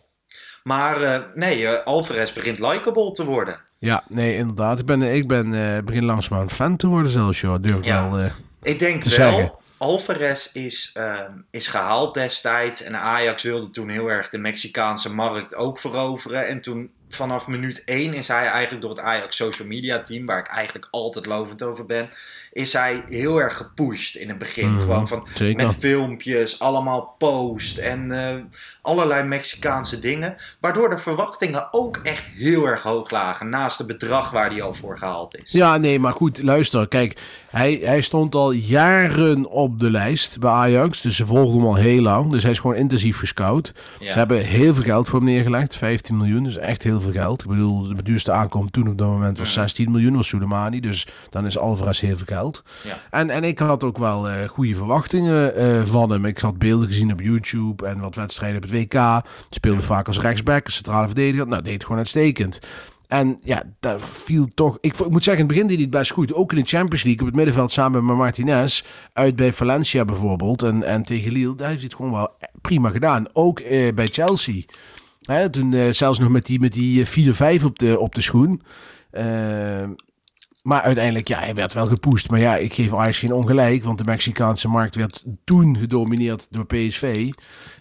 Maar 0.62 1.02
eh, 1.02 1.20
nee, 1.34 1.66
eh, 1.66 1.84
Alvarez 1.84 2.32
begint 2.32 2.58
likable 2.58 3.12
te 3.12 3.24
worden. 3.24 3.60
Ja, 3.78 4.02
nee, 4.08 4.36
inderdaad. 4.36 4.78
Ik 4.78 4.86
ben, 4.86 5.02
ik 5.02 5.28
ben 5.28 5.50
begin 5.84 6.04
langzaam 6.04 6.48
fan 6.48 6.76
te 6.76 6.86
worden 6.86 7.10
zelfs, 7.12 7.40
joh. 7.40 7.56
Durf 7.60 7.76
ik 7.78 7.84
wel... 7.84 8.20
Ik 8.62 8.78
denk 8.78 9.02
wel, 9.04 9.12
zeggen. 9.12 9.52
Alvarez 9.78 10.52
is, 10.52 10.90
ehm, 10.94 11.32
is 11.50 11.66
gehaald 11.66 12.14
destijds. 12.14 12.82
En 12.82 12.96
Ajax 12.96 13.42
wilde 13.42 13.70
toen 13.70 13.88
heel 13.88 14.08
erg 14.08 14.28
de 14.28 14.38
Mexicaanse 14.38 15.14
markt 15.14 15.54
ook 15.54 15.78
veroveren. 15.78 16.46
En 16.46 16.60
toen 16.60 16.90
vanaf 17.08 17.46
minuut 17.46 17.82
1 17.84 18.14
is 18.14 18.28
hij 18.28 18.46
eigenlijk 18.46 18.82
door 18.82 18.90
het 18.90 19.00
Ajax 19.00 19.36
social 19.36 19.68
media 19.68 20.00
team, 20.00 20.26
waar 20.26 20.38
ik 20.38 20.46
eigenlijk 20.48 20.88
altijd 20.90 21.26
lovend 21.26 21.62
over 21.62 21.86
ben, 21.86 22.08
is 22.56 22.72
hij 22.72 23.04
heel 23.08 23.38
erg 23.38 23.56
gepusht 23.56 24.14
in 24.16 24.28
het 24.28 24.38
begin. 24.38 24.70
Mhm, 24.70 24.80
Gewoon 24.80 25.08
van 25.08 25.26
zeker. 25.34 25.64
met 25.64 25.74
filmpjes, 25.74 26.60
allemaal 26.60 27.14
post 27.18 27.78
en 27.78 28.12
eh, 28.12 28.36
allerlei 28.82 29.22
Mexicaanse 29.22 30.00
dingen. 30.00 30.36
Waardoor 30.60 30.90
de 30.90 30.98
verwachtingen 30.98 31.68
ook 31.70 31.96
echt 32.02 32.24
heel 32.24 32.66
erg 32.66 32.82
hoog 32.82 33.10
lagen. 33.10 33.48
Naast 33.48 33.78
het 33.78 33.86
bedrag 33.86 34.30
waar 34.30 34.50
hij 34.50 34.62
al 34.62 34.74
voor 34.74 34.98
gehaald 34.98 35.36
is. 35.36 35.52
Ja, 35.52 35.76
nee, 35.76 35.98
maar 35.98 36.12
goed, 36.12 36.42
luister. 36.42 36.88
Kijk, 36.88 37.20
hij, 37.50 37.80
hij 37.82 38.00
stond 38.00 38.34
al 38.34 38.50
jaren 38.50 39.46
op 39.50 39.80
de 39.80 39.90
lijst 39.90 40.38
bij 40.38 40.50
Ajax. 40.50 41.00
Dus 41.00 41.16
ze 41.16 41.26
volgden 41.26 41.56
hem 41.60 41.66
al 41.68 41.74
heel 41.74 42.02
lang. 42.02 42.30
Dus 42.30 42.42
hij 42.42 42.52
is 42.52 42.58
gewoon 42.58 42.76
intensief 42.76 43.18
gescout. 43.18 43.72
Ja. 44.00 44.12
Ze 44.12 44.18
hebben 44.18 44.40
heel 44.40 44.74
veel 44.74 44.84
geld 44.84 45.08
voor 45.08 45.18
hem 45.18 45.28
neergelegd. 45.28 45.76
15 45.76 46.16
miljoen, 46.16 46.42
dus 46.42 46.56
echt 46.56 46.82
heel 46.82 47.00
veel 47.00 47.12
geld. 47.12 47.42
Ik 47.42 47.48
bedoel, 47.48 47.94
de 47.94 48.02
duurste 48.02 48.32
aankomt 48.32 48.72
toen 48.72 48.88
op 48.88 48.98
dat 48.98 49.08
moment 49.08 49.38
was 49.38 49.52
16 49.52 49.90
miljoen, 49.90 50.16
was 50.16 50.28
Soleimani. 50.28 50.80
Dus 50.80 51.06
dan 51.30 51.46
is 51.46 51.58
Alvarez 51.58 52.00
heel 52.00 52.16
veel 52.16 52.26
geld. 52.26 52.44
Ja. 52.84 52.98
En, 53.10 53.30
en 53.30 53.44
ik 53.44 53.58
had 53.58 53.84
ook 53.84 53.98
wel 53.98 54.28
eh, 54.28 54.48
goede 54.48 54.74
verwachtingen 54.74 55.56
eh, 55.56 55.84
van 55.84 56.10
hem. 56.10 56.24
Ik 56.24 56.38
had 56.38 56.58
beelden 56.58 56.88
gezien 56.88 57.12
op 57.12 57.20
YouTube 57.20 57.86
en 57.86 58.00
wat 58.00 58.14
wedstrijden 58.14 58.56
op 58.56 58.70
het 58.70 58.72
WK. 58.72 59.22
Speelde 59.50 59.82
vaak 59.82 60.06
als 60.06 60.20
rechtsback, 60.20 60.68
centrale 60.68 61.06
verdediger. 61.06 61.46
Nou, 61.46 61.62
deed 61.62 61.82
gewoon 61.82 61.98
uitstekend. 61.98 62.58
En 63.08 63.38
ja, 63.42 63.62
daar 63.80 64.00
viel 64.00 64.48
toch... 64.54 64.78
Ik, 64.80 65.08
moet 65.08 65.24
zeggen, 65.24 65.42
in 65.42 65.48
het 65.48 65.54
begin 65.54 65.66
deed 65.66 65.76
hij 65.76 65.86
het 65.86 65.90
best 65.90 66.10
goed. 66.10 66.34
Ook 66.34 66.52
in 66.52 66.58
de 66.58 66.68
Champions 66.68 67.04
League 67.04 67.20
op 67.20 67.26
het 67.26 67.36
middenveld 67.36 67.72
samen 67.72 68.04
met 68.04 68.16
Martinez. 68.16 68.82
Uit 69.12 69.36
bij 69.36 69.52
Valencia 69.52 70.04
bijvoorbeeld. 70.04 70.62
En, 70.62 70.82
en 70.82 71.02
tegen 71.02 71.32
Lille, 71.32 71.54
daar 71.54 71.68
heeft 71.68 71.80
hij 71.80 71.88
het 71.88 71.96
gewoon 71.96 72.12
wel 72.12 72.30
prima 72.60 72.90
gedaan. 72.90 73.26
Ook 73.32 73.60
eh, 73.60 73.92
bij 73.94 74.06
Chelsea. 74.06 74.62
Hè, 75.26 75.50
toen 75.50 75.72
eh, 75.72 75.90
zelfs 75.90 76.18
nog 76.18 76.28
met 76.28 76.46
die, 76.46 76.60
met 76.60 76.72
die 76.72 77.04
eh, 77.04 77.58
4-5 77.60 77.64
op 77.64 77.78
de, 77.78 77.98
op 77.98 78.14
de 78.14 78.20
schoen. 78.20 78.62
Eh, 79.10 79.88
maar 80.66 80.80
uiteindelijk, 80.82 81.28
ja, 81.28 81.38
hij 81.38 81.54
werd 81.54 81.72
wel 81.72 81.86
gepusht. 81.86 82.30
Maar 82.30 82.40
ja, 82.40 82.56
ik 82.56 82.74
geef 82.74 82.94
Ajax 82.94 83.18
geen 83.18 83.32
ongelijk. 83.32 83.84
Want 83.84 83.98
de 83.98 84.04
Mexicaanse 84.04 84.68
markt 84.68 84.94
werd 84.94 85.24
toen 85.44 85.76
gedomineerd 85.76 86.46
door 86.50 86.66
PSV. 86.66 87.30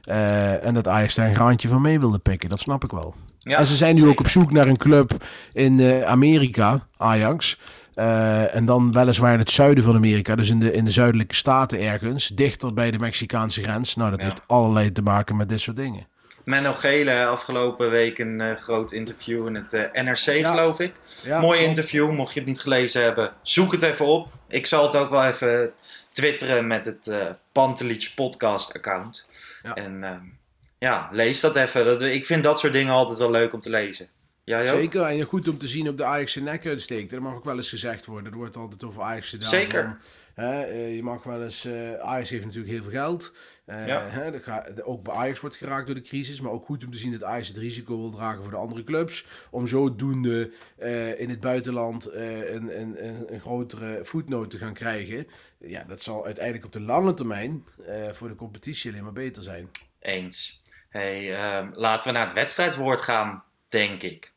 Eh, 0.02 0.66
en 0.66 0.74
dat 0.74 0.88
Ajax 0.88 1.16
daar 1.16 1.28
een 1.28 1.36
graantje 1.36 1.68
van 1.68 1.82
mee 1.82 2.00
wilde 2.00 2.18
pikken. 2.18 2.50
Dat 2.50 2.60
snap 2.60 2.84
ik 2.84 2.92
wel. 2.92 3.14
Ja, 3.40 3.58
en 3.58 3.66
ze 3.66 3.76
zijn 3.76 3.92
nu 3.94 4.00
zeker. 4.00 4.12
ook 4.14 4.20
op 4.20 4.28
zoek 4.28 4.52
naar 4.52 4.66
een 4.66 4.78
club 4.78 5.24
in 5.54 5.80
eh, 5.80 6.02
Amerika, 6.02 6.88
Ajax. 6.98 7.60
Eh, 7.94 8.56
en 8.56 8.66
dan 8.66 8.92
weliswaar 8.92 9.34
in 9.34 9.40
het 9.40 9.52
zuiden 9.52 9.84
van 9.84 9.96
Amerika, 9.96 10.36
dus 10.36 10.50
in 10.50 10.60
de, 10.60 10.72
in 10.74 10.86
de 10.86 10.92
zuidelijke 10.92 11.36
staten 11.36 11.80
ergens, 11.82 12.28
dichter 12.28 12.74
bij 12.74 12.92
de 12.92 13.00
Mexicaanse 13.00 13.62
grens. 13.64 13.96
Nou, 13.96 14.12
dat 14.12 14.22
Ja. 14.22 14.28
heeft 14.28 14.42
allerlei 14.48 14.92
te 14.92 15.02
maken 15.02 15.36
met 15.36 15.50
dit 15.50 15.60
soort 15.60 15.76
dingen. 15.78 16.08
Menno 16.46 16.74
Gele 16.74 17.26
afgelopen 17.26 17.90
week 17.90 18.20
een 18.20 18.42
eh, 18.42 18.56
groot 18.56 18.92
interview 18.92 19.48
in 19.48 19.56
het 19.56 19.74
eh, 19.74 20.04
NRC, 20.04 20.18
Ja. 20.38 20.50
geloof 20.50 20.80
ik. 20.80 20.94
Ja, 21.24 21.40
Mooi 21.40 21.58
klopt. 21.58 21.70
interview, 21.70 22.12
mocht 22.12 22.34
je 22.34 22.40
het 22.40 22.50
niet 22.50 22.60
gelezen 22.60 23.02
hebben. 23.04 23.34
Zoek 23.42 23.72
het 23.72 23.82
even 23.84 24.06
op. 24.06 24.28
Ik 24.48 24.66
zal 24.66 24.84
het 24.86 24.96
ook 24.96 25.10
wel 25.10 25.24
even 25.26 25.74
twitteren 26.12 26.68
met 26.68 26.86
het 26.86 27.08
eh 27.08 27.26
Pantelic 27.52 28.12
podcast 28.16 28.74
account. 28.76 29.26
Ja. 29.62 29.74
En 29.74 30.04
ehm, 30.04 30.24
ja, 30.78 31.10
lees 31.12 31.40
dat 31.40 31.56
even. 31.56 31.86
Dat, 31.86 32.02
ik 32.02 32.26
vind 32.26 32.44
dat 32.44 32.60
soort 32.60 32.74
dingen 32.74 32.94
altijd 32.94 33.18
wel 33.18 33.32
leuk 33.32 33.54
om 33.54 33.60
te 33.60 33.70
lezen. 33.70 34.08
Ja? 34.46 34.66
Zeker, 34.66 35.02
en 35.04 35.22
goed 35.24 35.48
om 35.48 35.58
te 35.58 35.68
zien 35.68 35.90
ook 35.90 35.98
de 35.98 36.04
Ajax 36.06 36.32
zijn 36.32 36.46
nek 36.46 36.66
uitsteekt. 36.66 37.12
Dat 37.12 37.20
mag 37.20 37.34
ook 37.36 37.44
wel 37.46 37.56
eens 37.56 37.70
gezegd 37.70 38.06
worden. 38.06 38.32
Er 38.32 38.38
wordt 38.38 38.56
altijd 38.56 38.84
over 38.84 39.02
Ajax 39.02 39.30
gedaan. 39.30 39.50
Zeker. 39.50 39.84
van, 39.84 39.98
hè, 40.46 40.62
eh, 40.64 40.96
je 40.96 41.04
mag 41.04 41.24
wel 41.24 41.44
eens... 41.44 41.66
eh, 41.66 41.94
Ajax 41.94 42.30
heeft 42.30 42.44
natuurlijk 42.46 42.74
heel 42.74 42.84
veel 42.84 42.92
geld. 42.92 43.34
Eh, 43.66 43.88
Ja. 43.88 44.06
hè, 44.08 44.32
dat 44.32 44.44
gaat- 44.44 44.84
ook 44.84 45.04
bij 45.04 45.14
Ajax 45.14 45.40
wordt 45.40 45.56
geraakt 45.56 45.86
door 45.86 45.96
de 45.96 46.02
crisis. 46.02 46.42
Maar 46.42 46.52
ook 46.52 46.66
goed 46.66 46.86
om 46.86 46.92
te 46.92 46.98
zien 46.98 47.12
dat 47.12 47.24
Ajax 47.24 47.48
het 47.48 47.58
risico 47.58 47.98
wil 48.00 48.10
dragen 48.10 48.42
voor 48.42 48.52
de 48.52 48.58
andere 48.58 48.84
clubs. 48.84 49.26
Om 49.50 49.68
zodoende 49.68 50.52
eh 50.78 51.20
in 51.20 51.30
het 51.30 51.40
buitenland 51.40 52.06
eh, 52.06 52.54
een, 52.54 52.80
een, 52.82 53.06
een, 53.08 53.34
een 53.34 53.40
grotere 53.40 54.00
voetnoot 54.04 54.50
te 54.52 54.58
gaan 54.58 54.74
krijgen. 54.74 55.28
Ja, 55.60 55.84
dat 55.88 56.02
zal 56.02 56.26
uiteindelijk 56.26 56.66
op 56.66 56.72
de 56.72 56.82
lange 56.82 57.14
termijn 57.14 57.64
eh, 57.88 58.12
voor 58.12 58.28
de 58.28 58.36
competitie 58.36 58.92
alleen 58.92 59.04
maar 59.04 59.14
beter 59.14 59.44
zijn. 59.44 59.70
Eens. 60.00 60.62
Hey, 60.90 61.36
ehm, 61.36 61.70
laten 61.74 62.08
we 62.08 62.14
naar 62.14 62.26
het 62.26 62.34
wedstrijdwoord 62.36 63.02
gaan, 63.02 63.44
denk 63.68 64.02
ik. 64.02 64.34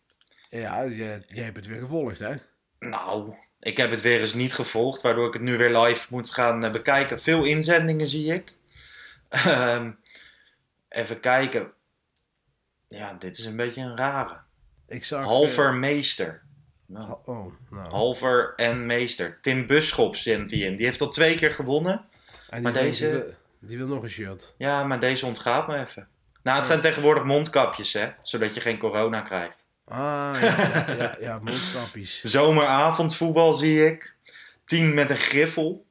Ja, 0.51 0.87
jij, 0.87 1.25
jij 1.29 1.45
hebt 1.45 1.57
het 1.57 1.67
weer 1.67 1.81
gevolgd, 1.81 2.19
hè? 2.19 2.35
Nou, 2.79 3.35
ik 3.61 3.77
heb 3.77 3.91
het 3.91 4.01
weer 4.01 4.21
eens 4.21 4.35
niet 4.35 4.55
gevolgd, 4.55 5.03
waardoor 5.03 5.27
ik 5.27 5.33
het 5.33 5.43
nu 5.43 5.57
weer 5.57 5.79
live 5.79 6.07
moet 6.11 6.31
gaan 6.31 6.65
eh, 6.65 6.71
bekijken. 6.73 7.21
Veel 7.21 7.45
inzendingen 7.45 8.07
zie 8.07 8.33
ik. 8.35 8.53
Ehm, 9.29 9.91
even 10.89 11.21
kijken. 11.21 11.73
Ja, 12.89 13.13
dit 13.15 13.39
is 13.39 13.45
een 13.45 13.57
beetje 13.57 13.81
een 13.81 13.97
rare. 13.97 14.37
Ik 14.87 15.05
zag... 15.05 15.25
Halver 15.25 15.75
meester. 15.75 16.43
eh, 16.95 17.13
oh, 17.25 17.53
nou. 17.71 17.89
Halver 17.91 18.53
en 18.57 18.87
meester. 18.87 19.39
Tim 19.41 19.67
Busschop 19.67 20.17
zendt 20.17 20.51
die 20.51 20.65
in. 20.65 20.77
Die 20.77 20.87
heeft 20.87 21.01
al 21.01 21.09
twee 21.09 21.35
keer 21.37 21.53
gewonnen. 21.53 22.05
En 22.51 22.63
maar 22.63 22.73
deze- 22.73 23.11
Die 23.11 23.13
wil, 23.21 23.35
die 23.61 23.77
wil 23.79 23.87
nog 23.87 24.03
een 24.03 24.09
shirt. 24.11 24.55
Ja, 24.59 24.85
maar 24.85 25.01
deze 25.01 25.27
ontgaat 25.27 25.67
me 25.69 25.79
even. 25.79 26.09
Nou, 26.43 26.57
het 26.57 26.67
Oh. 26.67 26.71
zijn 26.73 26.81
tegenwoordig 26.81 27.25
mondkapjes, 27.25 27.93
hè. 27.93 28.09
Zodat 28.23 28.55
je 28.55 28.61
geen 28.61 28.79
corona 28.79 29.21
krijgt. 29.21 29.65
Ah, 29.89 29.99
ja, 30.41 30.57
ja, 30.87 30.95
ja, 30.99 31.17
ja 31.21 31.39
mondkapjes. 31.43 32.23
Zomeravondvoetbal 32.35 33.53
zie 33.53 33.87
ik. 33.87 34.15
Tien 34.65 34.95
met 34.95 35.11
een 35.11 35.17
griffel. 35.17 35.85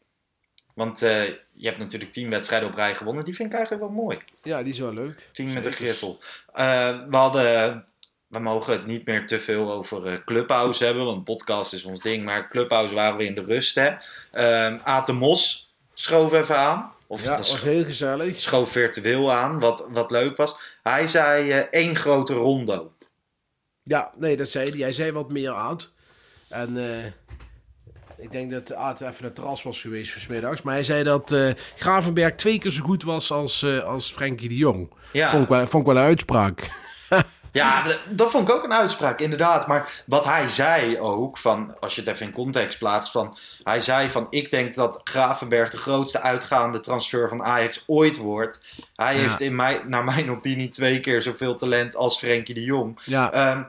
Want 0.73 1.01
eh, 1.01 1.23
je 1.53 1.67
hebt 1.67 1.77
natuurlijk 1.77 2.11
tien 2.11 2.29
wedstrijden 2.29 2.69
op 2.69 2.75
rij 2.75 2.95
gewonnen. 2.95 3.25
Die 3.25 3.35
vind 3.35 3.49
ik 3.49 3.55
eigenlijk 3.55 3.85
wel 3.85 3.93
mooi. 4.03 4.17
Ja, 4.43 4.63
die 4.63 4.73
is 4.73 4.79
wel 4.79 4.93
leuk. 4.93 5.29
Tien 5.31 5.45
met 5.45 5.55
een 5.55 5.63
Zeker. 5.63 5.77
griffel. 5.77 6.19
Eh, 6.53 6.99
we 7.09 7.15
hadden... 7.17 7.85
We 8.27 8.39
mogen 8.39 8.73
het 8.73 8.85
niet 8.85 9.05
meer 9.05 9.27
te 9.27 9.39
veel 9.39 9.71
over 9.71 10.05
eh, 10.07 10.13
Clubhouse 10.25 10.85
hebben. 10.85 11.05
Want 11.05 11.23
podcast 11.23 11.73
is 11.73 11.85
ons 11.85 11.99
ding. 11.99 12.23
Maar 12.23 12.49
Clubhouse 12.49 12.95
waren 12.95 13.17
we 13.17 13.25
in 13.25 13.35
de 13.35 13.41
rust, 13.41 13.75
hè. 13.75 13.89
Ehm 14.31 14.77
Aten 14.83 15.15
Mos 15.15 15.73
schoof 15.93 16.33
even 16.33 16.57
aan. 16.57 16.91
Of 17.07 17.23
Ja, 17.23 17.37
was 17.37 17.61
heel 17.63 17.83
gezellig. 17.83 18.41
schoof 18.41 18.71
virtueel 18.71 19.33
aan. 19.33 19.59
Wat, 19.59 19.87
wat 19.91 20.11
leuk 20.11 20.37
was. 20.37 20.77
Hij 20.83 21.07
zei 21.07 21.51
één 21.71 21.95
grote 21.95 22.33
rondo. 22.33 22.91
Ja, 23.87 24.11
nee, 24.17 24.37
dat 24.37 24.47
zei 24.47 24.69
hij. 24.69 24.79
Hij 24.79 24.93
zei 24.93 25.11
wat 25.11 25.31
meer 25.31 25.51
oud. 25.51 25.93
En 26.49 26.77
eh, 26.77 27.05
ik 28.17 28.31
denk 28.31 28.51
dat 28.51 28.73
Aad 28.73 29.01
even 29.01 29.15
naar 29.21 29.33
terras 29.33 29.63
was 29.63 29.81
geweest 29.81 30.11
voor 30.11 30.21
's 30.21 30.27
middags. 30.27 30.61
Maar 30.61 30.73
hij 30.73 30.83
zei 30.83 31.03
dat 31.03 31.31
eh, 31.31 31.49
Gravenberg 31.77 32.35
twee 32.35 32.59
keer 32.59 32.71
zo 32.71 32.83
goed 32.83 33.03
was 33.03 33.31
als, 33.31 33.63
eh 33.63 33.79
als 33.79 34.11
Frenkie 34.11 34.49
de 34.49 34.57
Jong. 34.57 34.89
Ja. 35.13 35.31
Vond, 35.31 35.43
ik 35.43 35.49
wel, 35.49 35.67
vond 35.67 35.87
ik 35.87 35.93
wel 35.93 36.01
een 36.01 36.07
uitspraak. 36.07 36.71
Ja, 37.57 37.97
dat 38.09 38.31
vond 38.31 38.49
ik 38.49 38.55
ook 38.55 38.63
een 38.63 38.73
uitspraak, 38.73 39.19
inderdaad. 39.19 39.67
Maar 39.67 40.03
wat 40.05 40.25
hij 40.25 40.49
zei 40.49 40.99
ook, 40.99 41.37
van, 41.37 41.79
als 41.79 41.95
je 41.95 42.01
het 42.01 42.09
even 42.09 42.25
in 42.25 42.31
context 42.31 42.77
plaatst, 42.79 43.11
van, 43.11 43.37
hij 43.63 43.79
zei 43.79 44.09
van, 44.09 44.27
ik 44.29 44.51
denk 44.51 44.75
dat 44.75 45.01
Gravenberg 45.03 45.69
de 45.69 45.77
grootste 45.77 46.21
uitgaande 46.21 46.79
transfer 46.79 47.29
van 47.29 47.43
Ajax 47.43 47.83
ooit 47.87 48.17
wordt. 48.17 48.63
Hij 48.95 49.15
Ja. 49.15 49.21
heeft 49.21 49.41
in 49.41 49.55
mijn, 49.55 49.79
naar 49.85 50.03
mijn 50.03 50.31
opinie 50.31 50.69
twee 50.69 50.99
keer 50.99 51.21
zoveel 51.21 51.55
talent 51.55 51.95
als 51.95 52.17
Frenkie 52.17 52.55
de 52.55 52.63
Jong. 52.63 52.99
Ja, 53.05 53.31
Ehm, 53.31 53.63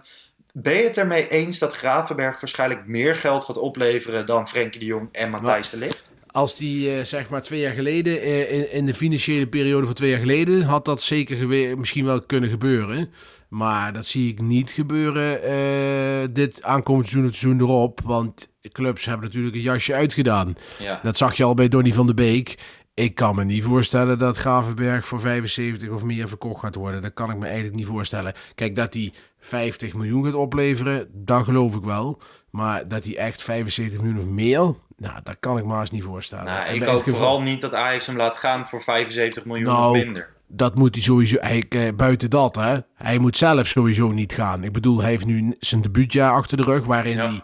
ben 0.52 0.74
je 0.76 0.82
het 0.84 0.98
ermee 0.98 1.28
eens 1.28 1.58
dat 1.58 1.76
Gravenberg 1.76 2.40
waarschijnlijk 2.40 2.86
meer 2.86 3.16
geld 3.16 3.44
gaat 3.44 3.58
opleveren 3.58 4.26
dan 4.26 4.48
Frenkie 4.48 4.80
de 4.80 4.86
Jong 4.86 5.08
en 5.12 5.30
Matthijs 5.30 5.70
de 5.70 5.76
Ligt? 5.78 6.10
als 6.30 6.56
die 6.56 6.94
eh, 6.96 7.04
zeg 7.04 7.28
maar 7.28 7.42
twee 7.42 7.60
jaar 7.60 7.72
geleden, 7.72 8.20
eh, 8.20 8.74
in, 8.74 8.86
de 8.86 8.94
financiële 8.94 9.46
periode 9.46 9.86
van 9.86 9.94
twee 9.94 10.10
jaar 10.10 10.18
geleden, 10.18 10.62
had 10.62 10.84
dat 10.84 11.02
zeker 11.02 11.48
misschien 11.78 12.04
wel 12.04 12.22
kunnen 12.22 12.50
gebeuren. 12.50 13.12
Maar 13.48 13.92
dat 13.92 14.06
zie 14.06 14.32
ik 14.32 14.40
niet 14.40 14.70
gebeuren 14.70 15.42
eh, 15.42 16.28
dit 16.30 16.62
aankomend 16.62 17.06
seizoen, 17.06 17.30
het 17.30 17.36
seizoen 17.36 17.60
erop. 17.60 18.00
Want 18.04 18.48
de 18.60 18.68
clubs 18.68 19.04
hebben 19.04 19.26
natuurlijk 19.26 19.54
een 19.54 19.60
jasje 19.60 19.94
uitgedaan. 19.94 20.54
Ja. 20.78 21.00
Dat 21.02 21.16
zag 21.16 21.34
je 21.34 21.44
al 21.44 21.54
bij 21.54 21.68
Donny 21.68 21.92
van 21.92 22.06
de 22.06 22.14
Beek. 22.14 22.58
Ik 22.94 23.14
kan 23.14 23.34
me 23.34 23.44
niet 23.44 23.64
voorstellen 23.64 24.18
dat 24.18 24.36
Gravenberg 24.36 25.06
voor 25.06 25.20
75 25.20 25.88
of 25.88 26.02
meer 26.02 26.28
verkocht 26.28 26.60
gaat 26.60 26.74
worden. 26.74 27.02
Dat 27.02 27.14
kan 27.14 27.30
ik 27.30 27.36
me 27.36 27.44
eigenlijk 27.46 27.76
niet 27.76 27.86
voorstellen. 27.86 28.32
Kijk, 28.54 28.76
dat 28.76 28.94
hij 28.94 29.12
50 29.40 29.94
miljoen 29.94 30.24
gaat 30.24 30.34
opleveren, 30.34 31.08
dat 31.12 31.44
geloof 31.44 31.74
ik 31.74 31.82
wel. 31.82 32.18
Maar 32.50 32.88
dat 32.88 33.04
hij 33.04 33.16
echt 33.16 33.42
75 33.42 34.00
miljoen 34.00 34.18
of 34.18 34.26
meer, 34.26 34.74
nou, 34.96 35.20
dat 35.22 35.36
kan 35.40 35.58
ik 35.58 35.64
me 35.64 35.72
haast 35.72 35.92
niet 35.92 36.02
voorstellen. 36.02 36.44
Nou, 36.44 36.74
ik 36.74 36.82
hoop 36.82 37.02
vooral 37.02 37.42
niet 37.42 37.60
dat 37.60 37.74
Ajax 37.74 38.06
hem 38.06 38.16
laat 38.16 38.36
gaan 38.36 38.66
voor 38.66 38.82
75 38.82 39.44
miljoen 39.44 39.66
Nou, 39.66 39.96
of 39.98 40.04
minder. 40.04 40.36
Dat 40.48 40.74
moet 40.74 40.94
hij 40.94 41.04
sowieso, 41.04 41.36
eh, 41.36 41.94
buiten 41.96 42.30
dat 42.30 42.54
hè, 42.54 42.76
hij 42.94 43.18
moet 43.18 43.36
zelf 43.36 43.66
sowieso 43.66 44.10
niet 44.12 44.32
gaan. 44.32 44.64
Ik 44.64 44.72
bedoel, 44.72 45.00
hij 45.00 45.10
heeft 45.10 45.26
nu 45.26 45.54
zijn 45.58 45.82
debuutjaar 45.82 46.32
achter 46.32 46.56
de 46.56 46.62
rug, 46.62 46.84
waarin 46.84 47.16
Ja. 47.16 47.26
hij 47.28 47.40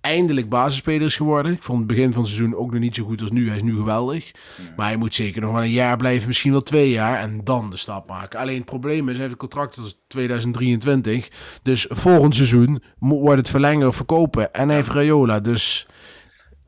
eindelijk 0.00 0.48
basisspeler 0.48 1.02
is 1.06 1.16
geworden. 1.16 1.52
Ik 1.52 1.62
vond 1.62 1.78
het 1.78 1.86
begin 1.86 2.12
van 2.12 2.22
het 2.22 2.30
seizoen 2.32 2.56
ook 2.56 2.70
nog 2.72 2.80
niet 2.80 2.94
zo 2.94 3.04
goed 3.04 3.20
als 3.20 3.30
nu. 3.30 3.46
Hij 3.46 3.56
is 3.56 3.62
nu 3.62 3.74
geweldig. 3.76 4.30
Maar 4.76 4.86
hij 4.86 4.96
moet 4.96 5.14
zeker 5.14 5.40
nog 5.40 5.52
wel 5.52 5.62
een 5.62 5.70
jaar 5.70 5.96
blijven, 5.96 6.26
misschien 6.26 6.50
wel 6.50 6.60
twee 6.62 6.90
jaar, 6.90 7.18
en 7.20 7.40
dan 7.44 7.70
de 7.70 7.76
stap 7.76 8.08
maken. 8.08 8.38
Alleen 8.38 8.56
het 8.56 8.64
probleem 8.64 9.04
is, 9.08 9.12
hij 9.12 9.20
heeft 9.20 9.32
een 9.32 9.38
contract 9.38 9.74
tot 9.74 9.96
2023. 10.08 11.28
Dus 11.62 11.86
volgend 11.88 12.34
seizoen 12.34 12.82
wordt 12.98 13.38
het 13.38 13.48
verlengen 13.50 13.86
of 13.88 13.96
verkopen. 13.96 14.52
En 14.52 14.66
hij 14.68 14.76
heeft 14.76 14.88
Rayola, 14.88 15.40
dus 15.40 15.86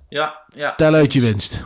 Ja, 0.09 0.35
ja. 0.55 0.75
tel 0.75 0.94
uit 0.94 1.12
je 1.12 1.20
winst. 1.20 1.64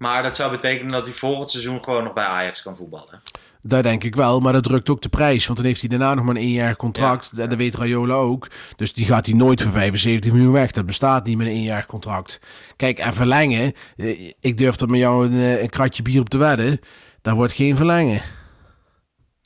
Maar 0.00 0.22
dat 0.22 0.36
zou 0.36 0.50
betekenen 0.50 0.92
dat 0.92 1.04
hij 1.06 1.14
volgend 1.14 1.50
seizoen 1.50 1.84
gewoon 1.84 2.04
nog 2.04 2.12
bij 2.12 2.24
Ajax 2.24 2.62
kan 2.62 2.76
voetballen. 2.76 3.20
Dat 3.62 3.82
denk 3.82 4.04
ik 4.04 4.14
wel, 4.14 4.40
maar 4.40 4.52
dat 4.52 4.62
drukt 4.64 4.88
ook 4.88 5.02
de 5.02 5.08
prijs. 5.08 5.46
Want 5.46 5.58
dan 5.58 5.66
heeft 5.66 5.80
hij 5.80 5.88
daarna 5.88 6.14
nog 6.14 6.24
maar 6.24 6.34
een 6.34 6.40
één 6.40 6.52
jaar 6.52 6.76
contract. 6.76 7.32
En 7.38 7.48
dat 7.48 7.58
weet 7.58 7.74
Rayola 7.74 8.14
ook. 8.14 8.48
Dus 8.76 8.92
die 8.92 9.06
gaat 9.06 9.26
hij 9.26 9.34
nooit 9.34 9.62
voor 9.62 9.72
75 9.72 10.32
miljoen 10.32 10.52
weg. 10.52 10.70
Dat 10.70 10.86
bestaat 10.86 11.26
niet 11.26 11.36
met 11.36 11.46
een 11.46 11.52
één 11.52 11.62
jaar 11.62 11.86
contract. 11.86 12.40
Kijk, 12.76 12.98
en 12.98 13.14
verlengen. 13.14 13.72
eh, 13.96 14.30
Ik 14.40 14.58
durf 14.58 14.80
er 14.80 14.88
met 14.88 15.00
jou 15.00 15.26
een, 15.26 15.32
eh, 15.32 15.62
een 15.62 15.70
kratje 15.70 16.02
bier 16.02 16.20
op 16.20 16.28
te 16.28 16.38
wedden. 16.38 16.80
Daar 17.22 17.34
wordt 17.34 17.52
geen 17.52 17.76
verlengen. 17.76 18.20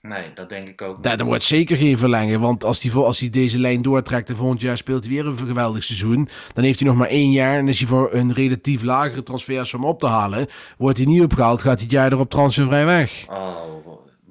Nee, 0.08 0.30
dat 0.34 0.48
denk 0.48 0.68
ik 0.68 0.82
ook 0.82 1.04
niet. 1.04 1.22
Wordt 1.22 1.42
zeker 1.42 1.76
geen 1.76 1.98
verlengen. 1.98 2.40
Want 2.40 2.64
als 2.64 2.82
hij, 2.82 2.92
als 2.92 3.20
hij 3.20 3.30
deze 3.30 3.58
lijn 3.58 3.82
doortrekt 3.82 4.28
en 4.28 4.36
volgend 4.36 4.60
jaar 4.60 4.76
speelt 4.76 5.04
hij 5.04 5.14
weer 5.14 5.26
een 5.26 5.38
geweldig 5.38 5.84
seizoen. 5.84 6.28
Dan 6.52 6.64
heeft 6.64 6.78
hij 6.78 6.88
nog 6.88 6.96
maar 6.96 7.08
één 7.08 7.30
jaar. 7.30 7.58
En 7.58 7.68
is 7.68 7.78
hij 7.78 7.88
voor 7.88 8.08
een 8.12 8.32
relatief 8.32 8.82
lagere 8.82 9.22
transfersom 9.22 9.84
op 9.84 10.00
te 10.00 10.06
halen. 10.06 10.46
Wordt 10.78 10.96
hij 10.98 11.06
niet 11.06 11.22
opgehaald, 11.22 11.62
gaat 11.62 11.74
hij 11.74 11.82
het 11.82 11.92
jaar 11.92 12.12
erop 12.12 12.30
transfervrij 12.30 12.84
weg. 12.84 13.24
Oh, 13.28 13.74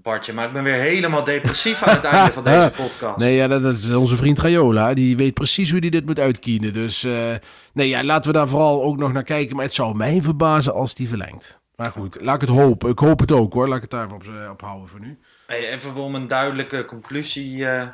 Bartje, 0.04 0.34
maar 0.34 0.48
ik 0.48 0.54
ben 0.54 0.64
weer 0.64 0.74
helemaal 0.74 1.24
depressief 1.24 1.84
aan 1.84 1.96
het 1.96 2.04
einde 2.04 2.34
van 2.34 2.44
deze 2.54 2.74
podcast. 2.76 3.18
Nee, 3.18 3.36
ja, 3.36 3.48
dat, 3.48 3.64
dat 3.64 3.74
is 3.74 3.94
onze 3.94 4.16
vriend 4.16 4.40
Rayola. 4.40 4.94
Die 4.94 5.18
weet 5.18 5.34
precies 5.34 5.72
hoe 5.72 5.80
hij 5.80 5.90
dit 5.90 6.06
moet 6.06 6.20
uitkienen. 6.20 6.74
Dus 6.74 7.04
eh, 7.04 7.14
nee, 7.74 7.88
ja, 7.88 8.04
laten 8.04 8.32
we 8.32 8.38
daar 8.38 8.50
vooral 8.50 8.84
ook 8.84 8.98
nog 8.98 9.14
naar 9.14 9.24
kijken. 9.24 9.56
Maar 9.56 9.66
het 9.66 9.74
zou 9.74 9.96
mij 9.96 10.22
verbazen 10.22 10.74
als 10.74 10.96
die 10.96 11.08
verlengt. 11.08 11.60
Maar 11.76 11.92
goed, 11.92 12.18
laat 12.22 12.36
ik 12.42 12.42
het 12.42 12.58
hopen. 12.58 12.90
Ik 12.90 13.00
hoop 13.00 13.20
het 13.20 13.32
ook 13.32 13.54
hoor. 13.54 13.68
Laat 13.68 13.76
ik 13.76 13.82
het 13.82 13.92
daarvoor 13.92 14.18
op, 14.18 14.24
eh, 14.24 14.50
op 14.52 14.62
houden 14.62 14.90
voor 14.90 15.00
nu. 15.00 15.20
Even 15.48 15.96
om 15.96 16.16
een 16.16 16.28
duidelijke 16.28 16.86
conclusie 16.86 17.68
eh, 17.68 17.88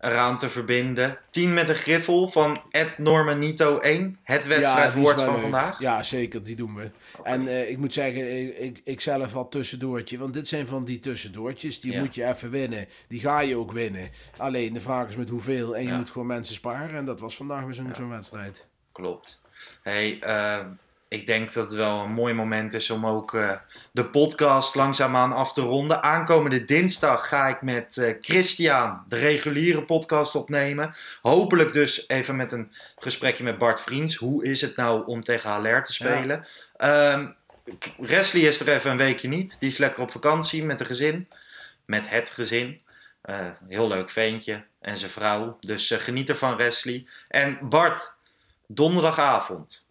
eraan 0.00 0.38
te 0.38 0.48
verbinden. 0.48 1.18
10 1.30 1.54
met 1.54 1.68
een 1.68 1.74
griffel 1.74 2.28
van 2.28 2.62
Ed 2.70 2.98
Normanito 2.98 3.78
1. 3.78 4.18
Het 4.22 4.46
wedstrijdwoord 4.46 5.22
van 5.22 5.32
leuk. 5.32 5.42
vandaag. 5.42 5.78
Ja, 5.80 6.02
zeker. 6.02 6.42
Die 6.42 6.56
doen 6.56 6.74
we. 6.74 6.90
En 7.22 7.48
eh, 7.48 7.70
ik 7.70 7.78
moet 7.78 7.92
zeggen, 7.92 8.40
ik, 8.46 8.58
ik, 8.58 8.80
ik 8.84 9.00
zelf 9.00 9.34
al 9.34 9.48
tussendoortje. 9.48 10.18
Want 10.18 10.34
dit 10.34 10.48
zijn 10.48 10.66
van 10.66 10.84
die 10.84 11.00
tussendoortjes. 11.00 11.80
Die 11.80 11.92
Ja. 11.92 11.98
moet 12.00 12.14
je 12.14 12.24
even 12.24 12.50
winnen. 12.50 12.86
Die 13.08 13.20
ga 13.20 13.40
je 13.40 13.56
ook 13.56 13.72
winnen. 13.72 14.10
Alleen 14.36 14.72
de 14.72 14.80
vraag 14.80 15.08
is 15.08 15.16
met 15.16 15.28
hoeveel. 15.28 15.76
En 15.76 15.82
je 15.82 15.88
Ja. 15.88 15.96
moet 15.96 16.10
gewoon 16.10 16.26
mensen 16.26 16.54
sparen. 16.54 16.96
En 16.96 17.04
dat 17.04 17.20
was 17.20 17.36
vandaag 17.36 17.64
weer 17.64 17.74
zo'n 17.74 17.94
zo'n 17.94 18.10
wedstrijd. 18.10 18.66
Klopt. 18.92 19.40
Hey, 19.82 20.20
eh, 20.20 20.64
ik 21.08 21.26
denk 21.26 21.52
dat 21.52 21.64
het 21.64 21.74
wel 21.74 22.00
een 22.00 22.12
mooi 22.12 22.34
moment 22.34 22.74
is 22.74 22.90
om 22.90 23.06
ook 23.06 23.34
eh, 23.34 23.52
de 23.92 24.04
podcast 24.04 24.74
langzaamaan 24.74 25.32
af 25.32 25.52
te 25.52 25.60
ronden. 25.60 26.02
Aankomende 26.02 26.64
dinsdag 26.64 27.28
ga 27.28 27.48
ik 27.48 27.62
met 27.62 27.98
eh, 27.98 28.14
Christian 28.20 29.04
de 29.08 29.16
reguliere 29.16 29.84
podcast 29.84 30.34
opnemen. 30.34 30.94
Hopelijk 31.22 31.72
dus 31.72 32.08
even 32.08 32.36
met 32.36 32.52
een 32.52 32.72
gesprekje 32.98 33.44
met 33.44 33.58
Bart 33.58 33.80
Vriends. 33.80 34.16
Hoe 34.16 34.44
is 34.44 34.60
het 34.60 34.76
nou 34.76 35.06
om 35.06 35.22
tegen 35.22 35.50
Haller 35.50 35.82
te 35.82 35.92
spelen? 35.92 36.46
Ehm 36.76 37.26
Wesley 37.98 38.42
is 38.42 38.60
er 38.60 38.76
even 38.76 38.90
een 38.90 38.96
weekje 38.96 39.28
niet. 39.28 39.60
Die 39.60 39.68
is 39.68 39.78
lekker 39.78 40.02
op 40.02 40.10
vakantie 40.10 40.64
met 40.64 40.80
een 40.80 40.86
gezin. 40.86 41.28
Met 41.84 42.08
het 42.08 42.30
gezin. 42.30 42.80
Eh, 43.22 43.46
heel 43.68 43.88
leuk 43.88 44.10
ventje 44.10 44.64
en 44.80 44.96
zijn 44.96 45.10
vrouw. 45.10 45.56
Dus 45.60 45.90
geniet 45.90 46.28
ervan, 46.28 46.56
Wesley. 46.56 47.06
En 47.28 47.58
Bart, 47.68 48.14
donderdagavond. 48.66 49.85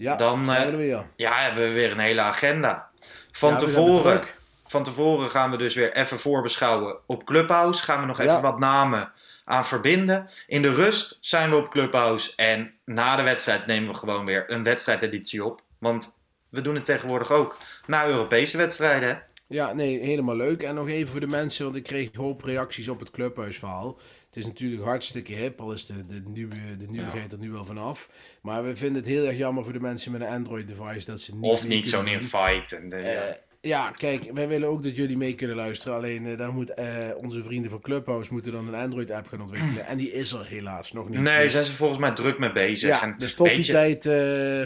Ja, 0.00 0.16
Dan, 0.16 0.46
zijn 0.46 0.66
we 0.66 0.72
eh, 0.72 0.78
weer. 0.78 1.06
Ja, 1.16 1.34
hebben 1.34 1.68
we 1.68 1.74
weer 1.74 1.90
een 1.90 1.98
hele 1.98 2.20
agenda. 2.20 2.88
Van, 3.32 3.50
Ja, 3.50 3.56
tevoren, 3.56 4.22
van 4.66 4.82
tevoren 4.82 5.30
gaan 5.30 5.50
we 5.50 5.56
dus 5.56 5.74
weer 5.74 5.92
even 5.96 6.20
voorbeschouwen 6.20 6.96
op 7.06 7.24
Clubhouse. 7.24 7.84
Gaan 7.84 8.00
we 8.00 8.06
nog 8.06 8.20
even 8.20 8.42
wat 8.42 8.58
namen 8.58 9.12
aan 9.44 9.66
verbinden. 9.66 10.30
In 10.46 10.62
de 10.62 10.74
rust 10.74 11.18
zijn 11.20 11.50
we 11.50 11.56
op 11.56 11.70
Clubhouse. 11.70 12.32
En 12.36 12.74
na 12.84 13.16
de 13.16 13.22
wedstrijd 13.22 13.66
nemen 13.66 13.88
we 13.92 13.98
gewoon 13.98 14.24
weer 14.24 14.44
een 14.46 14.62
wedstrijdeditie 14.62 15.44
op. 15.44 15.62
Want 15.78 16.18
we 16.48 16.60
doen 16.60 16.74
het 16.74 16.84
tegenwoordig 16.84 17.32
ook 17.32 17.56
na 17.86 18.06
Europese 18.06 18.56
wedstrijden. 18.56 19.22
Ja, 19.46 19.72
nee, 19.72 19.98
helemaal 19.98 20.36
leuk. 20.36 20.62
En 20.62 20.74
nog 20.74 20.88
even 20.88 21.10
voor 21.10 21.20
de 21.20 21.26
mensen, 21.26 21.64
want 21.64 21.76
ik 21.76 21.82
kreeg 21.82 22.08
een 22.12 22.20
hoop 22.20 22.44
reacties 22.44 22.88
op 22.88 23.00
het 23.00 23.10
clubhuisverhaal. 23.10 23.98
Het 24.30 24.38
is 24.38 24.46
natuurlijk 24.46 24.82
hartstikke 24.82 25.32
hip, 25.32 25.60
al 25.60 25.72
is 25.72 25.86
de, 25.86 26.06
de, 26.06 26.22
nieuwe, 26.26 26.76
de 26.78 26.88
nieuwigheid 26.88 27.32
er 27.32 27.38
nu 27.38 27.50
wel 27.50 27.64
vanaf. 27.64 28.10
Maar 28.42 28.64
we 28.64 28.76
vinden 28.76 29.02
het 29.02 29.10
heel 29.10 29.26
erg 29.26 29.36
jammer 29.36 29.64
voor 29.64 29.72
de 29.72 29.80
mensen 29.80 30.12
met 30.12 30.20
een 30.20 30.26
Android-device 30.26 31.06
dat 31.06 31.20
ze 31.20 31.34
niet 31.34 31.50
Of 31.50 31.68
niet 31.68 31.88
zo'n 31.88 32.06
invite. 32.06 32.76
En 32.76 32.88
de, 32.88 32.96
ja. 32.96 33.02
Eh, 33.02 33.34
Ja, 33.62 33.90
kijk, 33.90 34.30
wij 34.32 34.48
willen 34.48 34.68
ook 34.68 34.82
dat 34.82 34.96
jullie 34.96 35.16
mee 35.16 35.34
kunnen 35.34 35.56
luisteren. 35.56 35.96
Alleen 35.96 36.24
uh, 36.24 36.38
daar 36.38 36.52
moet 36.52 36.72
uh, 36.78 36.86
onze 37.16 37.42
vrienden 37.42 37.70
van 37.70 37.80
Clubhouse 37.80 38.32
moeten 38.32 38.52
dan 38.52 38.68
een 38.68 38.80
Android-app 38.80 39.28
gaan 39.28 39.40
ontwikkelen. 39.40 39.86
En 39.86 39.96
die 39.96 40.12
is 40.12 40.32
er 40.32 40.46
helaas 40.46 40.92
nog 40.92 41.08
niet. 41.08 41.20
Nee, 41.20 41.48
zijn 41.48 41.64
ze 41.64 41.72
volgens 41.72 42.00
mij 42.00 42.10
druk 42.10 42.38
mee 42.38 42.52
bezig. 42.52 42.88
Ja, 42.88 43.02
en 43.02 43.14
dus 43.18 43.34
tot 43.34 43.48
die 43.48 43.64
je... 43.64 43.72
tijd 43.72 44.04
uh, 44.04 44.12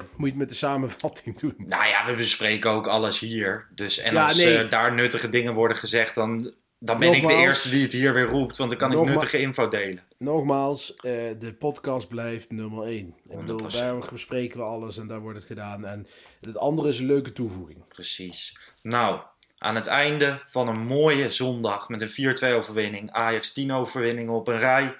moet 0.01 0.11
je 0.17 0.27
het 0.27 0.35
met 0.37 0.49
de 0.49 0.55
samenvatting 0.55 1.41
doen. 1.41 1.55
Nou 1.59 1.87
ja, 1.87 2.07
we 2.07 2.15
bespreken 2.15 2.71
ook 2.71 2.87
alles 2.87 3.21
hier. 3.21 3.69
Dus, 3.75 3.99
en 3.99 4.15
ja, 4.15 4.25
als 4.25 4.45
nee. 4.45 4.67
daar 4.67 4.95
nuttige 4.95 5.29
dingen 5.29 5.55
worden 5.55 5.77
gezegd, 5.77 6.15
dan 6.15 6.55
dan 6.85 6.99
ben 6.99 7.11
Nogmaals, 7.11 7.32
ik 7.32 7.39
de 7.39 7.45
eerste 7.45 7.70
die 7.70 7.82
het 7.82 7.93
hier 7.93 8.12
weer 8.12 8.26
roept, 8.26 8.57
want 8.57 8.70
dan 8.70 8.78
kan 8.78 8.93
ik 8.93 9.09
nuttige 9.09 9.39
info 9.39 9.68
delen. 9.68 10.03
Nogmaals, 10.18 10.91
uh, 10.91 11.01
de 11.39 11.55
podcast 11.59 12.09
blijft 12.09 12.51
nummer 12.51 12.87
1. 12.87 13.14
Ik 13.28 13.37
bedoel, 13.37 13.68
daar 13.68 13.97
bespreken 14.12 14.59
we 14.59 14.64
alles 14.64 14.99
en 14.99 15.07
daar 15.07 15.20
wordt 15.20 15.39
het 15.39 15.47
gedaan. 15.47 15.85
En 15.85 16.07
het 16.41 16.59
andere 16.59 16.89
is 16.89 16.99
een 16.99 17.07
leuke 17.07 17.32
toevoeging. 17.32 17.89
Precies. 17.89 18.59
Nou, 18.82 19.20
aan 19.59 19.74
het 19.74 19.87
einde 19.87 20.41
van 20.49 20.68
een 20.68 20.87
mooie 20.87 21.30
zondag 21.30 21.89
met 21.89 22.01
een 22.01 22.35
4-2 22.55 22.57
overwinning, 22.57 23.11
Ajax 23.12 23.53
10 23.53 23.72
overwinningen 23.72 24.35
op 24.35 24.49
een 24.49 24.59
rij, 24.59 24.97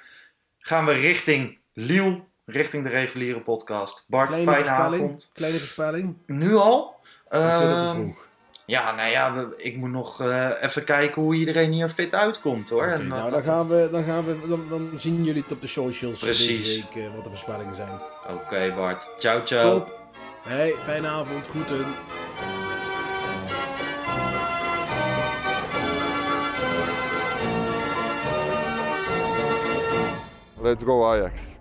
gaan 0.59 0.87
we 0.87 0.93
richting 0.93 1.59
Lille, 1.73 2.21
richting 2.45 2.85
de 2.85 2.91
reguliere 2.91 3.41
podcast. 3.41 4.05
Bart, 4.09 4.31
Kleine 4.31 4.53
fijne 4.53 4.69
avond. 4.69 5.31
Kleine 5.35 5.59
voorspelling. 5.59 6.17
Nu 6.27 6.55
al? 6.55 6.97
Ik 7.25 7.39
vind 7.39 7.53
het 7.53 7.61
te 7.61 7.91
vroeg. 7.95 8.27
Ja, 8.67 8.95
nou 8.95 9.11
ja, 9.11 9.47
ik 9.57 9.77
moet 9.77 9.91
nog 9.91 10.23
uh, 10.23 10.51
even 10.61 10.85
kijken 10.85 11.23
hoe 11.23 11.35
iedereen 11.35 11.73
hier 11.73 11.89
fit 11.89 12.15
uitkomt 12.15 12.71
hoor. 12.71 12.83
Okay, 12.83 12.95
en, 12.95 13.09
nou, 13.09 13.31
dan 13.31 13.45
gaan, 13.45 13.69
we, 13.69 13.89
dan, 13.91 14.05
gaan 14.05 14.25
we, 14.25 14.49
dan, 14.49 14.69
dan 14.69 14.91
zien 14.95 15.25
jullie 15.25 15.43
het 15.43 15.53
op 15.53 15.61
de 15.61 15.67
socials 15.67 16.21
Precies. 16.21 16.59
deze 16.59 16.85
week 16.95 17.05
uh, 17.05 17.15
wat 17.15 17.25
de 17.25 17.31
voorspellingen 17.31 17.75
zijn. 17.75 18.01
Oké 18.23 18.33
okay, 18.33 18.75
Bart, 18.75 19.15
ciao 19.19 19.45
ciao. 19.45 19.79
Top. 19.79 19.99
Hey, 20.43 20.73
fijne 20.73 21.09
avond, 21.09 21.47
groeten. 21.47 21.85
Let's 30.61 30.83
go 30.83 31.05
Ajax. 31.05 31.55